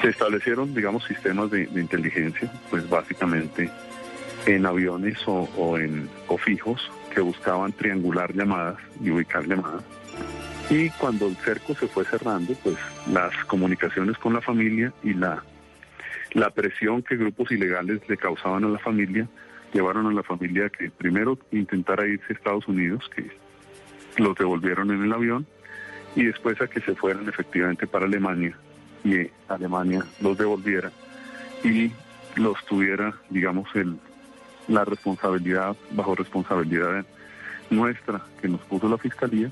Se 0.00 0.08
establecieron, 0.10 0.74
digamos, 0.74 1.04
sistemas 1.04 1.50
de, 1.50 1.62
inteligencia, 1.74 2.52
pues 2.70 2.88
básicamente 2.88 3.70
en 4.46 4.64
aviones 4.64 5.18
o, 5.26 5.76
en, 5.76 6.08
o 6.28 6.38
fijos 6.38 6.88
que 7.12 7.20
buscaban 7.20 7.72
triangular 7.72 8.32
llamadas 8.32 8.76
y 9.02 9.10
ubicar 9.10 9.44
llamadas. 9.46 9.82
Y 10.68 10.90
cuando 10.90 11.28
el 11.28 11.36
cerco 11.36 11.74
se 11.74 11.86
fue 11.86 12.04
cerrando, 12.04 12.54
pues 12.62 12.76
las 13.12 13.32
comunicaciones 13.44 14.18
con 14.18 14.34
la 14.34 14.40
familia 14.40 14.92
y 15.02 15.14
la 15.14 15.42
la 16.32 16.50
presión 16.50 17.02
que 17.02 17.16
grupos 17.16 17.50
ilegales 17.50 18.06
le 18.08 18.16
causaban 18.18 18.62
a 18.64 18.68
la 18.68 18.78
familia 18.78 19.26
llevaron 19.72 20.06
a 20.06 20.12
la 20.12 20.22
familia 20.22 20.68
que 20.68 20.90
primero 20.90 21.38
intentara 21.50 22.06
irse 22.06 22.26
a 22.28 22.32
Estados 22.32 22.68
Unidos, 22.68 23.08
que 23.14 23.30
los 24.18 24.36
devolvieron 24.36 24.90
en 24.90 25.02
el 25.02 25.12
avión, 25.12 25.46
y 26.14 26.24
después 26.24 26.60
a 26.60 26.66
que 26.66 26.80
se 26.80 26.94
fueran 26.94 27.28
efectivamente 27.28 27.86
para 27.86 28.06
Alemania 28.06 28.56
y 29.04 29.30
Alemania 29.48 30.04
los 30.20 30.38
devolviera 30.38 30.90
y 31.62 31.90
los 32.36 32.64
tuviera, 32.66 33.14
digamos, 33.30 33.68
el, 33.74 33.98
la 34.68 34.84
responsabilidad, 34.84 35.76
bajo 35.90 36.14
responsabilidad 36.14 37.04
nuestra 37.70 38.22
que 38.40 38.48
nos 38.48 38.60
puso 38.62 38.88
la 38.88 38.98
Fiscalía, 38.98 39.50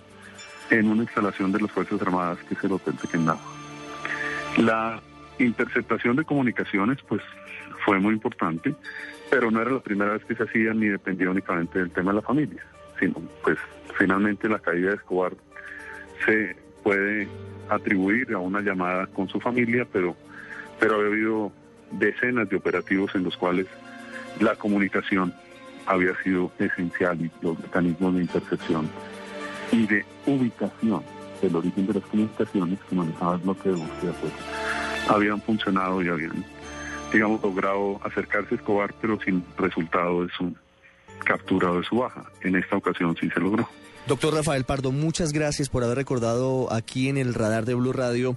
en 0.70 0.88
una 0.88 1.02
instalación 1.02 1.52
de 1.52 1.60
las 1.60 1.70
Fuerzas 1.70 2.00
Armadas 2.02 2.38
que 2.48 2.54
es 2.54 2.64
el 2.64 2.72
Hotel 2.72 2.94
Tequendama. 2.96 3.40
La 4.58 5.00
Interceptación 5.38 6.14
de 6.14 6.24
comunicaciones, 6.24 6.98
pues 7.08 7.20
fue 7.84 7.98
muy 7.98 8.14
importante, 8.14 8.74
pero 9.30 9.50
no 9.50 9.60
era 9.60 9.70
la 9.72 9.80
primera 9.80 10.12
vez 10.12 10.24
que 10.24 10.36
se 10.36 10.44
hacía 10.44 10.72
ni 10.72 10.86
dependía 10.86 11.28
únicamente 11.28 11.80
del 11.80 11.90
tema 11.90 12.12
de 12.12 12.16
la 12.16 12.22
familia, 12.22 12.62
sino 13.00 13.14
pues 13.42 13.58
finalmente 13.98 14.48
la 14.48 14.60
caída 14.60 14.90
de 14.90 14.96
Escobar 14.96 15.32
se 16.24 16.56
puede 16.84 17.26
atribuir 17.68 18.32
a 18.32 18.38
una 18.38 18.60
llamada 18.60 19.08
con 19.08 19.28
su 19.28 19.40
familia, 19.40 19.86
pero, 19.92 20.16
pero 20.78 21.00
ha 21.00 21.06
habido 21.06 21.52
decenas 21.90 22.48
de 22.48 22.56
operativos 22.56 23.12
en 23.16 23.24
los 23.24 23.36
cuales 23.36 23.66
la 24.40 24.54
comunicación 24.54 25.34
había 25.86 26.14
sido 26.22 26.52
esencial 26.58 27.20
y 27.20 27.30
los 27.42 27.58
mecanismos 27.58 28.14
de 28.14 28.20
intercepción 28.22 28.88
y 29.74 29.86
de 29.86 30.04
ubicación 30.26 31.02
del 31.42 31.56
origen 31.56 31.86
de 31.86 31.94
las 31.94 32.04
comunicaciones 32.04 32.78
que 32.88 32.94
manejaba 32.94 33.34
el 33.34 33.40
bloque 33.40 33.68
de 33.68 33.74
búsqueda 33.74 34.12
pues, 34.20 34.32
habían 35.08 35.40
funcionado 35.42 36.02
y 36.02 36.08
habían, 36.08 36.44
digamos, 37.12 37.42
logrado 37.42 38.00
acercarse 38.04 38.54
a 38.54 38.56
Escobar, 38.56 38.94
pero 39.00 39.18
sin 39.20 39.44
resultado 39.58 40.24
de 40.24 40.32
su 40.36 40.54
captura 41.24 41.72
o 41.72 41.80
de 41.80 41.84
su 41.84 41.96
baja. 41.96 42.24
En 42.42 42.56
esta 42.56 42.76
ocasión 42.76 43.16
sí 43.20 43.28
se 43.30 43.40
logró. 43.40 43.68
Doctor 44.06 44.34
Rafael 44.34 44.64
Pardo, 44.64 44.92
muchas 44.92 45.32
gracias 45.32 45.68
por 45.68 45.82
haber 45.82 45.96
recordado 45.96 46.72
aquí 46.72 47.08
en 47.08 47.16
el 47.16 47.34
radar 47.34 47.64
de 47.64 47.74
Blue 47.74 47.92
Radio 47.92 48.36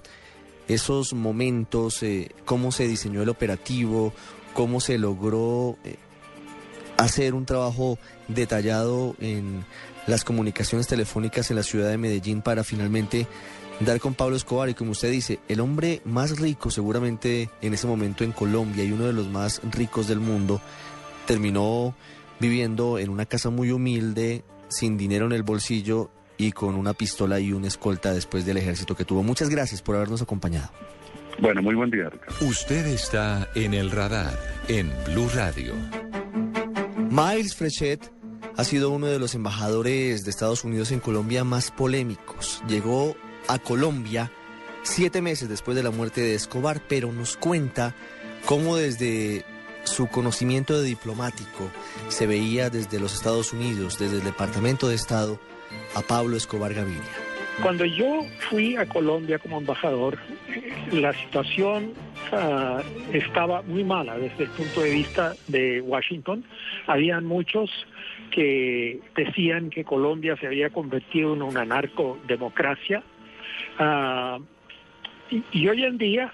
esos 0.66 1.14
momentos, 1.14 2.02
eh, 2.02 2.30
cómo 2.44 2.72
se 2.72 2.86
diseñó 2.86 3.22
el 3.22 3.28
operativo, 3.30 4.12
cómo 4.52 4.80
se 4.80 4.98
logró 4.98 5.76
eh, 5.84 5.96
hacer 6.98 7.34
un 7.34 7.46
trabajo 7.46 7.98
detallado 8.28 9.14
en 9.20 9.64
las 10.08 10.24
comunicaciones 10.24 10.88
telefónicas 10.88 11.50
en 11.50 11.56
la 11.56 11.62
ciudad 11.62 11.90
de 11.90 11.98
Medellín 11.98 12.42
para 12.42 12.64
finalmente 12.64 13.26
dar 13.80 14.00
con 14.00 14.14
Pablo 14.14 14.36
Escobar 14.36 14.68
y 14.68 14.74
como 14.74 14.90
usted 14.92 15.10
dice, 15.10 15.38
el 15.48 15.60
hombre 15.60 16.00
más 16.04 16.40
rico 16.40 16.70
seguramente 16.70 17.50
en 17.60 17.74
ese 17.74 17.86
momento 17.86 18.24
en 18.24 18.32
Colombia 18.32 18.82
y 18.84 18.90
uno 18.90 19.04
de 19.04 19.12
los 19.12 19.28
más 19.28 19.60
ricos 19.70 20.08
del 20.08 20.18
mundo, 20.18 20.60
terminó 21.26 21.94
viviendo 22.40 22.98
en 22.98 23.10
una 23.10 23.26
casa 23.26 23.50
muy 23.50 23.70
humilde, 23.70 24.44
sin 24.68 24.96
dinero 24.96 25.26
en 25.26 25.32
el 25.32 25.42
bolsillo 25.42 26.10
y 26.38 26.52
con 26.52 26.74
una 26.74 26.94
pistola 26.94 27.38
y 27.38 27.52
una 27.52 27.68
escolta 27.68 28.12
después 28.12 28.46
del 28.46 28.56
ejército 28.56 28.96
que 28.96 29.04
tuvo. 29.04 29.22
Muchas 29.22 29.48
gracias 29.48 29.82
por 29.82 29.96
habernos 29.96 30.22
acompañado. 30.22 30.70
Bueno, 31.40 31.62
muy 31.62 31.74
buen 31.74 31.90
día, 31.90 32.08
Ricardo. 32.08 32.46
Usted 32.46 32.86
está 32.86 33.48
en 33.54 33.74
el 33.74 33.90
radar, 33.90 34.36
en 34.68 34.90
Blue 35.06 35.28
Radio. 35.34 35.74
Miles 37.10 37.54
Frechet 37.54 38.17
ha 38.56 38.64
sido 38.64 38.90
uno 38.90 39.06
de 39.06 39.18
los 39.18 39.34
embajadores 39.34 40.24
de 40.24 40.30
Estados 40.30 40.64
Unidos 40.64 40.90
en 40.90 41.00
Colombia 41.00 41.44
más 41.44 41.70
polémicos. 41.70 42.62
Llegó 42.68 43.16
a 43.46 43.58
Colombia 43.58 44.30
siete 44.82 45.22
meses 45.22 45.48
después 45.48 45.76
de 45.76 45.82
la 45.82 45.90
muerte 45.90 46.20
de 46.20 46.34
Escobar, 46.34 46.80
pero 46.88 47.12
nos 47.12 47.36
cuenta 47.36 47.94
cómo 48.46 48.76
desde 48.76 49.44
su 49.84 50.08
conocimiento 50.08 50.80
de 50.80 50.86
diplomático 50.86 51.70
se 52.08 52.26
veía 52.26 52.70
desde 52.70 53.00
los 53.00 53.14
Estados 53.14 53.52
Unidos, 53.52 53.98
desde 53.98 54.16
el 54.16 54.24
Departamento 54.24 54.88
de 54.88 54.94
Estado, 54.94 55.38
a 55.94 56.02
Pablo 56.02 56.36
Escobar 56.36 56.74
Gaviria. 56.74 57.02
Cuando 57.62 57.84
yo 57.84 58.24
fui 58.50 58.76
a 58.76 58.86
Colombia 58.86 59.38
como 59.38 59.58
embajador, 59.58 60.16
la 60.92 61.12
situación 61.12 61.92
ah, 62.30 62.80
estaba 63.12 63.62
muy 63.62 63.82
mala 63.82 64.16
desde 64.16 64.44
el 64.44 64.50
punto 64.50 64.80
de 64.80 64.90
vista 64.90 65.34
de 65.48 65.80
Washington. 65.80 66.44
Habían 66.86 67.24
muchos 67.24 67.68
que 68.30 69.00
decían 69.16 69.70
que 69.70 69.84
Colombia 69.84 70.36
se 70.36 70.46
había 70.46 70.70
convertido 70.70 71.34
en 71.34 71.42
una 71.42 71.64
narcodemocracia. 71.64 73.02
Uh, 73.78 74.42
y 75.52 75.68
hoy 75.68 75.84
en 75.84 75.98
día 75.98 76.32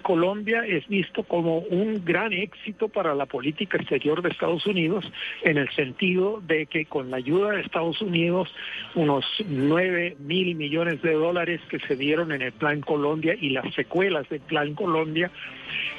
Colombia 0.00 0.64
es 0.66 0.86
visto 0.88 1.22
como 1.22 1.58
un 1.58 2.04
gran 2.04 2.32
éxito 2.32 2.88
para 2.88 3.14
la 3.14 3.26
política 3.26 3.76
exterior 3.76 4.22
de 4.22 4.30
Estados 4.30 4.66
Unidos 4.66 5.10
en 5.42 5.58
el 5.58 5.70
sentido 5.70 6.40
de 6.40 6.66
que 6.66 6.86
con 6.86 7.10
la 7.10 7.18
ayuda 7.18 7.52
de 7.52 7.60
Estados 7.62 8.00
Unidos, 8.00 8.52
unos 8.94 9.24
9 9.46 10.16
mil 10.18 10.54
millones 10.56 11.02
de 11.02 11.12
dólares 11.12 11.60
que 11.68 11.78
se 11.80 11.96
dieron 11.96 12.32
en 12.32 12.42
el 12.42 12.52
Plan 12.52 12.80
Colombia 12.80 13.36
y 13.40 13.50
las 13.50 13.72
secuelas 13.74 14.28
del 14.28 14.40
Plan 14.40 14.74
Colombia, 14.74 15.30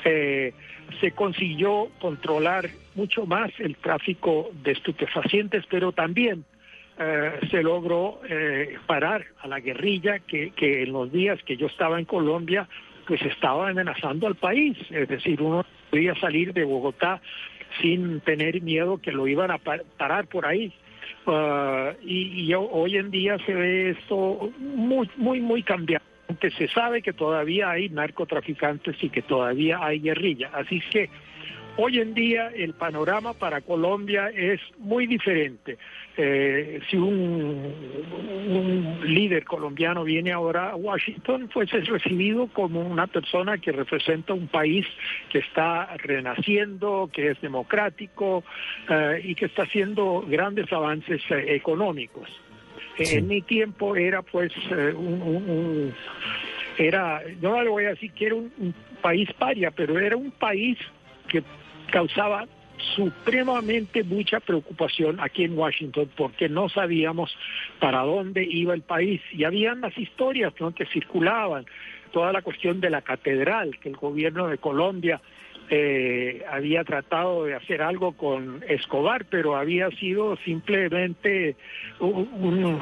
eh, 0.05 0.53
se 0.99 1.11
consiguió 1.11 1.89
controlar 1.99 2.69
mucho 2.95 3.25
más 3.25 3.51
el 3.59 3.77
tráfico 3.77 4.49
de 4.63 4.71
estupefacientes, 4.71 5.63
pero 5.69 5.91
también 5.91 6.43
eh, 6.99 7.39
se 7.49 7.63
logró 7.63 8.19
eh, 8.29 8.77
parar 8.85 9.25
a 9.39 9.47
la 9.47 9.59
guerrilla 9.59 10.19
que, 10.19 10.51
que 10.51 10.83
en 10.83 10.91
los 10.91 11.11
días 11.11 11.41
que 11.43 11.57
yo 11.57 11.67
estaba 11.67 11.97
en 11.97 12.05
Colombia 12.05 12.67
pues 13.07 13.21
estaba 13.21 13.69
amenazando 13.69 14.27
al 14.27 14.35
país. 14.35 14.77
Es 14.89 15.07
decir, 15.07 15.41
uno 15.41 15.65
podía 15.89 16.15
salir 16.15 16.53
de 16.53 16.63
Bogotá 16.63 17.21
sin 17.81 18.19
tener 18.21 18.61
miedo 18.61 18.97
que 18.97 19.11
lo 19.11 19.27
iban 19.27 19.51
a 19.51 19.57
parar 19.57 20.27
por 20.27 20.45
ahí. 20.45 20.73
Ah, 21.27 21.93
y, 22.03 22.51
hoy 22.53 22.97
en 22.97 23.11
día 23.11 23.37
se 23.45 23.53
ve 23.53 23.91
esto 23.91 24.51
muy, 24.57 25.09
muy, 25.17 25.39
muy 25.39 25.63
cambiado. 25.63 26.03
Se 26.57 26.67
sabe 26.69 27.01
que 27.01 27.13
todavía 27.13 27.71
hay 27.71 27.89
narcotraficantes 27.89 28.95
y 29.03 29.09
que 29.09 29.21
todavía 29.21 29.79
hay 29.81 29.99
guerrilla. 29.99 30.49
Así 30.53 30.81
que 30.91 31.09
hoy 31.77 31.99
en 31.99 32.13
día 32.13 32.47
el 32.55 32.73
panorama 32.73 33.33
para 33.33 33.61
Colombia 33.61 34.29
es 34.29 34.59
muy 34.79 35.07
diferente. 35.07 35.77
Eh, 36.17 36.81
si 36.89 36.97
un, 36.97 38.99
líder 39.03 39.45
colombiano 39.45 40.03
viene 40.03 40.31
ahora 40.31 40.71
a 40.71 40.75
Washington, 40.75 41.49
pues 41.53 41.73
es 41.73 41.87
recibido 41.87 42.47
como 42.47 42.81
una 42.81 43.07
persona 43.07 43.57
que 43.57 43.71
representa 43.71 44.33
un 44.33 44.47
país 44.47 44.85
que 45.29 45.39
está 45.39 45.95
renaciendo, 45.97 47.09
que 47.11 47.31
es 47.31 47.41
democrático 47.41 48.43
eh, 48.89 49.21
y 49.23 49.35
que 49.35 49.45
está 49.45 49.63
haciendo 49.63 50.25
grandes 50.27 50.71
avances 50.73 51.21
eh, 51.29 51.55
económicos. 51.55 52.29
En 52.97 53.27
mi 53.27 53.41
tiempo 53.41 53.95
era 53.95 54.21
pues 54.21 54.51
un, 54.95 55.93
era, 56.77 57.23
yo 57.41 57.51
no 57.51 57.63
le 57.63 57.69
voy 57.69 57.85
a 57.85 57.89
decir 57.89 58.11
que 58.11 58.27
era 58.27 58.35
un 58.35 58.75
país 59.01 59.31
paria, 59.33 59.71
pero 59.71 59.97
era 59.97 60.17
un 60.17 60.31
país 60.31 60.77
que 61.29 61.41
causaba 61.89 62.47
supremamente 62.95 64.03
mucha 64.03 64.39
preocupación 64.39 65.19
aquí 65.19 65.43
en 65.43 65.57
Washington 65.57 66.09
porque 66.15 66.49
no 66.49 66.69
sabíamos 66.69 67.35
para 67.79 68.01
dónde 68.01 68.43
iba 68.43 68.73
el 68.73 68.81
país. 68.81 69.21
Y 69.31 69.43
habían 69.43 69.81
las 69.81 69.97
historias 69.97 70.53
que 70.75 70.85
circulaban, 70.87 71.65
toda 72.11 72.33
la 72.33 72.41
cuestión 72.41 72.81
de 72.81 72.89
la 72.89 73.01
catedral 73.01 73.77
que 73.79 73.89
el 73.89 73.95
gobierno 73.95 74.47
de 74.47 74.57
Colombia 74.57 75.21
eh, 75.73 76.43
había 76.51 76.83
tratado 76.83 77.45
de 77.45 77.55
hacer 77.55 77.81
algo 77.81 78.11
con 78.11 78.61
Escobar, 78.67 79.23
pero 79.23 79.55
había 79.55 79.89
sido 79.91 80.35
simplemente 80.43 81.55
un, 82.01 82.81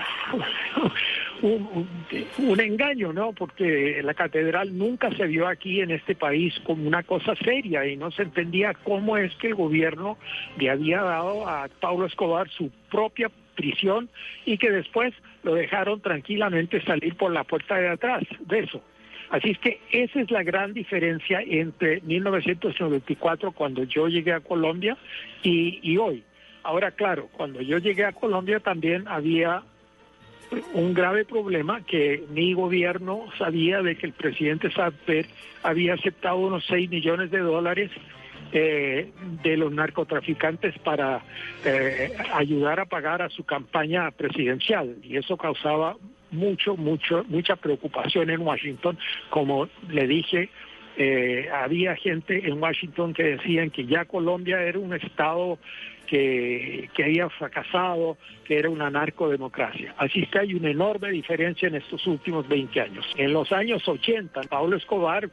un, 2.39 2.59
engaño, 2.59 3.13
¿no? 3.13 3.31
Porque 3.33 4.01
la 4.03 4.15
catedral 4.15 4.75
nunca 4.75 5.11
se 5.11 5.27
vio 5.27 5.47
aquí 5.47 5.81
en 5.81 5.91
este 5.91 6.15
país 6.15 6.59
como 6.65 6.87
una 6.87 7.03
cosa 7.03 7.35
seria 7.35 7.85
y 7.85 7.95
no 7.95 8.09
se 8.09 8.23
entendía 8.23 8.73
cómo 8.73 9.17
es 9.17 9.35
que 9.35 9.49
el 9.49 9.55
gobierno 9.55 10.17
le 10.57 10.71
había 10.71 11.03
dado 11.03 11.47
a 11.47 11.67
Pablo 11.79 12.07
Escobar 12.07 12.49
su 12.49 12.71
propia 12.89 13.29
prisión 13.53 14.09
y 14.45 14.57
que 14.57 14.71
después 14.71 15.13
lo 15.43 15.53
dejaron 15.53 16.01
tranquilamente 16.01 16.81
salir 16.81 17.15
por 17.15 17.31
la 17.31 17.43
puerta 17.43 17.75
de 17.75 17.89
atrás 17.89 18.23
de 18.39 18.59
eso. 18.61 18.81
Así 19.30 19.51
es 19.51 19.59
que 19.59 19.80
esa 19.91 20.21
es 20.21 20.32
la 20.32 20.43
gran 20.43 20.73
diferencia 20.73 21.41
entre 21.41 22.01
1994, 22.01 23.51
cuando 23.51 23.84
yo 23.84 24.07
llegué 24.07 24.34
a 24.34 24.39
Colombia, 24.39 24.97
y, 25.43 25.80
y 25.84 25.97
hoy. 25.97 26.23
Ahora, 26.63 26.91
claro, 26.91 27.30
cuando 27.32 27.61
yo 27.61 27.77
llegué 27.77 28.05
a 28.05 28.11
Colombia 28.11 28.59
también 28.59 29.07
había 29.07 29.63
un 30.73 30.93
grave 30.93 31.25
problema 31.25 31.82
que 31.86 32.23
mi 32.32 32.53
gobierno 32.53 33.25
sabía 33.38 33.82
de 33.82 33.95
que 33.95 34.07
el 34.07 34.13
presidente 34.13 34.71
Saper 34.71 35.27
había 35.63 35.93
aceptado 35.93 36.38
unos 36.38 36.65
6 36.67 36.89
millones 36.89 37.32
de 37.32 37.39
dólares 37.39 37.91
eh, 38.51 39.11
de 39.43 39.57
los 39.57 39.71
narcotraficantes 39.71 40.77
para 40.80 41.21
eh, 41.63 42.11
ayudar 42.34 42.80
a 42.80 42.86
pagar 42.86 43.21
a 43.21 43.30
su 43.30 43.43
campaña 43.43 44.09
presidencial 44.11 44.97
y 45.03 45.17
eso 45.17 45.38
causaba 45.38 45.97
mucho, 46.32 46.75
mucho, 46.75 47.23
mucha 47.27 47.55
preocupación 47.55 48.30
en 48.30 48.41
Washington. 48.41 48.97
Como 49.30 49.67
le 49.89 50.07
dije, 50.07 50.49
eh, 50.97 51.49
había 51.53 51.95
gente 51.95 52.47
en 52.47 52.61
Washington 52.61 53.13
que 53.13 53.23
decían 53.23 53.69
que 53.69 53.86
ya 53.86 54.05
Colombia 54.05 54.61
era 54.61 54.80
un 54.80 54.93
estado 54.93 55.59
que, 56.07 56.89
que, 56.95 57.03
había 57.03 57.30
fracasado, 57.30 58.17
que 58.43 58.57
era 58.57 58.69
una 58.69 58.89
narcodemocracia. 58.89 59.93
Así 59.97 60.25
que 60.25 60.39
hay 60.39 60.53
una 60.55 60.71
enorme 60.71 61.11
diferencia 61.11 61.67
en 61.67 61.75
estos 61.75 62.05
últimos 62.07 62.47
20 62.47 62.82
años. 62.82 63.05
En 63.15 63.32
los 63.32 63.51
años 63.51 63.88
80, 63.88 64.41
Pablo 64.49 64.75
Escobar 64.75 65.30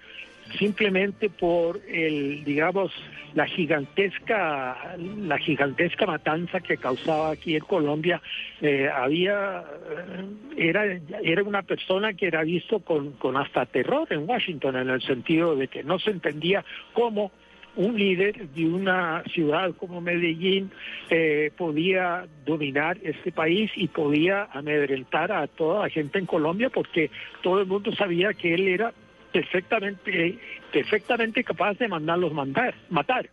simplemente 0.59 1.29
por 1.29 1.81
el 1.89 2.45
digamos 2.45 2.93
la 3.35 3.47
gigantesca 3.47 4.97
la 4.97 5.39
gigantesca 5.39 6.07
matanza 6.07 6.61
que 6.61 6.77
causaba 6.77 7.31
aquí 7.31 7.57
en 7.57 7.65
Colombia 7.65 8.21
eh, 8.61 8.89
había 8.93 9.65
eh, 9.91 10.25
era 10.57 10.85
era 11.23 11.43
una 11.43 11.63
persona 11.63 12.15
que 12.15 12.27
era 12.27 12.43
visto 12.43 12.81
con, 12.81 13.13
con 13.13 13.37
hasta 13.37 13.67
terror 13.67 14.07
en 14.11 14.29
Washington 14.29 14.77
en 14.77 14.89
el 14.89 15.03
sentido 15.03 15.57
de 15.57 15.69
que 15.69 15.83
no 15.83 15.99
se 15.99 16.11
entendía 16.11 16.65
cómo 16.93 17.33
un 17.77 17.99
líder 17.99 18.49
de 18.49 18.67
una 18.67 19.23
ciudad 19.33 19.75
como 19.77 20.01
Medellín 20.01 20.71
eh, 21.11 21.51
podía 21.57 22.27
dominar 22.45 22.99
este 23.03 23.33
país 23.33 23.71
y 23.77 23.89
podía 23.89 24.49
amedrentar 24.53 25.31
a 25.31 25.47
toda 25.47 25.83
la 25.83 25.91
gente 25.91 26.19
en 26.19 26.27
Colombia 26.27 26.71
porque 26.71 27.11
todo 27.43 27.61
el 27.61 27.67
mundo 27.67 27.95
sabía 27.95 28.33
que 28.33 28.55
él 28.55 28.67
era 28.67 28.95
perfectamente, 29.37 30.39
perfectamente 30.73 31.45
capaz 31.45 31.75
de 31.75 31.89
mandarlos 31.89 32.33
mandar, 32.33 32.75
matar. 32.89 33.29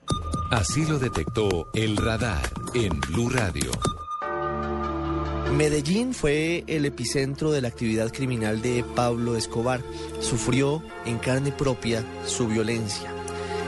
Así 0.51 0.85
lo 0.85 0.99
detectó 0.99 1.69
el 1.73 1.95
radar 1.95 2.43
en 2.73 2.99
Blue 2.99 3.29
Radio. 3.29 3.71
Medellín 5.55 6.13
fue 6.13 6.65
el 6.67 6.85
epicentro 6.85 7.51
de 7.51 7.61
la 7.61 7.69
actividad 7.69 8.11
criminal 8.11 8.61
de 8.61 8.83
Pablo 8.95 9.37
Escobar. 9.37 9.79
Sufrió 10.19 10.83
en 11.05 11.19
carne 11.19 11.53
propia 11.53 12.03
su 12.25 12.49
violencia. 12.49 13.09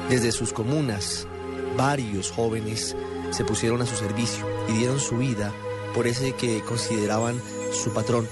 Desde 0.10 0.34
sus 0.34 0.52
comunas, 0.52 1.30
varios 1.78 2.32
jóvenes 2.32 2.98
se 3.30 3.46
pusieron 3.46 3.82
a 3.82 3.86
su 3.86 3.96
servicio 3.96 4.46
y 4.68 4.74
dieron 4.74 5.00
su 5.00 5.20
vida 5.20 5.54
por 5.94 6.06
ese 6.06 6.34
que 6.34 6.60
consideraban 6.68 7.40
su 7.72 7.94
patrón. 7.94 8.28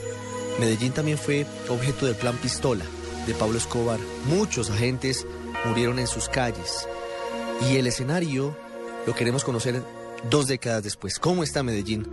Medellín 0.59 0.91
también 0.91 1.17
fue 1.17 1.45
objeto 1.69 2.05
del 2.05 2.15
plan 2.15 2.35
Pistola, 2.35 2.83
de 3.25 3.33
Pablo 3.33 3.57
Escobar. 3.57 3.99
Muchos 4.27 4.69
agentes 4.69 5.25
murieron 5.65 5.99
en 5.99 6.07
sus 6.07 6.29
calles. 6.29 6.87
Y 7.69 7.77
el 7.77 7.87
escenario 7.87 8.55
lo 9.05 9.15
queremos 9.15 9.43
conocer 9.43 9.81
dos 10.29 10.47
décadas 10.47 10.83
después. 10.83 11.19
¿Cómo 11.19 11.43
está 11.43 11.63
Medellín? 11.63 12.07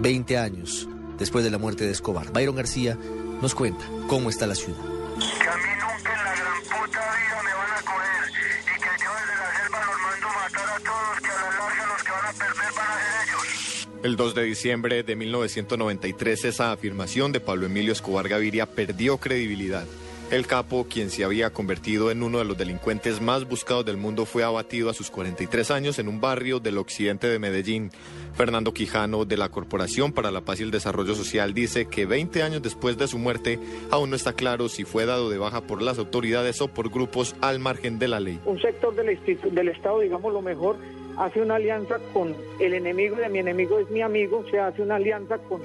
20 0.00 0.38
años 0.38 0.88
después 1.18 1.44
de 1.44 1.50
la 1.50 1.58
muerte 1.58 1.84
de 1.84 1.92
Escobar. 1.92 2.32
Byron 2.32 2.56
García 2.56 2.98
nos 3.40 3.54
cuenta 3.54 3.84
cómo 4.08 4.30
está 4.30 4.46
la 4.46 4.54
ciudad. 4.54 4.78
Que 4.78 5.48
a 5.48 5.56
mí 5.56 5.70
nunca 5.80 6.12
en 6.12 6.24
la 6.24 6.34
gran 6.34 6.62
puta 6.62 7.00
vida 7.00 7.42
me 7.44 7.54
van 7.54 7.72
a 7.72 7.82
coger 7.82 8.30
y 8.60 8.80
que 8.80 9.04
yo 9.04 9.10
desde 9.20 9.36
la 9.38 9.56
selva 9.56 9.80
los 9.86 10.00
mando 10.02 10.26
matar 10.28 10.68
a 10.68 10.80
todos, 10.80 11.20
que 11.20 11.30
a 11.30 11.34
la 11.34 11.58
larga 11.58 11.86
los 11.86 12.02
que 12.02 12.12
van 12.12 12.26
a 12.26 12.32
perder 12.32 12.72
van 12.76 12.90
a 12.90 12.98
ser 13.00 13.28
ellos. 13.28 13.88
El 14.02 14.16
2 14.16 14.34
de 14.34 14.42
diciembre 14.42 15.02
de 15.02 15.16
1993 15.16 16.44
esa 16.44 16.72
afirmación 16.72 17.32
de 17.32 17.40
Pablo 17.40 17.66
Emilio 17.66 17.92
Escobar 17.92 18.28
Gaviria 18.28 18.66
perdió 18.66 19.18
credibilidad. 19.18 19.86
El 20.28 20.48
capo, 20.48 20.88
quien 20.90 21.10
se 21.10 21.22
había 21.22 21.50
convertido 21.50 22.10
en 22.10 22.24
uno 22.24 22.38
de 22.38 22.44
los 22.44 22.58
delincuentes 22.58 23.20
más 23.20 23.48
buscados 23.48 23.84
del 23.86 23.96
mundo, 23.96 24.26
fue 24.26 24.42
abatido 24.42 24.90
a 24.90 24.92
sus 24.92 25.08
43 25.08 25.70
años 25.70 26.00
en 26.00 26.08
un 26.08 26.20
barrio 26.20 26.58
del 26.58 26.78
occidente 26.78 27.28
de 27.28 27.38
Medellín. 27.38 27.92
Fernando 28.34 28.74
Quijano, 28.74 29.24
de 29.24 29.36
la 29.36 29.50
Corporación 29.50 30.12
para 30.12 30.32
la 30.32 30.40
Paz 30.40 30.58
y 30.58 30.64
el 30.64 30.72
Desarrollo 30.72 31.14
Social, 31.14 31.54
dice 31.54 31.86
que 31.86 32.06
20 32.06 32.42
años 32.42 32.60
después 32.60 32.98
de 32.98 33.06
su 33.06 33.18
muerte, 33.18 33.60
aún 33.92 34.10
no 34.10 34.16
está 34.16 34.32
claro 34.32 34.68
si 34.68 34.82
fue 34.82 35.06
dado 35.06 35.30
de 35.30 35.38
baja 35.38 35.60
por 35.60 35.80
las 35.80 35.96
autoridades 36.00 36.60
o 36.60 36.66
por 36.66 36.90
grupos 36.90 37.36
al 37.40 37.60
margen 37.60 38.00
de 38.00 38.08
la 38.08 38.18
ley. 38.18 38.40
Un 38.46 38.60
sector 38.60 38.96
del, 38.96 39.68
Estado, 39.68 40.00
digamos 40.00 40.32
lo 40.32 40.42
mejor, 40.42 40.76
hace 41.18 41.40
una 41.40 41.54
alianza 41.54 42.00
con 42.12 42.34
el 42.58 42.74
enemigo 42.74 43.14
de 43.14 43.28
mi 43.28 43.38
enemigo 43.38 43.78
es 43.78 43.88
mi 43.90 44.02
amigo, 44.02 44.44
se 44.50 44.58
hace 44.58 44.82
una 44.82 44.96
alianza 44.96 45.38
con 45.38 45.62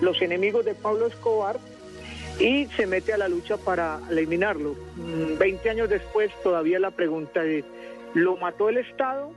los 0.00 0.22
enemigos 0.22 0.64
de 0.64 0.74
Pablo 0.74 1.08
Escobar 1.08 1.58
y 2.38 2.66
se 2.76 2.86
mete 2.86 3.12
a 3.12 3.18
la 3.18 3.28
lucha 3.28 3.56
para 3.56 4.00
eliminarlo. 4.10 4.76
Mm, 4.96 5.38
veinte 5.38 5.70
años 5.70 5.88
después 5.88 6.30
todavía 6.42 6.78
la 6.78 6.90
pregunta 6.90 7.44
es, 7.44 7.64
¿lo 8.14 8.36
mató 8.36 8.68
el 8.68 8.78
Estado? 8.78 9.32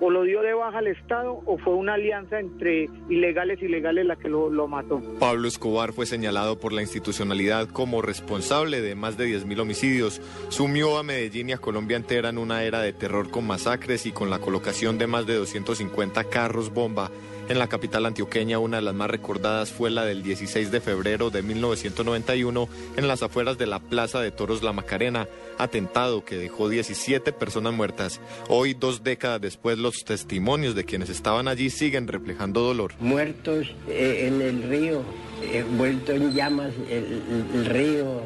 ¿O 0.00 0.10
lo 0.10 0.24
dio 0.24 0.42
de 0.42 0.52
baja 0.52 0.80
el 0.80 0.88
Estado? 0.88 1.42
¿O 1.44 1.58
fue 1.58 1.74
una 1.74 1.94
alianza 1.94 2.40
entre 2.40 2.88
ilegales 3.08 3.62
y 3.62 3.68
legales 3.68 4.04
la 4.04 4.16
que 4.16 4.28
lo, 4.28 4.50
lo 4.50 4.66
mató? 4.66 5.00
Pablo 5.20 5.46
Escobar 5.46 5.92
fue 5.92 6.06
señalado 6.06 6.58
por 6.58 6.72
la 6.72 6.82
institucionalidad 6.82 7.68
como 7.68 8.02
responsable 8.02 8.80
de 8.80 8.96
más 8.96 9.16
de 9.16 9.28
10.000 9.28 9.60
homicidios. 9.60 10.20
Sumió 10.48 10.98
a 10.98 11.04
Medellín 11.04 11.50
y 11.50 11.52
a 11.52 11.58
Colombia 11.58 11.96
entera 11.96 12.30
en 12.30 12.38
una 12.38 12.64
era 12.64 12.80
de 12.80 12.92
terror 12.92 13.30
con 13.30 13.46
masacres 13.46 14.06
y 14.06 14.12
con 14.12 14.28
la 14.28 14.40
colocación 14.40 14.98
de 14.98 15.06
más 15.06 15.26
de 15.26 15.34
250 15.34 16.24
carros 16.24 16.72
bomba 16.74 17.10
en 17.48 17.58
la 17.58 17.68
capital 17.68 18.06
antioqueña, 18.06 18.58
una 18.58 18.76
de 18.76 18.82
las 18.82 18.94
más 18.94 19.10
recordadas 19.10 19.70
fue 19.70 19.90
la 19.90 20.04
del 20.04 20.22
16 20.22 20.70
de 20.70 20.80
febrero 20.80 21.30
de 21.30 21.42
1991 21.42 22.68
en 22.96 23.08
las 23.08 23.22
afueras 23.22 23.58
de 23.58 23.66
la 23.66 23.80
Plaza 23.80 24.20
de 24.20 24.30
Toros 24.30 24.62
La 24.62 24.72
Macarena, 24.72 25.26
atentado 25.58 26.24
que 26.24 26.36
dejó 26.36 26.68
17 26.68 27.32
personas 27.32 27.74
muertas. 27.74 28.20
Hoy, 28.48 28.74
dos 28.74 29.02
décadas 29.02 29.40
después, 29.40 29.78
los 29.78 30.04
testimonios 30.04 30.74
de 30.74 30.84
quienes 30.84 31.10
estaban 31.10 31.48
allí 31.48 31.70
siguen 31.70 32.08
reflejando 32.08 32.60
dolor. 32.60 32.94
Muertos 33.00 33.74
eh, 33.88 34.28
en 34.28 34.40
el 34.40 34.62
río, 34.62 35.02
eh, 35.42 35.64
vuelto 35.76 36.12
en 36.12 36.32
llamas 36.32 36.72
el, 36.88 37.22
el 37.54 37.66
río 37.66 38.22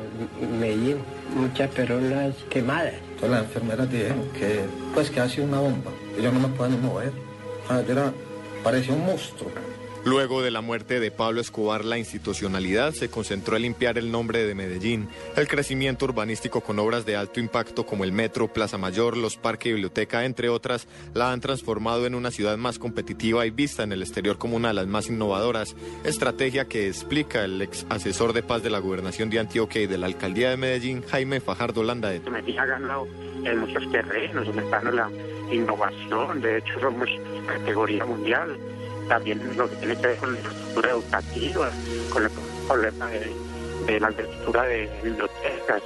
Medellín, 0.60 0.98
muchas 1.34 1.70
personas 1.70 2.34
quemadas. 2.50 2.94
Todas 3.16 3.30
las 3.30 3.44
enfermeras 3.44 3.90
dijeron 3.90 4.28
que, 4.38 4.60
pues, 4.94 5.10
que 5.10 5.20
ha 5.20 5.28
sido 5.28 5.46
una 5.46 5.60
bomba. 5.60 5.90
Ellos 6.18 6.32
no 6.32 6.40
me 6.40 6.48
pueden 6.48 6.80
mover. 6.82 7.12
Ah, 7.68 7.82
yo 7.84 7.92
era 7.92 8.12
parecía 8.62 8.94
un 8.94 9.06
monstruo. 9.06 9.65
Luego 10.06 10.40
de 10.40 10.52
la 10.52 10.60
muerte 10.60 11.00
de 11.00 11.10
Pablo 11.10 11.40
Escobar, 11.40 11.84
la 11.84 11.98
institucionalidad 11.98 12.92
se 12.92 13.10
concentró 13.10 13.56
en 13.56 13.62
limpiar 13.62 13.98
el 13.98 14.12
nombre 14.12 14.46
de 14.46 14.54
Medellín. 14.54 15.08
El 15.34 15.48
crecimiento 15.48 16.04
urbanístico 16.04 16.60
con 16.60 16.78
obras 16.78 17.04
de 17.04 17.16
alto 17.16 17.40
impacto 17.40 17.84
como 17.84 18.04
el 18.04 18.12
metro, 18.12 18.46
Plaza 18.46 18.78
Mayor, 18.78 19.16
los 19.16 19.36
parques 19.36 19.66
y 19.66 19.72
biblioteca, 19.72 20.24
entre 20.24 20.48
otras, 20.48 20.86
la 21.12 21.32
han 21.32 21.40
transformado 21.40 22.06
en 22.06 22.14
una 22.14 22.30
ciudad 22.30 22.56
más 22.56 22.78
competitiva 22.78 23.46
y 23.46 23.50
vista 23.50 23.82
en 23.82 23.90
el 23.90 24.00
exterior 24.00 24.38
como 24.38 24.54
una 24.54 24.68
de 24.68 24.74
las 24.74 24.86
más 24.86 25.08
innovadoras. 25.08 25.74
Estrategia 26.04 26.66
que 26.66 26.86
explica 26.86 27.44
el 27.44 27.60
ex 27.60 27.84
asesor 27.88 28.32
de 28.32 28.44
paz 28.44 28.62
de 28.62 28.70
la 28.70 28.78
gobernación 28.78 29.28
de 29.28 29.40
Antioquia 29.40 29.82
y 29.82 29.88
de 29.88 29.98
la 29.98 30.06
alcaldía 30.06 30.50
de 30.50 30.56
Medellín, 30.56 31.02
Jaime 31.02 31.40
Fajardo 31.40 31.82
Landaet. 31.82 32.30
Medellín 32.30 32.60
ha 32.60 32.66
ganado 32.66 33.08
en 33.42 33.58
muchos 33.58 33.90
terrenos, 33.90 34.46
en 34.46 34.94
la 34.94 35.10
innovación, 35.50 36.40
de 36.42 36.58
hecho 36.58 36.78
somos 36.78 37.08
categoría 37.48 38.04
mundial 38.04 38.56
también 39.08 39.40
lo 39.56 39.68
que 39.68 39.76
tiene 39.76 39.96
que 39.96 40.06
ver 40.06 40.16
con 40.16 40.32
la 40.32 40.38
infraestructura 40.38 40.90
educativa, 40.90 41.70
con 42.10 42.24
el 42.24 42.30
problema 42.66 43.06
de, 43.10 43.32
de 43.86 44.00
la 44.00 44.10
infraestructura 44.10 44.62
de 44.64 44.88
bibliotecas, 45.02 45.82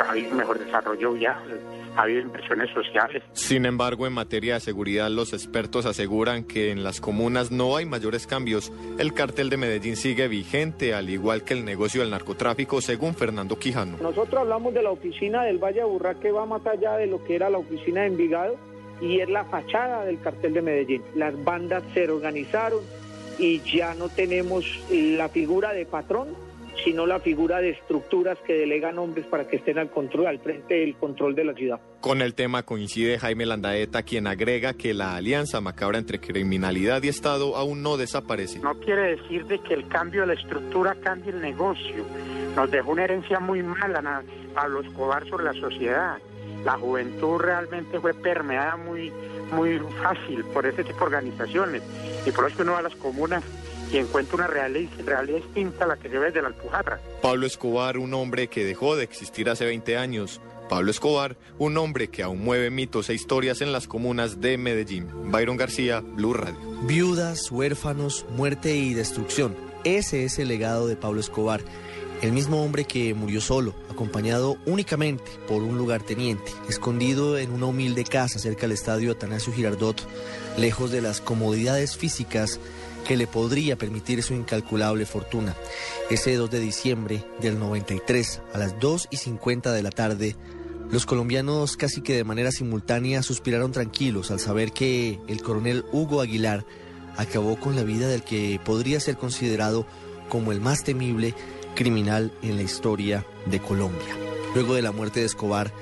ha 0.00 0.10
habido 0.10 0.34
mejor 0.34 0.58
desarrollo 0.58 1.12
vial, 1.12 1.60
ha 1.96 2.02
habido 2.02 2.20
inversiones 2.20 2.70
sociales. 2.70 3.22
Sin 3.32 3.66
embargo, 3.66 4.06
en 4.06 4.12
materia 4.12 4.54
de 4.54 4.60
seguridad, 4.60 5.08
los 5.10 5.32
expertos 5.32 5.86
aseguran 5.86 6.44
que 6.44 6.70
en 6.70 6.82
las 6.82 7.00
comunas 7.00 7.50
no 7.50 7.76
hay 7.76 7.86
mayores 7.86 8.26
cambios. 8.26 8.72
El 8.98 9.14
cartel 9.14 9.50
de 9.50 9.56
Medellín 9.56 9.96
sigue 9.96 10.26
vigente, 10.28 10.94
al 10.94 11.10
igual 11.10 11.44
que 11.44 11.54
el 11.54 11.64
negocio 11.64 12.00
del 12.00 12.10
narcotráfico, 12.10 12.80
según 12.80 13.14
Fernando 13.14 13.58
Quijano. 13.58 13.98
Nosotros 14.00 14.40
hablamos 14.40 14.74
de 14.74 14.82
la 14.82 14.90
oficina 14.90 15.44
del 15.44 15.58
Valle 15.58 15.82
Aburrá 15.82 16.14
que 16.14 16.32
va 16.32 16.46
más 16.46 16.66
allá 16.66 16.96
de 16.96 17.06
lo 17.06 17.22
que 17.24 17.36
era 17.36 17.50
la 17.50 17.58
oficina 17.58 18.02
de 18.02 18.08
Envigado 18.08 18.73
y 19.04 19.20
es 19.20 19.28
la 19.28 19.44
fachada 19.44 20.04
del 20.04 20.18
cartel 20.20 20.54
de 20.54 20.62
Medellín. 20.62 21.02
Las 21.14 21.42
bandas 21.44 21.82
se 21.92 22.08
organizaron 22.08 22.80
y 23.38 23.60
ya 23.60 23.94
no 23.94 24.08
tenemos 24.08 24.64
la 24.90 25.28
figura 25.28 25.72
de 25.72 25.84
patrón, 25.84 26.28
sino 26.84 27.06
la 27.06 27.20
figura 27.20 27.60
de 27.60 27.70
estructuras 27.70 28.38
que 28.46 28.54
delegan 28.54 28.98
hombres 28.98 29.26
para 29.26 29.46
que 29.46 29.56
estén 29.56 29.78
al 29.78 29.90
control, 29.90 30.26
al 30.26 30.38
frente 30.38 30.74
del 30.74 30.96
control 30.96 31.34
de 31.34 31.44
la 31.44 31.54
ciudad. 31.54 31.80
Con 32.00 32.22
el 32.22 32.34
tema 32.34 32.62
coincide 32.62 33.18
Jaime 33.18 33.46
Landaeta, 33.46 34.02
quien 34.02 34.26
agrega 34.26 34.72
que 34.72 34.94
la 34.94 35.16
alianza 35.16 35.60
macabra 35.60 35.98
entre 35.98 36.18
criminalidad 36.18 37.02
y 37.02 37.08
Estado 37.08 37.56
aún 37.56 37.82
no 37.82 37.96
desaparece. 37.96 38.58
No 38.60 38.74
quiere 38.80 39.16
decir 39.16 39.46
de 39.46 39.58
que 39.60 39.74
el 39.74 39.86
cambio 39.88 40.22
de 40.22 40.28
la 40.28 40.34
estructura 40.34 40.96
cambie 41.02 41.30
el 41.30 41.40
negocio. 41.40 42.04
Nos 42.56 42.70
dejó 42.70 42.92
una 42.92 43.04
herencia 43.04 43.38
muy 43.38 43.62
mala 43.62 44.22
a 44.56 44.68
los 44.68 44.86
Escobar 44.86 45.28
sobre 45.28 45.44
la 45.44 45.52
sociedad 45.54 46.18
la 46.64 46.78
juventud 46.78 47.38
realmente 47.38 48.00
fue 48.00 48.14
permeada 48.14 48.76
muy, 48.76 49.12
muy 49.52 49.78
fácil 50.02 50.44
por 50.46 50.66
este 50.66 50.84
tipo 50.84 51.00
de 51.00 51.04
organizaciones. 51.04 51.82
Y 52.26 52.30
por 52.30 52.50
eso 52.50 52.62
uno 52.62 52.72
va 52.72 52.78
a 52.78 52.82
las 52.82 52.96
comunas 52.96 53.44
y 53.92 53.98
encuentra 53.98 54.36
una 54.36 54.46
realidad, 54.46 54.90
realidad 55.04 55.38
distinta 55.38 55.84
a 55.84 55.88
la 55.88 55.96
que 55.96 56.08
se 56.08 56.18
ve 56.18 56.30
de 56.30 56.42
la 56.42 56.48
Alpujarra. 56.48 57.00
Pablo 57.22 57.46
Escobar, 57.46 57.98
un 57.98 58.14
hombre 58.14 58.48
que 58.48 58.64
dejó 58.64 58.96
de 58.96 59.04
existir 59.04 59.50
hace 59.50 59.66
20 59.66 59.96
años. 59.96 60.40
Pablo 60.68 60.90
Escobar, 60.90 61.36
un 61.58 61.76
hombre 61.76 62.08
que 62.08 62.22
aún 62.22 62.42
mueve 62.42 62.70
mitos 62.70 63.10
e 63.10 63.14
historias 63.14 63.60
en 63.60 63.70
las 63.70 63.86
comunas 63.86 64.40
de 64.40 64.56
Medellín. 64.56 65.30
Byron 65.30 65.58
García, 65.58 66.00
Blue 66.00 66.32
Radio. 66.32 66.58
Viudas, 66.86 67.50
huérfanos, 67.50 68.24
muerte 68.30 68.74
y 68.74 68.94
destrucción. 68.94 69.54
Ese 69.84 70.24
es 70.24 70.38
el 70.38 70.48
legado 70.48 70.86
de 70.86 70.96
Pablo 70.96 71.20
Escobar 71.20 71.60
el 72.24 72.32
mismo 72.32 72.64
hombre 72.64 72.86
que 72.86 73.12
murió 73.12 73.42
solo, 73.42 73.74
acompañado 73.90 74.56
únicamente 74.64 75.24
por 75.46 75.62
un 75.62 75.76
lugarteniente, 75.76 76.50
escondido 76.70 77.36
en 77.36 77.52
una 77.52 77.66
humilde 77.66 78.02
casa 78.04 78.38
cerca 78.38 78.62
del 78.62 78.72
estadio 78.72 79.12
Atanasio 79.12 79.52
Girardot, 79.52 80.00
lejos 80.56 80.90
de 80.90 81.02
las 81.02 81.20
comodidades 81.20 81.98
físicas 81.98 82.60
que 83.06 83.18
le 83.18 83.26
podría 83.26 83.76
permitir 83.76 84.22
su 84.22 84.32
incalculable 84.32 85.04
fortuna. 85.04 85.54
Ese 86.08 86.34
2 86.34 86.50
de 86.50 86.60
diciembre 86.60 87.24
del 87.42 87.58
93, 87.58 88.40
a 88.54 88.58
las 88.58 88.80
2 88.80 89.08
y 89.10 89.18
50 89.18 89.74
de 89.74 89.82
la 89.82 89.90
tarde, 89.90 90.34
los 90.90 91.04
colombianos 91.04 91.76
casi 91.76 92.00
que 92.00 92.16
de 92.16 92.24
manera 92.24 92.52
simultánea 92.52 93.22
suspiraron 93.22 93.70
tranquilos 93.72 94.30
al 94.30 94.40
saber 94.40 94.72
que 94.72 95.20
el 95.28 95.42
coronel 95.42 95.84
Hugo 95.92 96.22
Aguilar 96.22 96.64
acabó 97.18 97.56
con 97.60 97.76
la 97.76 97.82
vida 97.82 98.08
del 98.08 98.22
que 98.22 98.58
podría 98.64 98.98
ser 98.98 99.18
considerado 99.18 99.86
como 100.30 100.52
el 100.52 100.60
más 100.60 100.84
temible 100.84 101.34
criminal 101.74 102.32
en 102.42 102.56
la 102.56 102.62
historia 102.62 103.26
de 103.46 103.60
Colombia. 103.60 104.16
Luego 104.54 104.74
de 104.74 104.82
la 104.82 104.92
muerte 104.92 105.20
de 105.20 105.26
Escobar, 105.26 105.72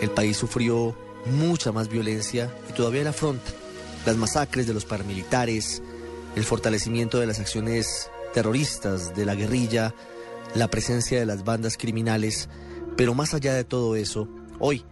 el 0.00 0.10
país 0.10 0.36
sufrió 0.36 0.96
mucha 1.26 1.72
más 1.72 1.88
violencia 1.88 2.54
y 2.68 2.72
todavía 2.72 3.04
la 3.04 3.10
afronta. 3.10 3.50
Las 4.06 4.16
masacres 4.16 4.66
de 4.66 4.74
los 4.74 4.84
paramilitares, 4.84 5.82
el 6.36 6.44
fortalecimiento 6.44 7.20
de 7.20 7.26
las 7.26 7.40
acciones 7.40 8.10
terroristas, 8.32 9.14
de 9.14 9.24
la 9.24 9.34
guerrilla, 9.34 9.94
la 10.54 10.68
presencia 10.68 11.18
de 11.18 11.26
las 11.26 11.44
bandas 11.44 11.76
criminales, 11.76 12.48
pero 12.96 13.14
más 13.14 13.34
allá 13.34 13.54
de 13.54 13.64
todo 13.64 13.96
eso, 13.96 14.28
hoy, 14.58 14.84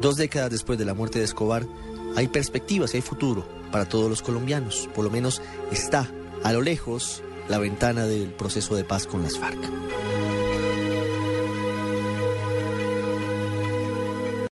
dos 0.00 0.16
décadas 0.16 0.50
después 0.50 0.78
de 0.78 0.84
la 0.84 0.94
muerte 0.94 1.18
de 1.18 1.24
Escobar, 1.24 1.66
hay 2.16 2.28
perspectivas 2.28 2.92
y 2.92 2.98
hay 2.98 3.02
futuro 3.02 3.46
para 3.70 3.88
todos 3.88 4.10
los 4.10 4.22
colombianos. 4.22 4.88
Por 4.94 5.04
lo 5.04 5.10
menos 5.10 5.40
está 5.70 6.10
a 6.42 6.52
lo 6.52 6.60
lejos 6.60 7.22
la 7.52 7.58
ventana 7.58 8.06
del 8.06 8.30
proceso 8.30 8.74
de 8.76 8.82
paz 8.82 9.06
con 9.06 9.22
las 9.22 9.38
FARC. 9.38 9.58